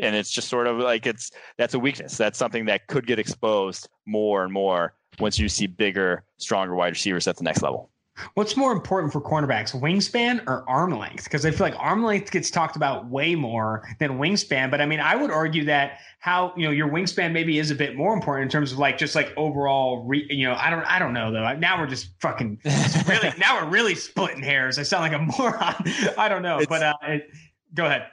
and 0.00 0.14
it's 0.14 0.30
just 0.30 0.48
sort 0.48 0.66
of 0.66 0.78
like 0.78 1.06
it's 1.06 1.30
that's 1.56 1.74
a 1.74 1.78
weakness. 1.78 2.16
That's 2.16 2.38
something 2.38 2.66
that 2.66 2.86
could 2.86 3.06
get 3.06 3.18
exposed 3.18 3.88
more 4.06 4.44
and 4.44 4.52
more 4.52 4.94
once 5.18 5.38
you 5.38 5.48
see 5.48 5.66
bigger, 5.66 6.22
stronger 6.36 6.74
wide 6.74 6.90
receivers 6.90 7.26
at 7.26 7.36
the 7.36 7.44
next 7.44 7.62
level. 7.62 7.90
What's 8.34 8.56
more 8.56 8.72
important 8.72 9.12
for 9.12 9.20
cornerbacks, 9.20 9.78
wingspan 9.78 10.42
or 10.46 10.68
arm 10.68 10.96
length? 10.96 11.24
Because 11.24 11.44
I 11.44 11.50
feel 11.50 11.66
like 11.66 11.78
arm 11.78 12.04
length 12.04 12.30
gets 12.30 12.50
talked 12.50 12.76
about 12.76 13.06
way 13.06 13.34
more 13.34 13.86
than 13.98 14.18
wingspan. 14.18 14.70
But 14.70 14.80
I 14.80 14.86
mean, 14.86 15.00
I 15.00 15.16
would 15.16 15.30
argue 15.30 15.64
that 15.64 16.00
how 16.20 16.52
you 16.56 16.64
know 16.64 16.70
your 16.70 16.88
wingspan 16.88 17.32
maybe 17.32 17.58
is 17.58 17.70
a 17.70 17.74
bit 17.74 17.96
more 17.96 18.14
important 18.14 18.44
in 18.44 18.50
terms 18.50 18.72
of 18.72 18.78
like 18.78 18.98
just 18.98 19.14
like 19.14 19.32
overall. 19.36 20.04
Re, 20.06 20.26
you 20.28 20.46
know, 20.46 20.54
I 20.54 20.70
don't, 20.70 20.84
I 20.84 20.98
don't 20.98 21.12
know 21.12 21.32
though. 21.32 21.52
Now 21.56 21.80
we're 21.80 21.86
just 21.86 22.10
fucking 22.20 22.60
really. 23.06 23.32
now 23.38 23.62
we're 23.62 23.70
really 23.70 23.94
splitting 23.94 24.42
hairs. 24.42 24.78
I 24.78 24.82
sound 24.82 25.12
like 25.12 25.20
a 25.20 25.24
moron. 25.38 25.74
I 26.16 26.28
don't 26.28 26.42
know, 26.42 26.58
it's, 26.58 26.66
but 26.66 26.82
uh, 26.82 26.94
it, 27.02 27.30
go 27.74 27.86
ahead. 27.86 28.06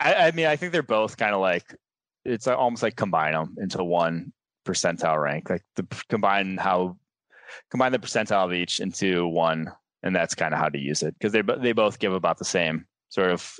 I, 0.00 0.14
I 0.14 0.30
mean, 0.32 0.46
I 0.46 0.56
think 0.56 0.72
they're 0.72 0.82
both 0.82 1.16
kind 1.16 1.34
of 1.34 1.40
like 1.40 1.74
it's 2.24 2.46
almost 2.46 2.82
like 2.82 2.96
combine 2.96 3.32
them 3.32 3.56
into 3.60 3.82
one 3.82 4.32
percentile 4.64 5.20
rank. 5.20 5.50
Like 5.50 5.62
the 5.76 5.86
combine 6.08 6.56
how 6.56 6.96
combine 7.70 7.92
the 7.92 7.98
percentile 7.98 8.44
of 8.44 8.52
each 8.52 8.80
into 8.80 9.26
one, 9.26 9.70
and 10.02 10.14
that's 10.14 10.34
kind 10.34 10.54
of 10.54 10.60
how 10.60 10.68
to 10.68 10.78
use 10.78 11.02
it 11.02 11.14
because 11.18 11.32
they 11.32 11.42
they 11.42 11.72
both 11.72 11.98
give 11.98 12.12
about 12.12 12.38
the 12.38 12.44
same 12.44 12.86
sort 13.08 13.30
of 13.30 13.54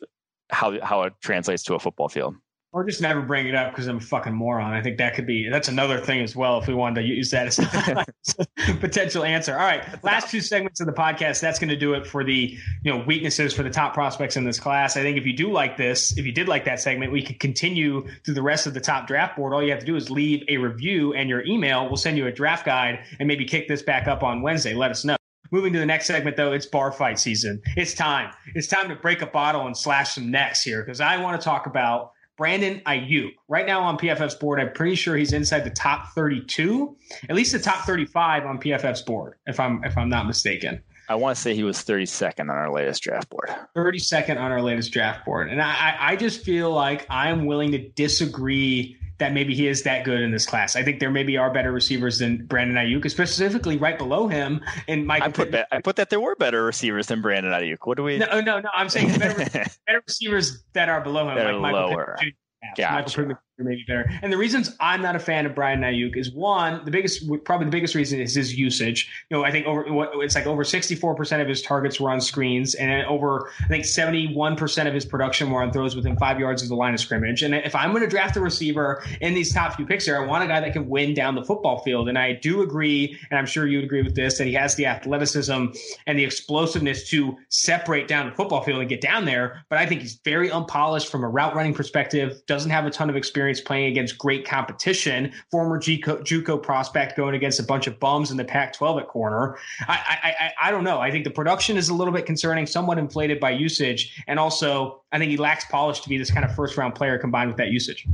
how 0.51 0.79
how 0.81 1.03
it 1.03 1.15
translates 1.23 1.63
to 1.65 1.75
a 1.75 1.79
football 1.79 2.09
field 2.09 2.37
or 2.73 2.85
just 2.85 3.03
never 3.03 3.21
bring 3.21 3.47
it 3.47 3.55
up 3.55 3.71
because 3.71 3.87
I'm 3.87 3.99
a 3.99 4.01
fucking 4.01 4.33
moron. 4.33 4.73
I 4.73 4.83
think 4.83 4.97
that 4.99 5.15
could 5.15 5.27
be 5.27 5.49
that's 5.49 5.69
another 5.69 6.01
thing 6.01 6.21
as 6.21 6.35
well 6.35 6.59
if 6.59 6.67
we 6.67 6.75
wanted 6.75 7.03
to 7.03 7.07
use 7.07 7.31
that 7.31 7.47
as 7.47 7.59
a 7.59 8.77
potential 8.81 9.25
answer. 9.25 9.53
All 9.53 9.65
right, 9.65 9.85
last 10.03 10.31
two 10.31 10.41
segments 10.41 10.81
of 10.81 10.87
the 10.87 10.93
podcast. 10.93 11.41
That's 11.41 11.59
going 11.59 11.69
to 11.69 11.77
do 11.77 11.95
it 11.95 12.07
for 12.07 12.25
the 12.25 12.57
you 12.83 12.93
know 12.93 13.05
weaknesses 13.05 13.53
for 13.53 13.63
the 13.63 13.71
top 13.71 13.93
prospects 13.93 14.37
in 14.37 14.45
this 14.45 14.59
class. 14.59 14.97
I 14.97 15.03
think 15.03 15.19
if 15.19 15.27
you 15.27 15.37
do 15.37 15.53
like 15.53 15.77
this, 15.77 16.17
if 16.17 16.25
you 16.25 16.33
did 16.33 16.49
like 16.49 16.65
that 16.65 16.81
segment, 16.81 17.13
we 17.13 17.23
could 17.23 17.39
continue 17.39 18.09
through 18.25 18.35
the 18.35 18.43
rest 18.43 18.67
of 18.67 18.75
the 18.75 18.81
top 18.81 19.07
draft 19.07 19.37
board. 19.37 19.53
All 19.53 19.63
you 19.63 19.71
have 19.71 19.81
to 19.81 19.87
do 19.87 19.97
is 19.97 20.11
leave 20.11 20.43
a 20.49 20.57
review 20.57 21.13
and 21.13 21.29
your 21.29 21.45
email. 21.45 21.87
We'll 21.87 21.97
send 21.97 22.17
you 22.17 22.27
a 22.27 22.33
draft 22.33 22.65
guide 22.65 23.05
and 23.19 23.29
maybe 23.29 23.45
kick 23.45 23.69
this 23.69 23.83
back 23.83 24.09
up 24.09 24.23
on 24.23 24.41
Wednesday. 24.41 24.75
Let 24.75 24.91
us 24.91 25.05
know. 25.05 25.17
Moving 25.51 25.75
to 25.75 25.79
the 25.79 25.85
next 25.85 26.07
segment, 26.07 26.39
though, 26.39 26.53
it's 26.53 26.65
bar 26.65 26.91
fight 26.93 27.19
season. 27.19 27.61
It's 27.77 27.93
time. 27.93 28.33
It's 28.55 28.67
time 28.67 28.89
to 28.89 28.97
break 28.97 29.21
a 29.21 29.27
bottle 29.27 29.67
and 29.67 29.77
slash 29.77 30.15
some 30.15 30.31
necks 30.31 30.63
here 30.63 30.83
because 30.83 31.03
I 31.03 31.19
want 31.19 31.39
to 31.39 31.45
talk 31.45 31.67
about 31.67 32.13
Brandon 32.43 32.83
Aiyuk. 32.87 33.37
Right 33.47 33.65
now 33.65 33.83
on 33.83 33.97
PFF's 33.97 34.35
board, 34.35 34.59
I'm 34.59 34.73
pretty 34.73 34.97
sure 34.97 35.17
he's 35.17 35.33
inside 35.33 35.61
the 35.61 35.71
top 35.71 36.09
32, 36.09 36.97
at 37.29 37.37
least 37.37 37.53
the 37.53 37.61
top 37.61 37.87
35 37.87 38.47
on 38.47 38.59
PFF's 38.59 39.03
board, 39.03 39.37
if 39.47 39.61
I'm 39.61 39.85
if 39.85 39.97
I'm 39.97 40.09
not 40.09 40.27
mistaken. 40.27 40.83
I 41.09 41.15
want 41.15 41.37
to 41.37 41.41
say 41.41 41.55
he 41.55 41.63
was 41.63 41.77
32nd 41.77 42.41
on 42.41 42.51
our 42.51 42.73
latest 42.73 43.01
draft 43.01 43.31
board. 43.31 43.49
32nd 43.77 44.41
on 44.41 44.51
our 44.51 44.61
latest 44.61 44.91
draft 44.91 45.25
board, 45.25 45.51
and 45.51 45.63
I 45.63 45.97
I 46.01 46.17
just 46.17 46.43
feel 46.43 46.73
like 46.73 47.07
I'm 47.09 47.47
willing 47.47 47.71
to 47.73 47.79
disagree 47.91 48.97
that 49.23 49.33
maybe 49.33 49.55
he 49.55 49.69
is 49.69 49.85
that 49.85 50.05
good 50.05 50.21
in 50.21 50.33
this 50.33 50.45
class. 50.45 50.75
I 50.75 50.83
think 50.83 50.99
there 50.99 51.11
maybe 51.11 51.37
are 51.37 51.49
better 51.49 51.71
receivers 51.71 52.19
than 52.19 52.45
Brandon 52.45 52.77
Aiyuk, 52.77 53.09
specifically 53.09 53.77
right 53.77 53.97
below 53.97 54.27
him. 54.27 54.61
And 54.89 55.07
Mike, 55.07 55.23
I 55.23 55.29
put 55.29 55.53
that 55.53 55.69
I 55.71 55.81
put 55.81 55.95
that 55.97 56.11
there 56.11 56.21
were 56.21 56.35
better 56.35 56.65
receivers 56.65 57.07
than 57.07 57.23
Brandon 57.23 57.53
Aiyuk. 57.53 57.79
What 57.85 57.97
do 57.97 58.03
we? 58.03 58.19
No, 58.19 58.41
no, 58.41 58.59
no. 58.59 58.69
I'm 58.75 58.89
saying 58.89 59.17
better, 59.19 59.39
better 59.87 60.03
receivers 60.05 60.65
that 60.73 60.89
are 60.89 61.01
below 61.01 61.29
him, 61.29 61.37
like 61.37 61.73
Michael 61.73 61.91
lower. 61.91 62.17
Pittman, 62.19 62.35
Gotcha. 62.77 62.93
Michael 62.95 63.13
Pittman 63.13 63.37
maybe 63.63 63.85
better. 63.87 64.11
And 64.23 64.33
the 64.33 64.37
reasons 64.37 64.77
I'm 64.81 65.03
not 65.03 65.17
a 65.17 65.19
fan 65.19 65.47
of 65.47 65.55
Brian 65.55 65.81
Aiyuk 65.81 66.17
is 66.17 66.31
one, 66.31 66.85
the 66.85 66.91
biggest, 66.91 67.25
probably 67.45 67.67
the 67.67 67.71
biggest 67.71 67.95
reason 67.95 68.21
is 68.21 68.35
his 68.35 68.55
usage. 68.55 69.11
You 69.31 69.37
know, 69.37 69.45
I 69.45 69.51
think 69.51 69.67
over 69.67 69.85
it's 70.23 70.35
like 70.35 70.47
over 70.47 70.65
64% 70.65 71.41
of 71.41 71.49
his 71.49 71.63
targets 71.63 72.01
were 72.01 72.11
on 72.11 72.21
screens, 72.21 72.75
and 72.75 73.05
over 73.07 73.51
I 73.61 73.69
think 73.69 73.85
71% 73.85 74.87
of 74.87 74.95
his 74.95 75.05
production 75.05 75.51
were 75.51 75.63
on 75.63 75.73
throws 75.73 75.97
within 75.97 76.17
five 76.17 76.39
yards 76.39 76.63
of 76.63 76.69
the 76.69 76.77
line 76.77 76.95
of 76.95 77.01
scrimmage. 77.01 77.43
And 77.43 77.55
if 77.55 77.75
I'm 77.75 77.91
going 77.91 78.03
to 78.03 78.09
draft 78.09 78.37
a 78.37 78.41
receiver 78.41 79.05
in 79.21 79.35
these 79.35 79.53
top 79.53 79.75
few 79.75 79.87
picks 79.87 80.05
here, 80.05 80.17
I 80.17 80.27
want 80.27 80.45
a 80.45 80.47
guy 80.47 80.61
that 80.61 80.73
can 80.73 80.89
win 80.89 81.15
down 81.15 81.35
the 81.35 81.45
football 81.45 81.83
field. 81.83 82.09
And 82.09 82.19
I 82.19 82.33
do 82.33 82.63
agree, 82.63 83.19
and 83.31 83.39
I'm 83.39 83.47
sure 83.47 83.67
you'd 83.67 83.85
agree 83.85 84.03
with 84.03 84.15
this, 84.15 84.39
that 84.39 84.47
he 84.47 84.55
has 84.55 84.75
the 84.75 84.87
athleticism 84.87 85.67
and 86.07 86.19
the 86.19 86.25
explosiveness 86.25 87.09
to 87.11 87.37
separate 87.49 88.09
down 88.09 88.29
the 88.29 88.35
football 88.35 88.63
field 88.63 88.81
and 88.81 88.89
get 88.89 89.01
down 89.01 89.25
there. 89.25 89.65
But 89.69 89.79
I 89.79 89.87
think 89.87 90.01
he's 90.01 90.15
very 90.25 90.51
unpolished 90.51 91.11
from 91.11 91.25
a 91.25 91.29
route 91.29 91.55
running 91.55 91.75
perspective. 91.75 92.43
Doesn't 92.47 92.71
have 92.71 92.87
a 92.87 92.91
ton 92.91 93.11
of 93.11 93.17
experience 93.17 93.52
playing 93.61 93.87
against 93.87 94.19
great 94.19 94.47
competition. 94.47 95.33
Former 95.51 95.79
JUCO, 95.79 96.23
JUCO 96.23 96.63
prospect 96.63 97.17
going 97.17 97.35
against 97.35 97.61
a 97.61 97.63
bunch 97.63 97.87
of 97.87 97.99
bums 97.99 98.31
in 98.31 98.37
the 98.37 98.45
Pac-12 98.45 99.03
at 99.03 99.09
corner. 99.09 99.59
I, 99.89 100.19
I, 100.23 100.29
I, 100.29 100.69
I 100.69 100.71
don't 100.71 100.85
know. 100.85 101.01
I 101.01 101.11
think 101.11 101.25
the 101.25 101.31
production 101.31 101.77
is 101.77 101.89
a 101.89 101.95
little 101.95 102.13
bit 102.13 102.27
concerning, 102.27 102.67
somewhat 102.67 102.99
inflated 102.99 103.41
by 103.41 103.51
usage, 103.51 104.23
and 104.27 104.39
also 104.39 105.03
I 105.13 105.19
think 105.19 105.31
he 105.31 105.37
lacks 105.37 105.65
polish 105.67 106.01
to 106.01 106.09
be 106.09 106.19
this 106.19 106.31
kind 106.31 106.45
of 106.45 106.55
first-round 106.55 106.95
player 106.95 107.19
combined 107.19 107.49
with 107.49 107.57
that 107.59 107.69
usage. 107.69 108.07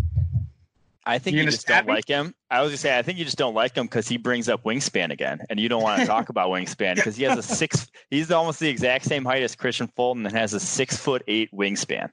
I 1.09 1.18
think 1.18 1.39
you 1.39 1.45
just 1.45 1.66
don't 1.66 1.86
me? 1.86 1.95
like 1.95 2.07
him. 2.07 2.34
I 2.51 2.61
was 2.61 2.68
gonna 2.68 2.76
say 2.76 2.99
I 2.99 3.01
think 3.01 3.18
you 3.18 3.24
just 3.24 3.39
don't 3.39 3.55
like 3.55 3.74
him 3.74 3.86
because 3.86 4.07
he 4.07 4.18
brings 4.18 4.47
up 4.47 4.62
wingspan 4.64 5.11
again, 5.11 5.41
and 5.49 5.59
you 5.59 5.66
don't 5.70 5.82
want 5.82 6.03
to 6.03 6.07
talk 6.07 6.28
about 6.28 6.51
wingspan 6.51 6.97
because 6.97 7.16
he 7.16 7.24
has 7.24 7.39
a 7.39 7.43
six. 7.43 7.91
He's 8.11 8.30
almost 8.30 8.61
the 8.61 8.68
exact 8.68 9.07
same 9.07 9.24
height 9.24 9.43
as 9.43 9.57
Kristian 9.57 9.91
Fulton 9.97 10.26
and 10.26 10.36
has 10.36 10.53
a 10.53 10.61
six 10.61 10.99
foot 10.99 11.22
eight 11.26 11.51
wingspan. 11.51 12.11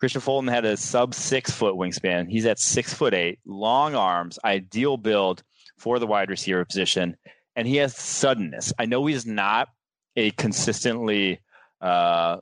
Kristian 0.00 0.22
Fulton 0.22 0.48
had 0.48 0.64
a 0.64 0.76
sub 0.76 1.14
six 1.14 1.50
foot 1.50 1.74
wingspan. 1.74 2.28
He's 2.28 2.46
at 2.46 2.58
six 2.58 2.94
foot 2.94 3.12
eight, 3.12 3.38
long 3.44 3.94
arms, 3.94 4.38
ideal 4.44 4.96
build 4.96 5.42
for 5.78 5.98
the 5.98 6.06
wide 6.06 6.30
receiver 6.30 6.64
position, 6.64 7.16
and 7.54 7.68
he 7.68 7.76
has 7.76 7.96
suddenness. 7.96 8.72
I 8.78 8.86
know 8.86 9.04
he's 9.04 9.26
not 9.26 9.68
a 10.16 10.30
consistently, 10.32 11.40
uh, 11.80 12.38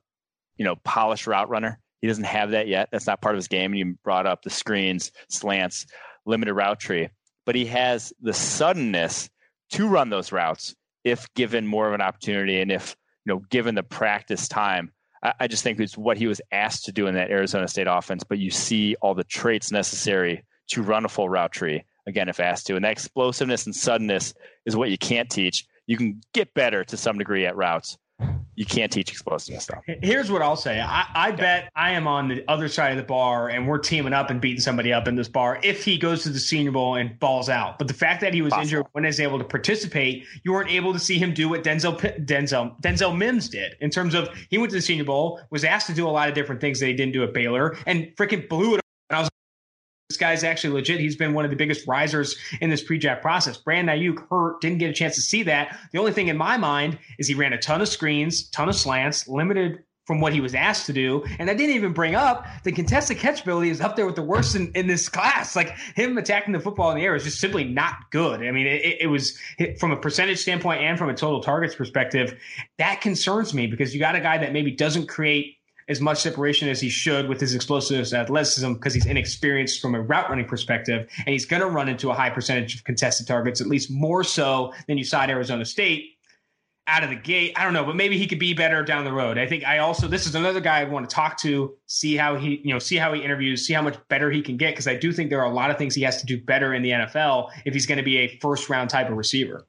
you 0.56 0.64
know, 0.64 0.76
polished 0.84 1.26
route 1.26 1.48
runner. 1.48 1.80
He 2.00 2.06
doesn't 2.06 2.24
have 2.24 2.52
that 2.52 2.68
yet. 2.68 2.88
That's 2.92 3.08
not 3.08 3.20
part 3.20 3.34
of 3.34 3.38
his 3.38 3.48
game. 3.48 3.72
And 3.72 3.78
you 3.78 3.98
brought 4.04 4.26
up 4.26 4.42
the 4.42 4.50
screens, 4.50 5.10
slants, 5.28 5.86
limited 6.26 6.54
route 6.54 6.78
tree, 6.78 7.08
but 7.44 7.56
he 7.56 7.66
has 7.66 8.12
the 8.20 8.32
suddenness 8.32 9.28
to 9.70 9.88
run 9.88 10.10
those 10.10 10.30
routes 10.30 10.76
if 11.02 11.26
given 11.34 11.66
more 11.66 11.88
of 11.88 11.94
an 11.94 12.00
opportunity 12.00 12.60
and 12.60 12.70
if 12.70 12.96
you 13.24 13.34
know 13.34 13.40
given 13.50 13.74
the 13.74 13.82
practice 13.82 14.46
time 14.46 14.92
I, 15.22 15.48
just 15.48 15.62
think 15.62 15.80
it's 15.80 15.98
what 15.98 16.16
he 16.16 16.26
was 16.26 16.40
asked 16.52 16.84
to 16.84 16.92
do 16.92 17.06
in 17.06 17.14
that 17.14 17.30
Arizona 17.30 17.68
State 17.68 17.86
offense. 17.88 18.24
But 18.24 18.38
you 18.38 18.50
see 18.50 18.96
all 19.00 19.14
the 19.14 19.24
traits 19.24 19.70
necessary 19.70 20.44
to 20.68 20.82
run 20.82 21.04
a 21.04 21.08
full 21.08 21.28
route 21.28 21.52
tree 21.52 21.84
again 22.06 22.28
if 22.28 22.40
asked 22.40 22.66
to, 22.66 22.76
and 22.76 22.84
that 22.84 22.92
explosiveness 22.92 23.66
and 23.66 23.74
suddenness 23.74 24.34
is 24.64 24.76
what 24.76 24.90
you 24.90 24.98
can't 24.98 25.30
teach. 25.30 25.66
You 25.86 25.96
can 25.96 26.20
get 26.32 26.54
better 26.54 26.84
to 26.84 26.96
some 26.96 27.18
degree 27.18 27.46
at 27.46 27.56
routes, 27.56 27.98
you 28.58 28.66
can't 28.66 28.90
teach 28.90 29.08
explosiveness 29.12 29.62
stuff. 29.62 29.84
Here's 30.02 30.32
what 30.32 30.42
I'll 30.42 30.56
say. 30.56 30.80
I, 30.80 31.06
I 31.14 31.28
okay. 31.28 31.36
bet 31.36 31.72
I 31.76 31.92
am 31.92 32.08
on 32.08 32.26
the 32.26 32.44
other 32.48 32.66
side 32.66 32.90
of 32.90 32.96
the 32.96 33.04
bar 33.04 33.50
and 33.50 33.68
we're 33.68 33.78
teaming 33.78 34.12
up 34.12 34.30
and 34.30 34.40
beating 34.40 34.60
somebody 34.60 34.92
up 34.92 35.06
in 35.06 35.14
this 35.14 35.28
bar 35.28 35.60
if 35.62 35.84
he 35.84 35.96
goes 35.96 36.24
to 36.24 36.28
the 36.28 36.40
senior 36.40 36.72
bowl 36.72 36.96
and 36.96 37.16
balls 37.20 37.48
out. 37.48 37.78
But 37.78 37.86
the 37.86 37.94
fact 37.94 38.20
that 38.20 38.34
he 38.34 38.42
was 38.42 38.50
Possible. 38.50 38.62
injured 38.64 38.86
when 38.92 39.04
he 39.04 39.06
was 39.06 39.20
able 39.20 39.38
to 39.38 39.44
participate, 39.44 40.26
you 40.42 40.52
weren't 40.52 40.70
able 40.70 40.92
to 40.92 40.98
see 40.98 41.18
him 41.18 41.32
do 41.32 41.48
what 41.48 41.62
Denzel 41.62 42.00
Denzel 42.26 42.80
Denzel 42.80 43.16
Mims 43.16 43.48
did 43.48 43.76
in 43.80 43.90
terms 43.90 44.12
of 44.12 44.28
he 44.50 44.58
went 44.58 44.70
to 44.70 44.76
the 44.76 44.82
senior 44.82 45.04
bowl, 45.04 45.40
was 45.50 45.62
asked 45.62 45.86
to 45.86 45.94
do 45.94 46.08
a 46.08 46.10
lot 46.10 46.28
of 46.28 46.34
different 46.34 46.60
things 46.60 46.80
that 46.80 46.86
he 46.86 46.94
didn't 46.94 47.12
do 47.12 47.22
at 47.22 47.32
Baylor, 47.32 47.76
and 47.86 48.08
freaking 48.16 48.48
blew 48.48 48.74
it 48.74 48.80
this 50.08 50.16
guy's 50.16 50.42
actually 50.42 50.72
legit. 50.72 51.00
He's 51.00 51.16
been 51.16 51.34
one 51.34 51.44
of 51.44 51.50
the 51.50 51.56
biggest 51.56 51.86
risers 51.86 52.34
in 52.62 52.70
this 52.70 52.82
pre-draft 52.82 53.20
process. 53.20 53.58
Brandon 53.58 53.94
Aiyuk 53.94 54.26
hurt, 54.30 54.60
didn't 54.62 54.78
get 54.78 54.88
a 54.88 54.94
chance 54.94 55.14
to 55.16 55.20
see 55.20 55.42
that. 55.42 55.78
The 55.92 55.98
only 55.98 56.12
thing 56.12 56.28
in 56.28 56.36
my 56.36 56.56
mind 56.56 56.98
is 57.18 57.28
he 57.28 57.34
ran 57.34 57.52
a 57.52 57.58
ton 57.58 57.82
of 57.82 57.88
screens, 57.88 58.48
ton 58.48 58.70
of 58.70 58.74
slants, 58.74 59.28
limited 59.28 59.84
from 60.06 60.22
what 60.22 60.32
he 60.32 60.40
was 60.40 60.54
asked 60.54 60.86
to 60.86 60.94
do. 60.94 61.22
And 61.38 61.50
I 61.50 61.54
didn't 61.54 61.76
even 61.76 61.92
bring 61.92 62.14
up 62.14 62.46
the 62.64 62.72
contested 62.72 63.18
catch 63.18 63.42
ability 63.42 63.68
is 63.68 63.82
up 63.82 63.96
there 63.96 64.06
with 64.06 64.16
the 64.16 64.22
worst 64.22 64.56
in, 64.56 64.72
in 64.72 64.86
this 64.86 65.10
class. 65.10 65.54
Like 65.54 65.76
him 65.94 66.16
attacking 66.16 66.54
the 66.54 66.60
football 66.60 66.90
in 66.90 66.96
the 66.96 67.04
air 67.04 67.14
is 67.14 67.24
just 67.24 67.38
simply 67.38 67.64
not 67.64 68.10
good. 68.10 68.40
I 68.40 68.50
mean, 68.50 68.66
it, 68.66 69.02
it 69.02 69.06
was 69.08 69.38
from 69.78 69.92
a 69.92 69.96
percentage 69.96 70.38
standpoint 70.38 70.80
and 70.80 70.96
from 70.96 71.10
a 71.10 71.14
total 71.14 71.42
targets 71.42 71.74
perspective, 71.74 72.40
that 72.78 73.02
concerns 73.02 73.52
me 73.52 73.66
because 73.66 73.92
you 73.92 74.00
got 74.00 74.16
a 74.16 74.20
guy 74.20 74.38
that 74.38 74.54
maybe 74.54 74.70
doesn't 74.70 75.08
create 75.08 75.57
as 75.88 76.00
much 76.00 76.20
separation 76.20 76.68
as 76.68 76.80
he 76.80 76.88
should 76.88 77.28
with 77.28 77.40
his 77.40 77.54
explosive 77.54 78.12
athleticism 78.12 78.74
because 78.74 78.94
he's 78.94 79.06
inexperienced 79.06 79.80
from 79.80 79.94
a 79.94 80.00
route 80.00 80.28
running 80.28 80.46
perspective, 80.46 81.08
and 81.18 81.28
he's 81.28 81.46
going 81.46 81.62
to 81.62 81.68
run 81.68 81.88
into 81.88 82.10
a 82.10 82.14
high 82.14 82.30
percentage 82.30 82.74
of 82.74 82.84
contested 82.84 83.26
targets, 83.26 83.60
at 83.60 83.66
least 83.66 83.90
more 83.90 84.22
so 84.22 84.72
than 84.86 84.98
you 84.98 85.04
saw 85.04 85.22
at 85.22 85.30
Arizona 85.30 85.64
State 85.64 86.18
out 86.88 87.04
of 87.04 87.10
the 87.10 87.16
gate. 87.16 87.52
I 87.54 87.64
don't 87.64 87.74
know, 87.74 87.84
but 87.84 87.96
maybe 87.96 88.18
he 88.18 88.26
could 88.26 88.38
be 88.38 88.54
better 88.54 88.82
down 88.82 89.04
the 89.04 89.12
road. 89.12 89.38
I 89.38 89.46
think 89.46 89.64
I 89.64 89.78
also 89.78 90.08
this 90.08 90.26
is 90.26 90.34
another 90.34 90.60
guy 90.60 90.80
I 90.80 90.84
want 90.84 91.08
to 91.08 91.14
talk 91.14 91.38
to, 91.40 91.74
see 91.86 92.16
how 92.16 92.36
he, 92.36 92.60
you 92.64 92.72
know, 92.72 92.78
see 92.78 92.96
how 92.96 93.12
he 93.12 93.22
interviews, 93.22 93.66
see 93.66 93.74
how 93.74 93.82
much 93.82 93.96
better 94.08 94.30
he 94.30 94.42
can 94.42 94.56
get 94.56 94.72
because 94.72 94.88
I 94.88 94.96
do 94.96 95.12
think 95.12 95.30
there 95.30 95.40
are 95.40 95.50
a 95.50 95.54
lot 95.54 95.70
of 95.70 95.76
things 95.76 95.94
he 95.94 96.02
has 96.02 96.18
to 96.20 96.26
do 96.26 96.40
better 96.40 96.74
in 96.74 96.82
the 96.82 96.90
NFL 96.90 97.50
if 97.64 97.74
he's 97.74 97.86
going 97.86 97.98
to 97.98 98.04
be 98.04 98.18
a 98.18 98.38
first 98.38 98.68
round 98.68 98.90
type 98.90 99.10
of 99.10 99.16
receiver. 99.16 99.66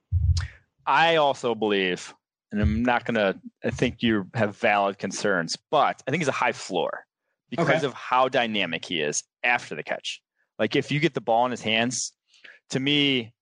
I 0.86 1.18
also 1.18 1.54
believe 1.54 2.14
and 2.52 2.62
I'm 2.62 2.84
not 2.84 3.06
going 3.06 3.16
to, 3.16 3.40
I 3.64 3.70
think 3.70 4.02
you 4.02 4.28
have 4.34 4.58
valid 4.58 4.98
concerns, 4.98 5.56
but 5.70 6.02
I 6.08 6.12
think 6.12 6.22
he's 6.22 6.28
a 6.28 6.32
high 6.32 6.52
floor 6.52 7.06
because 7.50 7.78
okay. 7.78 7.86
of 7.86 7.94
how 7.94 8.28
dynamic 8.28 8.86
he 8.86 9.02
is 9.02 9.24
after 9.44 9.76
the 9.76 9.84
catch. 9.84 10.22
Like 10.58 10.76
if 10.76 10.92
you 10.92 11.00
get 11.00 11.14
the 11.14 11.22
ball 11.22 11.46
in 11.46 11.52
his 11.52 11.62
hands, 11.62 12.14
to 12.72 12.80
me, 12.80 13.34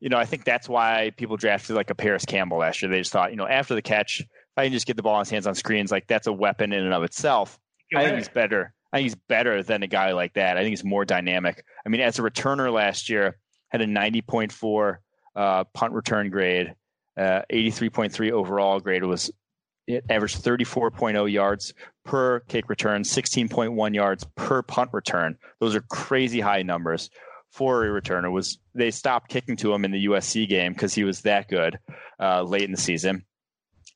you 0.00 0.08
know, 0.08 0.18
I 0.18 0.24
think 0.24 0.44
that's 0.44 0.68
why 0.68 1.12
people 1.16 1.36
drafted 1.36 1.76
like 1.76 1.90
a 1.90 1.94
Parris 1.94 2.24
Campbell 2.24 2.58
last 2.58 2.80
year. 2.80 2.90
They 2.90 2.98
just 2.98 3.12
thought, 3.12 3.30
you 3.30 3.36
know, 3.36 3.46
after 3.46 3.74
the 3.74 3.82
catch, 3.82 4.20
if 4.20 4.28
I 4.56 4.64
can 4.64 4.72
just 4.72 4.86
get 4.86 4.96
the 4.96 5.02
ball 5.02 5.16
in 5.16 5.20
his 5.20 5.30
hands 5.30 5.46
on 5.46 5.54
screens, 5.54 5.90
like 5.90 6.06
that's 6.06 6.26
a 6.26 6.32
weapon 6.32 6.72
in 6.72 6.84
and 6.84 6.94
of 6.94 7.02
itself. 7.02 7.58
I 7.94 8.04
think 8.04 8.16
he's 8.16 8.28
better. 8.28 8.72
I 8.92 8.98
think 8.98 9.04
he's 9.04 9.14
better 9.28 9.62
than 9.62 9.82
a 9.82 9.86
guy 9.86 10.12
like 10.12 10.34
that. 10.34 10.56
I 10.56 10.60
think 10.60 10.70
he's 10.70 10.84
more 10.84 11.04
dynamic. 11.04 11.64
I 11.84 11.88
mean, 11.88 12.00
as 12.00 12.18
a 12.18 12.22
returner 12.22 12.72
last 12.72 13.08
year, 13.08 13.36
had 13.68 13.80
a 13.80 13.86
90.4 13.86 14.96
uh, 15.36 15.64
punt 15.74 15.92
return 15.92 16.30
grade, 16.30 16.74
uh, 17.16 17.42
83.3 17.52 18.30
overall 18.32 18.80
grade. 18.80 19.04
Was 19.04 19.30
it 19.86 20.04
averaged 20.08 20.42
34.0 20.42 21.30
yards 21.30 21.74
per 22.04 22.40
kick 22.40 22.68
return, 22.68 23.02
16.1 23.02 23.94
yards 23.94 24.24
per 24.36 24.62
punt 24.62 24.90
return. 24.92 25.36
Those 25.58 25.74
are 25.74 25.80
crazy 25.80 26.40
high 26.40 26.62
numbers 26.62 27.10
for 27.50 27.84
a 27.84 28.00
returner. 28.00 28.30
Was 28.30 28.58
they 28.74 28.90
stopped 28.90 29.28
kicking 29.30 29.56
to 29.56 29.72
him 29.74 29.84
in 29.84 29.90
the 29.90 30.06
USC 30.06 30.48
game 30.48 30.72
because 30.72 30.94
he 30.94 31.04
was 31.04 31.22
that 31.22 31.48
good 31.48 31.78
uh, 32.20 32.42
late 32.42 32.62
in 32.62 32.72
the 32.72 32.76
season. 32.76 33.24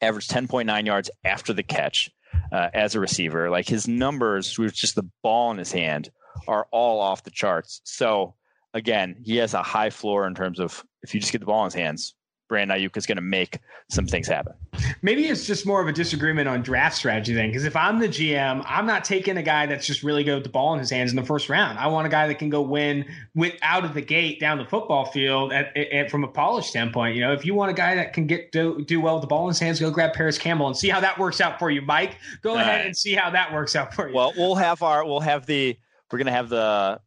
Averaged 0.01 0.31
10.9 0.31 0.87
yards 0.87 1.11
after 1.25 1.53
the 1.53 1.63
catch 1.63 2.11
uh, 2.53 2.69
as 2.75 2.95
a 2.95 3.01
receiver. 3.01 3.51
Like 3.51 3.69
his 3.69 3.87
numbers 3.87 4.59
with 4.59 4.75
just 4.75 4.97
the 4.97 5.09
ball 5.23 5.51
in 5.51 5.59
his 5.59 5.73
hand 5.73 6.11
are 6.49 6.67
all 6.73 7.01
off 7.01 7.23
the 7.23 7.31
charts. 7.31 7.81
So 7.85 8.35
again, 8.73 9.17
he 9.25 9.37
has 9.37 9.55
a 9.55 9.63
high 9.63 9.91
floor 9.91 10.27
in 10.27 10.35
terms 10.35 10.59
of 10.59 10.85
if 11.03 11.15
you 11.15 11.21
just 11.21 11.33
get 11.33 11.39
the 11.39 11.47
ball 11.47 11.63
in 11.63 11.67
his 11.67 11.75
hands, 11.75 12.15
Brandon 12.55 12.79
Aiyuk 12.79 12.97
is 12.97 13.05
going 13.05 13.17
to 13.17 13.21
make 13.21 13.59
some 13.91 14.07
things 14.07 14.29
happen. 14.29 14.53
Maybe 15.03 15.27
it's 15.27 15.45
just 15.45 15.67
more 15.67 15.81
of 15.83 15.89
a 15.89 15.93
disagreement 15.93 16.49
on 16.49 16.63
draft 16.63 16.95
strategy 16.95 17.35
then, 17.35 17.49
because 17.49 17.65
if 17.65 17.75
I'm 17.75 17.99
the 17.99 18.07
GM, 18.07 18.65
I'm 18.65 18.87
not 18.87 19.03
taking 19.03 19.37
a 19.37 19.43
guy 19.43 19.67
that's 19.67 19.85
just 19.85 20.05
really 20.05 20.23
good 20.23 20.37
with 20.37 20.45
the 20.45 20.51
ball 20.51 20.73
in 20.73 20.79
his 20.79 20.89
hands 20.89 21.11
in 21.11 21.17
the 21.17 21.25
first 21.25 21.49
round. 21.49 21.81
I 21.81 21.89
want 21.89 22.07
a 22.07 22.11
guy 22.11 22.29
that 22.29 22.39
can 22.39 22.51
go 22.51 22.63
win 22.63 23.07
with 23.35 23.55
out 23.63 23.85
of 23.85 23.93
the 23.93 24.03
gate 24.03 24.39
down 24.39 24.59
the 24.59 24.65
football 24.65 25.07
field 25.07 25.53
at, 25.53 25.77
at, 25.77 26.13
from 26.13 26.23
a 26.23 26.29
polish 26.29 26.67
standpoint. 26.67 27.17
You 27.17 27.23
know, 27.23 27.33
if 27.33 27.45
you 27.45 27.57
want 27.57 27.73
a 27.73 27.75
guy 27.75 27.97
that 27.97 28.13
can 28.13 28.29
get 28.29 28.53
do, 28.53 28.85
do 28.85 29.01
well 29.01 29.17
with 29.17 29.23
the 29.23 29.27
ball 29.27 29.43
in 29.47 29.49
his 29.49 29.59
hands, 29.59 29.81
go 29.81 29.91
grab 29.91 30.13
Parris 30.13 30.39
Campbell 30.39 30.69
and 30.69 30.77
see 30.77 30.91
how 30.91 31.01
that 31.01 31.19
works 31.19 31.41
out 31.41 31.59
for 31.59 31.73
you, 31.73 31.83
Mike. 31.83 32.19
Go 32.41 32.51
All 32.51 32.59
ahead 32.59 32.69
right. 32.69 32.87
and 32.87 32.97
see 32.97 33.15
how 33.15 33.31
that 33.31 33.53
works 33.53 33.75
out 33.75 33.93
for 33.93 34.09
you. 34.09 34.15
Well, 34.15 34.33
we'll 34.37 34.55
have 34.55 34.81
our 34.85 35.05
we'll 35.05 35.19
have 35.19 35.45
the 35.47 35.77
we're 36.13 36.19
going 36.19 36.27
to 36.27 36.33
have 36.33 36.51
the 36.51 37.01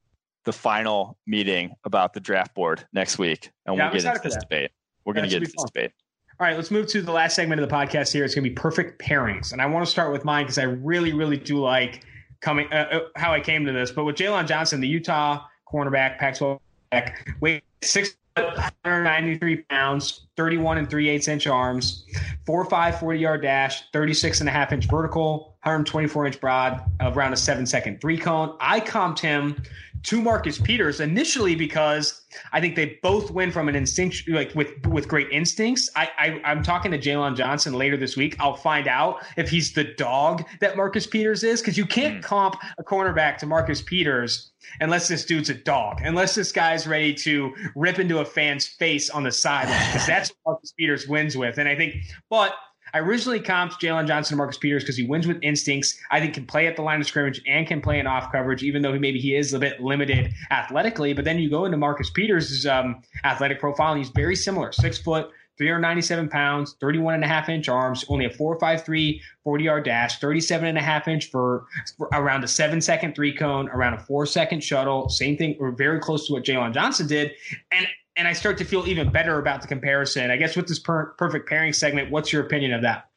the 0.43 0.51
final 0.51 1.17
meeting 1.25 1.73
about 1.85 2.13
the 2.13 2.19
draft 2.19 2.53
board 2.53 2.85
next 2.91 3.17
week, 3.17 3.51
and 3.65 3.77
yeah, 3.77 3.85
we'll 3.85 4.01
get 4.01 4.13
into 4.13 4.27
this 4.27 4.35
debate. 4.35 4.71
We're 5.07 5.13
going 5.13 5.23
to 5.23 5.29
get 5.29 5.41
into 5.41 5.53
this 5.55 5.63
debate. 5.63 5.91
All 6.37 6.45
right, 6.45 6.57
let's 6.57 6.69
move 6.69 6.85
to 6.87 7.01
the 7.01 7.13
last 7.13 7.33
segment 7.33 7.61
of 7.61 7.69
the 7.69 7.73
podcast 7.73 8.11
here. 8.11 8.25
It's 8.25 8.35
going 8.35 8.43
to 8.43 8.49
be 8.49 8.53
perfect 8.53 9.01
pairings. 9.01 9.53
And 9.53 9.61
I 9.61 9.65
want 9.65 9.85
to 9.85 9.89
start 9.89 10.11
with 10.11 10.25
mine 10.25 10.43
because 10.43 10.57
I 10.57 10.63
really, 10.63 11.13
really 11.13 11.37
do 11.37 11.59
like 11.59 12.03
coming 12.41 12.67
uh, 12.73 12.89
uh, 12.91 12.99
how 13.15 13.33
I 13.33 13.39
came 13.39 13.65
to 13.65 13.71
this. 13.71 13.89
But 13.89 14.03
with 14.03 14.17
Jaylon 14.17 14.47
Johnson, 14.47 14.81
the 14.81 14.87
Utah 14.87 15.45
cornerback, 15.71 16.17
Pac 16.17 16.37
12 16.37 16.59
back, 16.91 17.25
weight 17.39 17.63
693 17.81 19.55
pounds, 19.69 20.27
31 20.35 20.77
and 20.77 20.89
3 20.89 21.07
eighths 21.07 21.29
inch 21.29 21.47
arms, 21.47 22.05
4'5, 22.45 22.99
40 22.99 23.17
yard 23.17 23.41
dash, 23.41 23.89
36 23.93 24.41
and 24.41 24.49
a 24.49 24.51
half 24.51 24.73
inch 24.73 24.89
vertical, 24.89 25.55
124 25.63 26.25
inch 26.25 26.41
broad, 26.41 26.81
around 26.99 27.31
a 27.31 27.37
seven 27.37 27.65
second 27.65 28.01
three 28.01 28.17
cone. 28.17 28.57
I 28.59 28.81
comped 28.81 29.19
him 29.19 29.63
to 30.03 30.21
Marcus 30.21 30.59
Peters 30.59 30.99
initially 30.99 31.55
because 31.55 32.21
I 32.51 32.61
think 32.61 32.75
they 32.75 32.99
both 33.01 33.31
win 33.31 33.51
from 33.51 33.69
an 33.69 33.75
instinct, 33.75 34.27
like 34.27 34.53
with 34.55 34.85
with 34.87 35.07
great 35.07 35.29
instincts. 35.31 35.89
I, 35.95 36.39
I 36.43 36.51
am 36.51 36.63
talking 36.63 36.91
to 36.91 36.99
Jaylon 36.99 37.35
Johnson 37.35 37.73
later 37.73 37.97
this 37.97 38.15
week. 38.15 38.35
I'll 38.39 38.55
find 38.55 38.87
out 38.87 39.23
if 39.37 39.49
he's 39.49 39.73
the 39.73 39.83
dog 39.83 40.45
that 40.61 40.77
Marcus 40.77 41.07
Peters 41.07 41.43
is 41.43 41.61
because 41.61 41.77
you 41.77 41.85
can't 41.85 42.19
mm. 42.19 42.23
comp 42.23 42.55
a 42.77 42.83
cornerback 42.83 43.37
to 43.37 43.45
Marcus 43.45 43.81
Peters 43.81 44.51
unless 44.81 45.07
this 45.07 45.25
dude's 45.25 45.49
a 45.49 45.53
dog, 45.53 46.01
unless 46.03 46.35
this 46.35 46.51
guy's 46.51 46.87
ready 46.87 47.13
to 47.13 47.53
rip 47.75 47.99
into 47.99 48.19
a 48.19 48.25
fan's 48.25 48.67
face 48.67 49.09
on 49.09 49.23
the 49.23 49.31
sideline 49.31 49.85
because 49.87 50.05
that's 50.05 50.29
what 50.29 50.53
Marcus 50.53 50.73
Peters 50.73 51.07
wins 51.07 51.37
with. 51.37 51.57
And 51.57 51.67
I 51.67 51.75
think, 51.75 51.95
but 52.29 52.53
I 52.93 52.99
originally 52.99 53.39
comped 53.39 53.79
Jaylon 53.81 54.07
Johnson 54.07 54.35
to 54.35 54.37
Marcus 54.37 54.57
Peters 54.57 54.83
because 54.83 54.97
he 54.97 55.03
wins 55.03 55.27
with 55.27 55.37
instincts. 55.41 55.99
I 56.11 56.19
think 56.19 56.33
can 56.33 56.45
play 56.45 56.67
at 56.67 56.75
the 56.75 56.81
line 56.81 56.99
of 57.01 57.07
scrimmage 57.07 57.41
and 57.47 57.67
can 57.67 57.81
play 57.81 57.99
in 57.99 58.07
off 58.07 58.31
coverage, 58.31 58.63
even 58.63 58.81
though 58.81 58.93
he 58.93 58.99
maybe 58.99 59.19
he 59.19 59.35
is 59.35 59.53
a 59.53 59.59
bit 59.59 59.81
limited 59.81 60.33
athletically. 60.51 61.13
But 61.13 61.25
then 61.25 61.39
you 61.39 61.49
go 61.49 61.65
into 61.65 61.77
Marcus 61.77 62.09
Peters' 62.09 62.65
um, 62.65 63.01
athletic 63.23 63.59
profile, 63.59 63.93
and 63.93 63.99
he's 63.99 64.09
very 64.09 64.35
similar: 64.35 64.71
six 64.71 64.97
foot, 64.97 65.31
397 65.57 66.29
pounds, 66.29 66.75
31 66.79 67.15
and 67.15 67.23
a 67.23 67.27
half 67.27 67.49
inch 67.49 67.67
arms, 67.67 68.05
only 68.09 68.25
a 68.25 68.29
453 68.29 69.21
40 69.43 69.63
yard 69.63 69.85
dash, 69.85 70.19
37 70.19 70.67
and 70.67 70.77
a 70.77 70.81
half 70.81 71.07
inch 71.07 71.29
for, 71.29 71.65
for, 71.97 72.07
around 72.13 72.43
a 72.43 72.47
seven 72.47 72.79
second 72.79 73.15
three 73.15 73.35
cone, 73.35 73.67
around 73.69 73.93
a 73.93 73.99
four 73.99 74.25
second 74.25 74.63
shuttle. 74.63 75.09
Same 75.09 75.37
thing, 75.37 75.55
or 75.59 75.71
very 75.71 75.99
close 75.99 76.27
to 76.27 76.33
what 76.33 76.43
Jaylon 76.43 76.73
Johnson 76.73 77.07
did. 77.07 77.31
And 77.71 77.87
and 78.17 78.27
I 78.27 78.33
start 78.33 78.57
to 78.57 78.65
feel 78.65 78.87
even 78.87 79.11
better 79.11 79.37
about 79.39 79.61
the 79.61 79.67
comparison. 79.67 80.31
I 80.31 80.37
guess 80.37 80.55
with 80.55 80.67
this 80.67 80.79
per- 80.79 81.13
perfect 81.17 81.47
pairing 81.47 81.71
segment, 81.71 82.11
what's 82.11 82.33
your 82.33 82.43
opinion 82.43 82.73
of 82.73 82.81
that? 82.81 83.09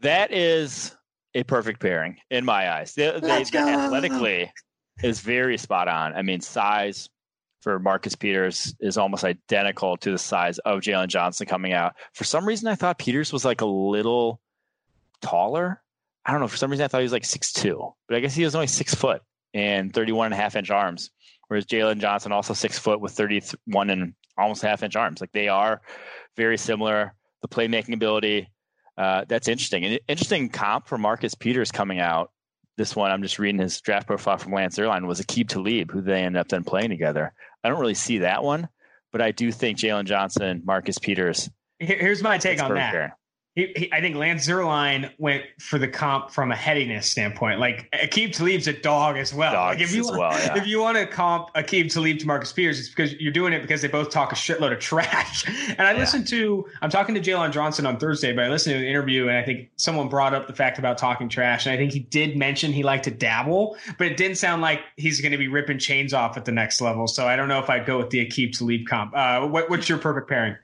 That 0.00 0.32
is 0.32 0.94
a 1.34 1.44
perfect 1.44 1.80
pairing 1.80 2.18
in 2.30 2.44
my 2.44 2.70
eyes. 2.70 2.94
They, 2.94 3.18
they, 3.20 3.42
athletically 3.42 4.52
is 5.02 5.20
very 5.20 5.56
spot 5.56 5.88
on. 5.88 6.14
I 6.14 6.22
mean, 6.22 6.40
size 6.40 7.08
for 7.60 7.78
Marcus 7.78 8.14
Peters 8.14 8.74
is 8.80 8.98
almost 8.98 9.24
identical 9.24 9.96
to 9.98 10.10
the 10.10 10.18
size 10.18 10.58
of 10.60 10.80
Jaylon 10.80 11.08
Johnson 11.08 11.46
coming 11.46 11.72
out. 11.72 11.94
For 12.14 12.24
some 12.24 12.46
reason, 12.46 12.68
I 12.68 12.74
thought 12.74 12.98
Peters 12.98 13.32
was 13.32 13.44
like 13.44 13.60
a 13.60 13.66
little 13.66 14.40
taller. 15.22 15.80
I 16.24 16.32
don't 16.32 16.40
know. 16.40 16.48
For 16.48 16.56
some 16.56 16.70
reason, 16.70 16.84
I 16.84 16.88
thought 16.88 16.98
he 16.98 17.04
was 17.04 17.12
like 17.12 17.24
six 17.24 17.52
two, 17.52 17.92
but 18.08 18.16
I 18.16 18.20
guess 18.20 18.34
he 18.34 18.44
was 18.44 18.54
only 18.54 18.66
six 18.66 18.94
foot 18.94 19.22
and 19.54 19.92
31 19.92 20.26
and 20.26 20.34
a 20.34 20.36
half 20.36 20.56
inch 20.56 20.70
arms 20.70 21.10
whereas 21.48 21.66
Jaylon 21.66 21.98
Johnson 22.00 22.32
also 22.32 22.54
six 22.54 22.78
foot 22.78 23.00
with 23.00 23.12
31 23.12 23.90
and 23.90 24.14
almost 24.36 24.62
half 24.62 24.82
inch 24.82 24.96
arms. 24.96 25.20
Like 25.20 25.32
they 25.32 25.48
are 25.48 25.80
very 26.36 26.56
similar. 26.56 27.14
The 27.42 27.48
playmaking 27.48 27.94
ability, 27.94 28.48
uh, 28.96 29.24
that's 29.28 29.48
interesting. 29.48 29.84
An 29.84 29.98
interesting 30.08 30.48
comp 30.48 30.88
for 30.88 30.98
Marcus 30.98 31.34
Peters 31.34 31.70
coming 31.70 32.00
out. 32.00 32.30
This 32.76 32.94
one, 32.94 33.10
I'm 33.10 33.22
just 33.22 33.38
reading 33.38 33.60
his 33.60 33.80
draft 33.80 34.06
profile 34.06 34.38
from 34.38 34.52
Lance 34.52 34.76
Zierlein, 34.76 35.06
was 35.06 35.20
Aqib 35.20 35.48
Talib, 35.48 35.90
who 35.90 36.00
they 36.00 36.22
ended 36.22 36.40
up 36.40 36.48
then 36.48 36.62
playing 36.62 36.90
together. 36.90 37.32
I 37.64 37.68
don't 37.68 37.80
really 37.80 37.94
see 37.94 38.18
that 38.18 38.44
one, 38.44 38.68
but 39.10 39.20
I 39.20 39.32
do 39.32 39.50
think 39.50 39.78
Jaylon 39.78 40.04
Johnson, 40.04 40.62
Marcus 40.64 40.98
Peters. 40.98 41.50
Here's 41.80 42.22
my 42.22 42.38
take 42.38 42.62
on 42.62 42.74
that. 42.74 43.12
He, 43.58 43.72
he, 43.74 43.92
I 43.92 44.00
think 44.00 44.14
Lance 44.14 44.46
Zierlein 44.46 45.10
went 45.18 45.42
for 45.58 45.80
the 45.80 45.88
comp 45.88 46.30
from 46.30 46.52
a 46.52 46.54
headiness 46.54 47.10
standpoint. 47.10 47.58
Like 47.58 47.90
Aqib 47.90 48.32
Talib's 48.32 48.68
a 48.68 48.72
dog 48.72 49.16
as 49.16 49.34
well. 49.34 49.52
Dogs 49.52 49.80
like 49.80 49.84
if 49.84 49.92
you 49.92 50.04
want, 50.04 50.16
well, 50.16 50.38
yeah. 50.38 50.56
if 50.56 50.64
you 50.68 50.80
want 50.80 50.96
to 50.96 51.08
comp 51.08 51.52
Aqib 51.56 51.92
Talib 51.92 52.20
to 52.20 52.26
Marcus 52.28 52.52
Peters, 52.52 52.78
it's 52.78 52.88
because 52.88 53.14
you're 53.14 53.32
doing 53.32 53.52
it 53.52 53.60
because 53.60 53.82
they 53.82 53.88
both 53.88 54.10
talk 54.10 54.30
a 54.30 54.36
shitload 54.36 54.72
of 54.72 54.78
trash. 54.78 55.44
And 55.78 55.86
I 55.86 55.92
yeah. 55.92 55.98
listened 55.98 56.28
to 56.28 56.66
I'm 56.82 56.90
talking 56.90 57.16
to 57.16 57.20
Jaylon 57.20 57.50
Johnson 57.50 57.84
on 57.84 57.98
Thursday, 57.98 58.32
but 58.32 58.44
I 58.44 58.48
listened 58.48 58.74
to 58.74 58.78
an 58.78 58.84
interview 58.84 59.26
and 59.26 59.36
I 59.36 59.42
think 59.42 59.70
someone 59.74 60.08
brought 60.08 60.34
up 60.34 60.46
the 60.46 60.54
fact 60.54 60.78
about 60.78 60.96
talking 60.96 61.28
trash, 61.28 61.66
and 61.66 61.72
I 61.72 61.76
think 61.76 61.92
he 61.92 61.98
did 61.98 62.36
mention 62.36 62.72
he 62.72 62.84
liked 62.84 63.04
to 63.04 63.10
dabble, 63.10 63.76
but 63.98 64.06
it 64.06 64.16
didn't 64.16 64.38
sound 64.38 64.62
like 64.62 64.82
he's 64.96 65.20
going 65.20 65.32
to 65.32 65.38
be 65.38 65.48
ripping 65.48 65.80
chains 65.80 66.14
off 66.14 66.36
at 66.36 66.44
the 66.44 66.52
next 66.52 66.80
level. 66.80 67.08
So 67.08 67.26
I 67.26 67.34
don't 67.34 67.48
know 67.48 67.58
if 67.58 67.68
I'd 67.68 67.86
go 67.86 67.98
with 67.98 68.10
the 68.10 68.24
Aqib 68.24 68.56
Talib 68.56 68.86
comp. 68.86 69.14
Uh, 69.16 69.48
what, 69.48 69.68
what's 69.68 69.88
your 69.88 69.98
perfect 69.98 70.28
pairing? 70.28 70.56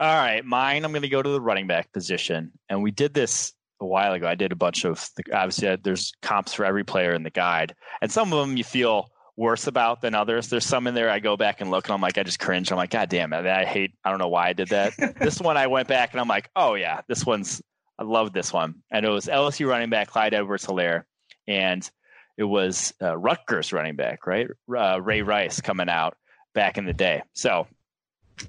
All 0.00 0.16
right, 0.16 0.44
mine. 0.44 0.84
I'm 0.84 0.92
going 0.92 1.02
to 1.02 1.08
go 1.08 1.22
to 1.22 1.28
the 1.28 1.40
running 1.40 1.66
back 1.66 1.92
position, 1.92 2.52
and 2.68 2.82
we 2.82 2.90
did 2.90 3.14
this 3.14 3.52
a 3.80 3.86
while 3.86 4.12
ago. 4.12 4.26
I 4.26 4.34
did 4.34 4.52
a 4.52 4.56
bunch 4.56 4.84
of 4.84 5.08
obviously 5.32 5.68
uh, 5.68 5.76
there's 5.82 6.12
comps 6.22 6.54
for 6.54 6.64
every 6.64 6.84
player 6.84 7.12
in 7.12 7.22
the 7.22 7.30
guide, 7.30 7.74
and 8.02 8.10
some 8.10 8.32
of 8.32 8.40
them 8.40 8.56
you 8.56 8.64
feel 8.64 9.10
worse 9.36 9.68
about 9.68 10.00
than 10.00 10.14
others. 10.14 10.48
There's 10.48 10.66
some 10.66 10.86
in 10.86 10.94
there 10.94 11.10
I 11.10 11.20
go 11.20 11.36
back 11.36 11.60
and 11.60 11.70
look, 11.70 11.86
and 11.86 11.94
I'm 11.94 12.00
like, 12.00 12.18
I 12.18 12.24
just 12.24 12.40
cringe. 12.40 12.72
I'm 12.72 12.78
like, 12.78 12.90
God 12.90 13.08
damn 13.08 13.32
it, 13.32 13.46
I 13.46 13.64
hate. 13.64 13.92
I 14.04 14.10
don't 14.10 14.18
know 14.18 14.28
why 14.28 14.48
I 14.48 14.52
did 14.52 14.68
that. 14.68 14.94
this 15.20 15.40
one 15.40 15.56
I 15.56 15.68
went 15.68 15.88
back 15.88 16.12
and 16.12 16.20
I'm 16.20 16.28
like, 16.28 16.50
oh 16.56 16.74
yeah, 16.74 17.02
this 17.08 17.24
one's. 17.24 17.62
I 18.00 18.04
love 18.04 18.32
this 18.32 18.52
one, 18.52 18.76
and 18.90 19.04
it 19.04 19.08
was 19.08 19.26
LSU 19.26 19.68
running 19.68 19.90
back 19.90 20.08
Clyde 20.08 20.32
Edwards-Helaire, 20.32 21.02
and 21.48 21.88
it 22.36 22.44
was 22.44 22.94
uh, 23.02 23.16
Rutgers 23.16 23.72
running 23.72 23.96
back, 23.96 24.24
right? 24.24 24.46
Uh, 24.72 25.00
Ray 25.02 25.22
Rice 25.22 25.60
coming 25.60 25.88
out 25.88 26.16
back 26.54 26.78
in 26.78 26.86
the 26.86 26.92
day. 26.92 27.22
So 27.32 27.66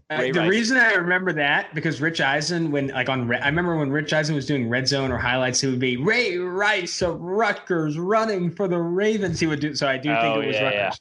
uh, 0.10 0.22
the 0.22 0.32
Rice. 0.32 0.50
reason 0.50 0.78
I 0.78 0.94
remember 0.94 1.34
that 1.34 1.74
because 1.74 2.02
Rich 2.02 2.22
Eisen, 2.22 2.72
when 2.72 2.88
like 2.88 3.10
on, 3.10 3.34
I 3.34 3.48
remember 3.48 3.78
when 3.78 3.92
Rich 3.92 4.14
Eisen 4.14 4.36
was 4.36 4.46
doing 4.46 4.70
red 4.70 4.88
zone 4.88 5.12
or 5.12 5.18
highlights, 5.18 5.64
it 5.64 5.70
would 5.70 5.80
be 5.80 5.98
Ray 5.98 6.38
Rice 6.38 7.02
of 7.02 7.20
Rutgers 7.20 7.98
running 7.98 8.52
for 8.52 8.68
the 8.68 8.80
Ravens. 8.80 9.40
He 9.40 9.48
would 9.48 9.60
do 9.60 9.76
so. 9.76 9.88
I 9.88 9.98
do 9.98 10.12
oh, 10.12 10.22
think 10.22 10.44
it 10.44 10.48
was 10.48 10.56
yeah, 10.56 10.64
Rutgers. 10.64 11.00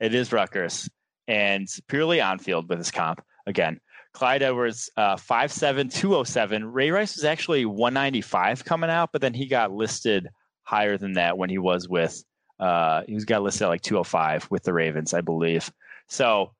Yeah. 0.00 0.06
It 0.06 0.14
is 0.14 0.32
Rutgers, 0.32 0.88
and 1.28 1.68
purely 1.88 2.20
on 2.20 2.38
field 2.38 2.68
with 2.68 2.78
his 2.78 2.90
comp 2.90 3.22
again. 3.46 3.80
Clyde 4.12 4.42
Edwards, 4.42 4.90
uh, 4.96 5.16
5'7", 5.16 5.90
207. 5.90 6.70
Ray 6.70 6.90
Rice 6.90 7.16
was 7.16 7.24
actually 7.24 7.64
195 7.64 8.64
coming 8.64 8.90
out, 8.90 9.10
but 9.10 9.22
then 9.22 9.32
he 9.32 9.46
got 9.46 9.72
listed 9.72 10.28
higher 10.64 10.98
than 10.98 11.14
that 11.14 11.38
when 11.38 11.48
he 11.48 11.58
was 11.58 11.88
with, 11.88 12.22
uh, 12.60 13.02
he 13.06 13.14
was 13.14 13.24
got 13.24 13.42
listed 13.42 13.62
at 13.62 13.68
like 13.68 13.80
205 13.80 14.50
with 14.50 14.64
the 14.64 14.72
Ravens, 14.72 15.14
I 15.14 15.22
believe. 15.22 15.72
So 16.08 16.52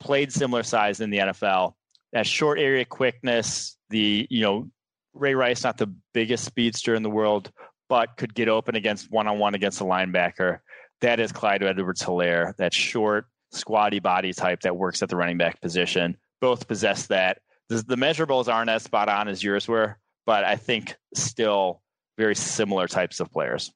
played 0.00 0.32
similar 0.32 0.62
size 0.62 1.00
in 1.00 1.10
the 1.10 1.18
NFL. 1.18 1.74
That 2.12 2.26
short 2.26 2.58
area 2.58 2.84
quickness, 2.84 3.76
the 3.90 4.26
you 4.30 4.42
know 4.42 4.70
Ray 5.14 5.34
Rice 5.34 5.64
not 5.64 5.78
the 5.78 5.92
biggest 6.12 6.44
speedster 6.44 6.94
in 6.94 7.02
the 7.02 7.10
world, 7.10 7.50
but 7.88 8.16
could 8.16 8.34
get 8.34 8.48
open 8.48 8.76
against 8.76 9.10
one 9.10 9.26
on 9.26 9.38
one 9.38 9.54
against 9.54 9.80
a 9.80 9.84
linebacker. 9.84 10.58
That 11.00 11.20
is 11.20 11.32
Clyde 11.32 11.62
Edwards 11.62 12.02
Helaire. 12.02 12.56
That 12.56 12.72
short, 12.72 13.26
squatty 13.52 13.98
body 13.98 14.32
type 14.32 14.60
that 14.62 14.76
works 14.76 15.02
at 15.02 15.08
the 15.08 15.16
running 15.16 15.38
back 15.38 15.60
position. 15.60 16.16
Both 16.40 16.68
possess 16.68 17.06
that. 17.08 17.38
The 17.68 17.96
measurables 17.96 18.52
aren't 18.52 18.70
as 18.70 18.84
spot 18.84 19.08
on 19.08 19.28
as 19.28 19.42
yours 19.42 19.66
were, 19.66 19.98
but 20.24 20.44
I 20.44 20.56
think 20.56 20.94
still 21.14 21.82
very 22.16 22.36
similar 22.36 22.86
types 22.86 23.18
of 23.18 23.30
players. 23.30 23.72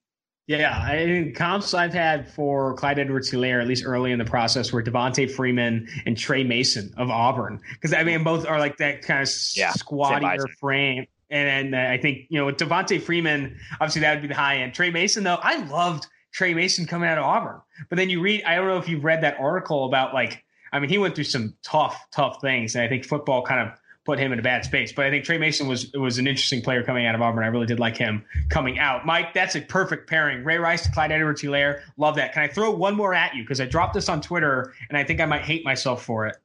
Yeah, 0.50 0.72
I, 0.72 1.30
comps 1.36 1.74
I've 1.74 1.94
had 1.94 2.28
for 2.28 2.74
Clyde 2.74 2.98
Edwards-Helaire, 2.98 3.62
at 3.62 3.68
least 3.68 3.84
early 3.86 4.10
in 4.10 4.18
the 4.18 4.24
process, 4.24 4.72
were 4.72 4.82
Devonta 4.82 5.30
Freeman 5.30 5.86
and 6.06 6.18
Tre 6.18 6.42
Mason 6.42 6.92
of 6.96 7.08
Auburn. 7.08 7.60
Because, 7.74 7.94
I 7.94 8.02
mean, 8.02 8.24
both 8.24 8.44
are 8.44 8.58
like 8.58 8.76
that 8.78 9.02
kind 9.02 9.22
of 9.22 9.32
yeah, 9.54 9.70
squattier 9.70 10.44
frame. 10.58 11.06
And, 11.30 11.48
and 11.48 11.74
uh, 11.76 11.92
I 11.92 11.98
think, 11.98 12.26
you 12.30 12.40
know, 12.40 12.46
with 12.46 12.56
Devonta 12.56 13.00
Freeman, 13.00 13.56
obviously 13.74 14.00
that 14.00 14.14
would 14.14 14.22
be 14.22 14.26
the 14.26 14.34
high 14.34 14.56
end. 14.56 14.74
Tre 14.74 14.90
Mason, 14.90 15.22
though, 15.22 15.38
I 15.40 15.58
loved 15.66 16.08
Tre 16.32 16.52
Mason 16.52 16.84
coming 16.84 17.08
out 17.08 17.18
of 17.18 17.22
Auburn. 17.22 17.60
But 17.88 17.94
then 17.94 18.10
you 18.10 18.20
read, 18.20 18.42
I 18.42 18.56
don't 18.56 18.66
know 18.66 18.78
if 18.78 18.88
you've 18.88 19.04
read 19.04 19.22
that 19.22 19.38
article 19.38 19.84
about 19.84 20.14
like, 20.14 20.42
I 20.72 20.80
mean, 20.80 20.90
he 20.90 20.98
went 20.98 21.14
through 21.14 21.24
some 21.24 21.54
tough, 21.62 21.96
tough 22.10 22.40
things. 22.40 22.74
And 22.74 22.82
I 22.82 22.88
think 22.88 23.04
football 23.04 23.44
kind 23.44 23.68
of 23.68 23.78
put 24.10 24.18
him 24.18 24.32
in 24.32 24.40
a 24.40 24.42
bad 24.42 24.64
space. 24.64 24.92
But 24.92 25.06
I 25.06 25.10
think 25.10 25.24
Tre 25.24 25.38
Mason 25.38 25.68
was 25.68 25.92
was 25.92 26.18
an 26.18 26.26
interesting 26.26 26.62
player 26.62 26.82
coming 26.82 27.06
out 27.06 27.14
of 27.14 27.22
Auburn. 27.22 27.44
I 27.44 27.46
really 27.46 27.66
did 27.66 27.78
like 27.78 27.96
him 27.96 28.24
coming 28.48 28.80
out. 28.80 29.06
Mike, 29.06 29.32
that's 29.32 29.54
a 29.54 29.60
perfect 29.60 30.10
pairing. 30.10 30.42
Ray 30.42 30.58
Rice 30.58 30.82
to 30.82 30.90
Clyde 30.90 31.12
Edwards 31.12 31.40
Helaire. 31.40 31.82
Love 31.96 32.16
that. 32.16 32.32
Can 32.32 32.42
I 32.42 32.48
throw 32.48 32.72
one 32.72 32.96
more 32.96 33.14
at 33.14 33.36
you? 33.36 33.44
Because 33.44 33.60
I 33.60 33.66
dropped 33.66 33.94
this 33.94 34.08
on 34.08 34.20
Twitter 34.20 34.74
and 34.88 34.98
I 34.98 35.04
think 35.04 35.20
I 35.20 35.26
might 35.26 35.42
hate 35.42 35.64
myself 35.64 36.04
for 36.04 36.26
it. 36.26 36.38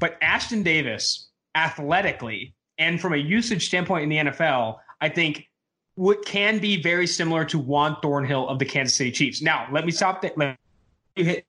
But 0.00 0.20
Ashtyn 0.20 0.64
Davis, 0.64 1.28
athletically 1.54 2.52
and 2.78 3.00
from 3.00 3.12
a 3.12 3.18
usage 3.18 3.64
standpoint 3.66 4.02
in 4.02 4.08
the 4.08 4.32
NFL, 4.32 4.78
I 5.00 5.08
think 5.08 5.48
what 5.94 6.26
can 6.26 6.58
be 6.58 6.82
very 6.82 7.06
similar 7.06 7.44
to 7.44 7.60
Juan 7.60 7.96
Thornhill 8.02 8.48
of 8.48 8.58
the 8.58 8.64
Kansas 8.64 8.96
City 8.96 9.12
Chiefs. 9.12 9.40
Now, 9.40 9.68
let 9.70 9.86
me 9.86 9.92
stop 9.92 10.22
that. 10.22 10.36
Let 10.36 10.58
me 11.16 11.24
hit 11.24 11.46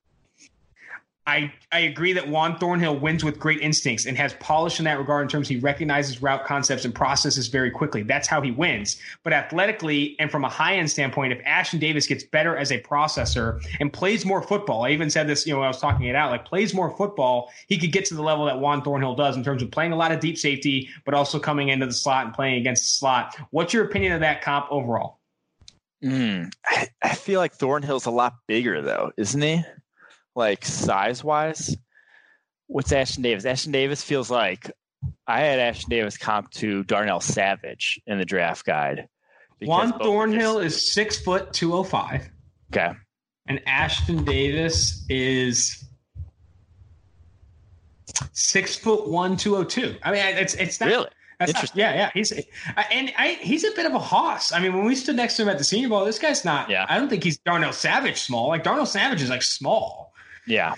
I, 1.25 1.53
I 1.71 1.79
agree 1.79 2.11
that 2.13 2.27
Juan 2.27 2.57
Thornhill 2.57 2.99
wins 2.99 3.23
with 3.23 3.39
great 3.39 3.61
instincts 3.61 4.05
and 4.05 4.17
has 4.17 4.33
polish 4.41 4.79
in 4.79 4.85
that 4.85 4.97
regard 4.97 5.23
in 5.23 5.29
terms 5.29 5.47
he 5.47 5.55
recognizes 5.55 6.21
route 6.21 6.43
concepts 6.43 6.83
and 6.83 6.93
processes 6.93 7.47
very 7.47 7.71
quickly. 7.71 8.03
That's 8.03 8.27
how 8.27 8.41
he 8.41 8.51
wins. 8.51 8.97
But 9.23 9.31
athletically 9.31 10.17
and 10.19 10.29
from 10.29 10.43
a 10.43 10.49
high 10.49 10.75
end 10.75 10.91
standpoint, 10.91 11.31
if 11.31 11.41
Ashtyn 11.45 11.79
Davis 11.79 12.07
gets 12.07 12.25
better 12.25 12.57
as 12.57 12.71
a 12.73 12.81
processor 12.81 13.65
and 13.79 13.91
plays 13.91 14.25
more 14.25 14.41
football, 14.41 14.83
I 14.83 14.89
even 14.89 15.09
said 15.09 15.27
this, 15.27 15.47
you 15.47 15.53
know, 15.53 15.59
when 15.59 15.65
I 15.65 15.69
was 15.69 15.79
talking 15.79 16.07
it 16.07 16.15
out, 16.15 16.29
like 16.29 16.43
plays 16.43 16.73
more 16.73 16.95
football, 16.97 17.51
he 17.67 17.77
could 17.77 17.93
get 17.93 18.03
to 18.05 18.15
the 18.15 18.23
level 18.23 18.45
that 18.45 18.59
Juan 18.59 18.81
Thornhill 18.81 19.15
does 19.15 19.37
in 19.37 19.45
terms 19.45 19.63
of 19.63 19.71
playing 19.71 19.93
a 19.93 19.97
lot 19.97 20.11
of 20.11 20.19
deep 20.19 20.37
safety, 20.37 20.89
but 21.05 21.13
also 21.13 21.39
coming 21.39 21.69
into 21.69 21.85
the 21.85 21.93
slot 21.93 22.25
and 22.25 22.33
playing 22.33 22.55
against 22.55 22.83
the 22.83 22.89
slot. 22.89 23.37
What's 23.51 23.73
your 23.73 23.85
opinion 23.85 24.11
of 24.11 24.19
that 24.19 24.41
comp 24.41 24.67
overall? 24.69 25.19
Mm, 26.03 26.51
I, 26.65 26.89
I 27.01 27.15
feel 27.15 27.39
like 27.39 27.55
Thornhill's 27.55 28.05
a 28.05 28.11
lot 28.11 28.33
bigger 28.45 28.81
though, 28.81 29.13
isn't 29.15 29.41
he? 29.41 29.63
Like 30.35 30.65
size 30.65 31.23
wise, 31.23 31.77
what's 32.67 32.91
Ashtyn 32.91 33.23
Davis? 33.23 33.45
Ashtyn 33.45 33.71
Davis 33.71 34.03
feels 34.03 34.31
like 34.31 34.71
I 35.27 35.41
had 35.41 35.59
Ashtyn 35.59 35.89
Davis 35.89 36.17
comp 36.17 36.51
to 36.51 36.83
Darnell 36.83 37.19
Savage 37.19 38.01
in 38.07 38.17
the 38.17 38.25
draft 38.25 38.65
guide. 38.65 39.07
Juan 39.61 39.97
Thornhill 39.99 40.61
just, 40.61 40.77
is 40.77 40.91
six 40.91 41.19
foot 41.19 41.53
two 41.53 41.73
oh 41.73 41.83
five. 41.83 42.29
Okay. 42.71 42.91
And 43.47 43.61
Ashtyn 43.65 44.25
Davis 44.25 45.05
is 45.09 45.85
six 48.31 48.75
foot 48.75 49.07
one 49.07 49.37
two 49.37 49.55
oh 49.55 49.63
two. 49.63 49.95
I 50.03 50.11
mean, 50.11 50.21
it's 50.37 50.53
it's 50.55 50.79
not 50.79 50.89
really. 50.89 51.07
That's 51.39 51.51
Interesting. 51.51 51.81
Not, 51.81 51.95
yeah, 51.95 52.01
yeah. 52.01 52.11
He's 52.13 52.31
and 52.31 53.13
I, 53.17 53.37
he's 53.41 53.63
a 53.63 53.71
bit 53.71 53.85
of 53.85 53.93
a 53.93 53.99
hoss. 53.99 54.51
I 54.51 54.59
mean, 54.59 54.73
when 54.73 54.85
we 54.85 54.95
stood 54.95 55.15
next 55.15 55.35
to 55.37 55.41
him 55.43 55.49
at 55.49 55.57
the 55.57 55.63
Senior 55.63 55.89
Bowl, 55.89 56.05
this 56.05 56.19
guy's 56.19 56.45
not. 56.45 56.69
Yeah. 56.69 56.85
I 56.87 56.97
don't 56.97 57.09
think 57.09 57.23
he's 57.23 57.37
Darnell 57.39 57.73
Savage 57.73 58.21
small. 58.21 58.49
Like 58.49 58.63
Darnell 58.63 58.85
Savage 58.85 59.21
is 59.21 59.29
like 59.29 59.41
small. 59.41 60.02
Yeah. 60.45 60.75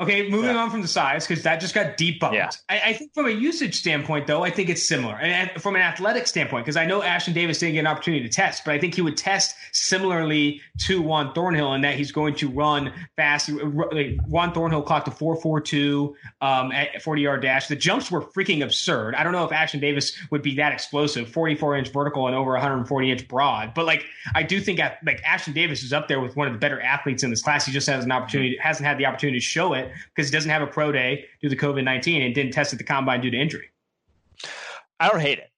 Okay, 0.00 0.28
moving 0.28 0.50
yeah. 0.54 0.62
on 0.62 0.70
from 0.70 0.80
the 0.80 0.86
size 0.86 1.26
because 1.26 1.42
that 1.42 1.60
just 1.60 1.74
got 1.74 1.96
debunked. 1.96 2.32
Yeah. 2.32 2.50
I, 2.68 2.80
I, 2.86 2.92
think 2.92 3.12
from 3.14 3.26
a 3.26 3.30
usage 3.30 3.74
standpoint, 3.74 4.28
though, 4.28 4.44
I 4.44 4.50
think 4.50 4.68
it's 4.68 4.86
similar, 4.86 5.16
and, 5.16 5.50
from 5.60 5.74
an 5.74 5.82
athletic 5.82 6.28
standpoint, 6.28 6.64
because 6.64 6.76
I 6.76 6.86
know 6.86 7.00
Ashtyn 7.00 7.34
Davis 7.34 7.58
didn't 7.58 7.74
get 7.74 7.80
an 7.80 7.88
opportunity 7.88 8.22
to 8.22 8.28
test, 8.28 8.64
but 8.64 8.74
I 8.74 8.78
think 8.78 8.94
he 8.94 9.02
would 9.02 9.16
test 9.16 9.56
similarly 9.72 10.60
to 10.82 11.02
Juan 11.02 11.34
Thornhill 11.34 11.74
in 11.74 11.80
that 11.80 11.96
he's 11.96 12.12
going 12.12 12.36
to 12.36 12.48
run 12.48 12.92
fast. 13.16 13.50
Juan 13.50 14.52
Thornhill 14.52 14.82
clocked 14.82 15.08
a 15.08 15.10
four 15.10 15.34
four 15.34 15.60
two 15.60 16.14
um, 16.40 16.70
at 16.70 17.02
forty 17.02 17.22
yard 17.22 17.42
dash. 17.42 17.66
The 17.66 17.74
jumps 17.74 18.08
were 18.08 18.22
freaking 18.22 18.62
absurd. 18.62 19.16
I 19.16 19.24
don't 19.24 19.32
know 19.32 19.44
if 19.44 19.50
Ashtyn 19.50 19.80
Davis 19.80 20.16
would 20.30 20.42
be 20.42 20.54
that 20.56 20.72
explosive, 20.72 21.28
forty 21.28 21.56
four 21.56 21.76
inch 21.76 21.88
vertical 21.88 22.28
and 22.28 22.36
over 22.36 22.52
one 22.52 22.60
hundred 22.60 22.76
and 22.76 22.86
forty 22.88 23.10
inch 23.10 23.26
broad, 23.26 23.74
but 23.74 23.84
like 23.84 24.04
I 24.36 24.44
do 24.44 24.60
think 24.60 24.78
like 24.78 25.24
Ashtyn 25.24 25.54
Davis 25.54 25.82
is 25.82 25.92
up 25.92 26.06
there 26.06 26.20
with 26.20 26.36
one 26.36 26.46
of 26.46 26.52
the 26.52 26.60
better 26.60 26.80
athletes 26.80 27.24
in 27.24 27.30
this 27.30 27.42
class. 27.42 27.66
He 27.66 27.72
just 27.72 27.88
has 27.88 28.04
an 28.04 28.12
opportunity, 28.12 28.56
hasn't 28.60 28.86
had 28.86 28.96
the 28.96 29.06
opportunity 29.06 29.40
to 29.40 29.44
show 29.44 29.72
it 29.72 29.87
because 30.14 30.28
he 30.28 30.32
doesn't 30.32 30.50
have 30.50 30.62
a 30.62 30.66
pro 30.66 30.92
day 30.92 31.26
due 31.40 31.48
to 31.48 31.56
COVID 31.56 31.84
19 31.84 32.22
and 32.22 32.34
didn't 32.34 32.52
test 32.52 32.72
at 32.72 32.78
the 32.78 32.84
combine 32.84 33.20
due 33.20 33.30
to 33.30 33.36
injury. 33.36 33.70
I 35.00 35.08
don't 35.08 35.20
hate 35.20 35.38
it. 35.38 35.50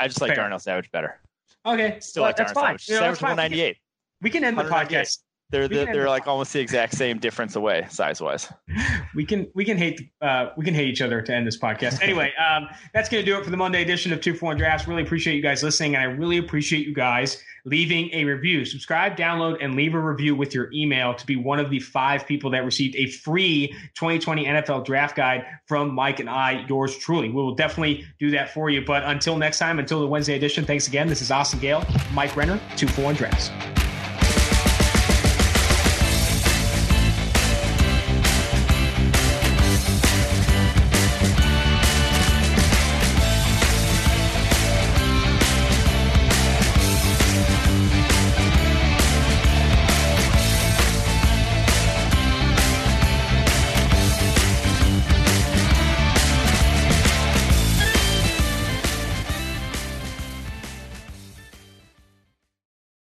I 0.00 0.08
just 0.08 0.20
like 0.20 0.30
Fair. 0.30 0.36
Darnell 0.36 0.58
Savage 0.58 0.90
better. 0.90 1.20
Okay. 1.66 1.98
Still 2.00 2.22
well, 2.22 2.30
like 2.30 2.36
Darnell 2.36 2.54
Savage. 2.54 2.88
You 2.88 2.94
know, 2.94 3.00
Savage 3.00 3.22
198. 3.22 3.76
We 4.22 4.30
can 4.30 4.44
end 4.44 4.58
the 4.58 4.64
podcast. 4.64 5.18
They're 5.54 5.68
they're, 5.68 5.86
they're 5.86 6.08
like 6.08 6.26
almost 6.26 6.52
the 6.52 6.58
exact 6.58 6.94
same 6.96 7.18
difference 7.18 7.54
away 7.54 7.86
size 7.88 8.20
wise. 8.20 8.52
We 9.14 9.24
can 9.24 9.46
we 9.54 9.64
can 9.64 9.76
hate 9.76 10.10
uh, 10.20 10.48
we 10.56 10.64
can 10.64 10.74
hate 10.74 10.88
each 10.88 11.00
other 11.00 11.22
to 11.22 11.32
end 11.32 11.46
this 11.46 11.56
podcast. 11.56 12.02
Anyway, 12.02 12.32
um, 12.50 12.68
that's 12.92 13.08
going 13.08 13.24
to 13.24 13.30
do 13.30 13.38
it 13.38 13.44
for 13.44 13.50
the 13.50 13.56
Monday 13.56 13.80
edition 13.80 14.12
of 14.12 14.20
Two 14.20 14.34
for 14.34 14.46
One 14.46 14.56
Drafts. 14.56 14.88
Really 14.88 15.02
appreciate 15.02 15.36
you 15.36 15.42
guys 15.42 15.62
listening, 15.62 15.94
and 15.94 16.02
I 16.02 16.06
really 16.06 16.38
appreciate 16.38 16.88
you 16.88 16.92
guys 16.92 17.40
leaving 17.64 18.10
a 18.12 18.24
review. 18.24 18.64
Subscribe, 18.64 19.16
download, 19.16 19.58
and 19.62 19.76
leave 19.76 19.94
a 19.94 20.00
review 20.00 20.34
with 20.34 20.54
your 20.54 20.72
email 20.72 21.14
to 21.14 21.24
be 21.24 21.36
one 21.36 21.60
of 21.60 21.70
the 21.70 21.78
five 21.78 22.26
people 22.26 22.50
that 22.50 22.64
received 22.64 22.96
a 22.96 23.06
free 23.06 23.68
2020 23.94 24.46
NFL 24.46 24.84
Draft 24.84 25.14
Guide 25.14 25.46
from 25.68 25.94
Mike 25.94 26.18
and 26.18 26.28
I, 26.28 26.66
yours 26.68 26.98
truly. 26.98 27.28
We 27.28 27.36
will 27.36 27.54
definitely 27.54 28.04
do 28.18 28.32
that 28.32 28.52
for 28.52 28.70
you. 28.70 28.84
But 28.84 29.04
until 29.04 29.36
next 29.36 29.60
time, 29.60 29.78
until 29.78 30.00
the 30.00 30.08
Wednesday 30.08 30.34
edition, 30.34 30.64
thanks 30.64 30.88
again. 30.88 31.06
This 31.06 31.22
is 31.22 31.30
Austin 31.30 31.60
Gayle, 31.60 31.84
Mike 32.12 32.34
Renner, 32.34 32.60
Two 32.76 32.88
for 32.88 33.02
One 33.02 33.14
Drafts. 33.14 33.50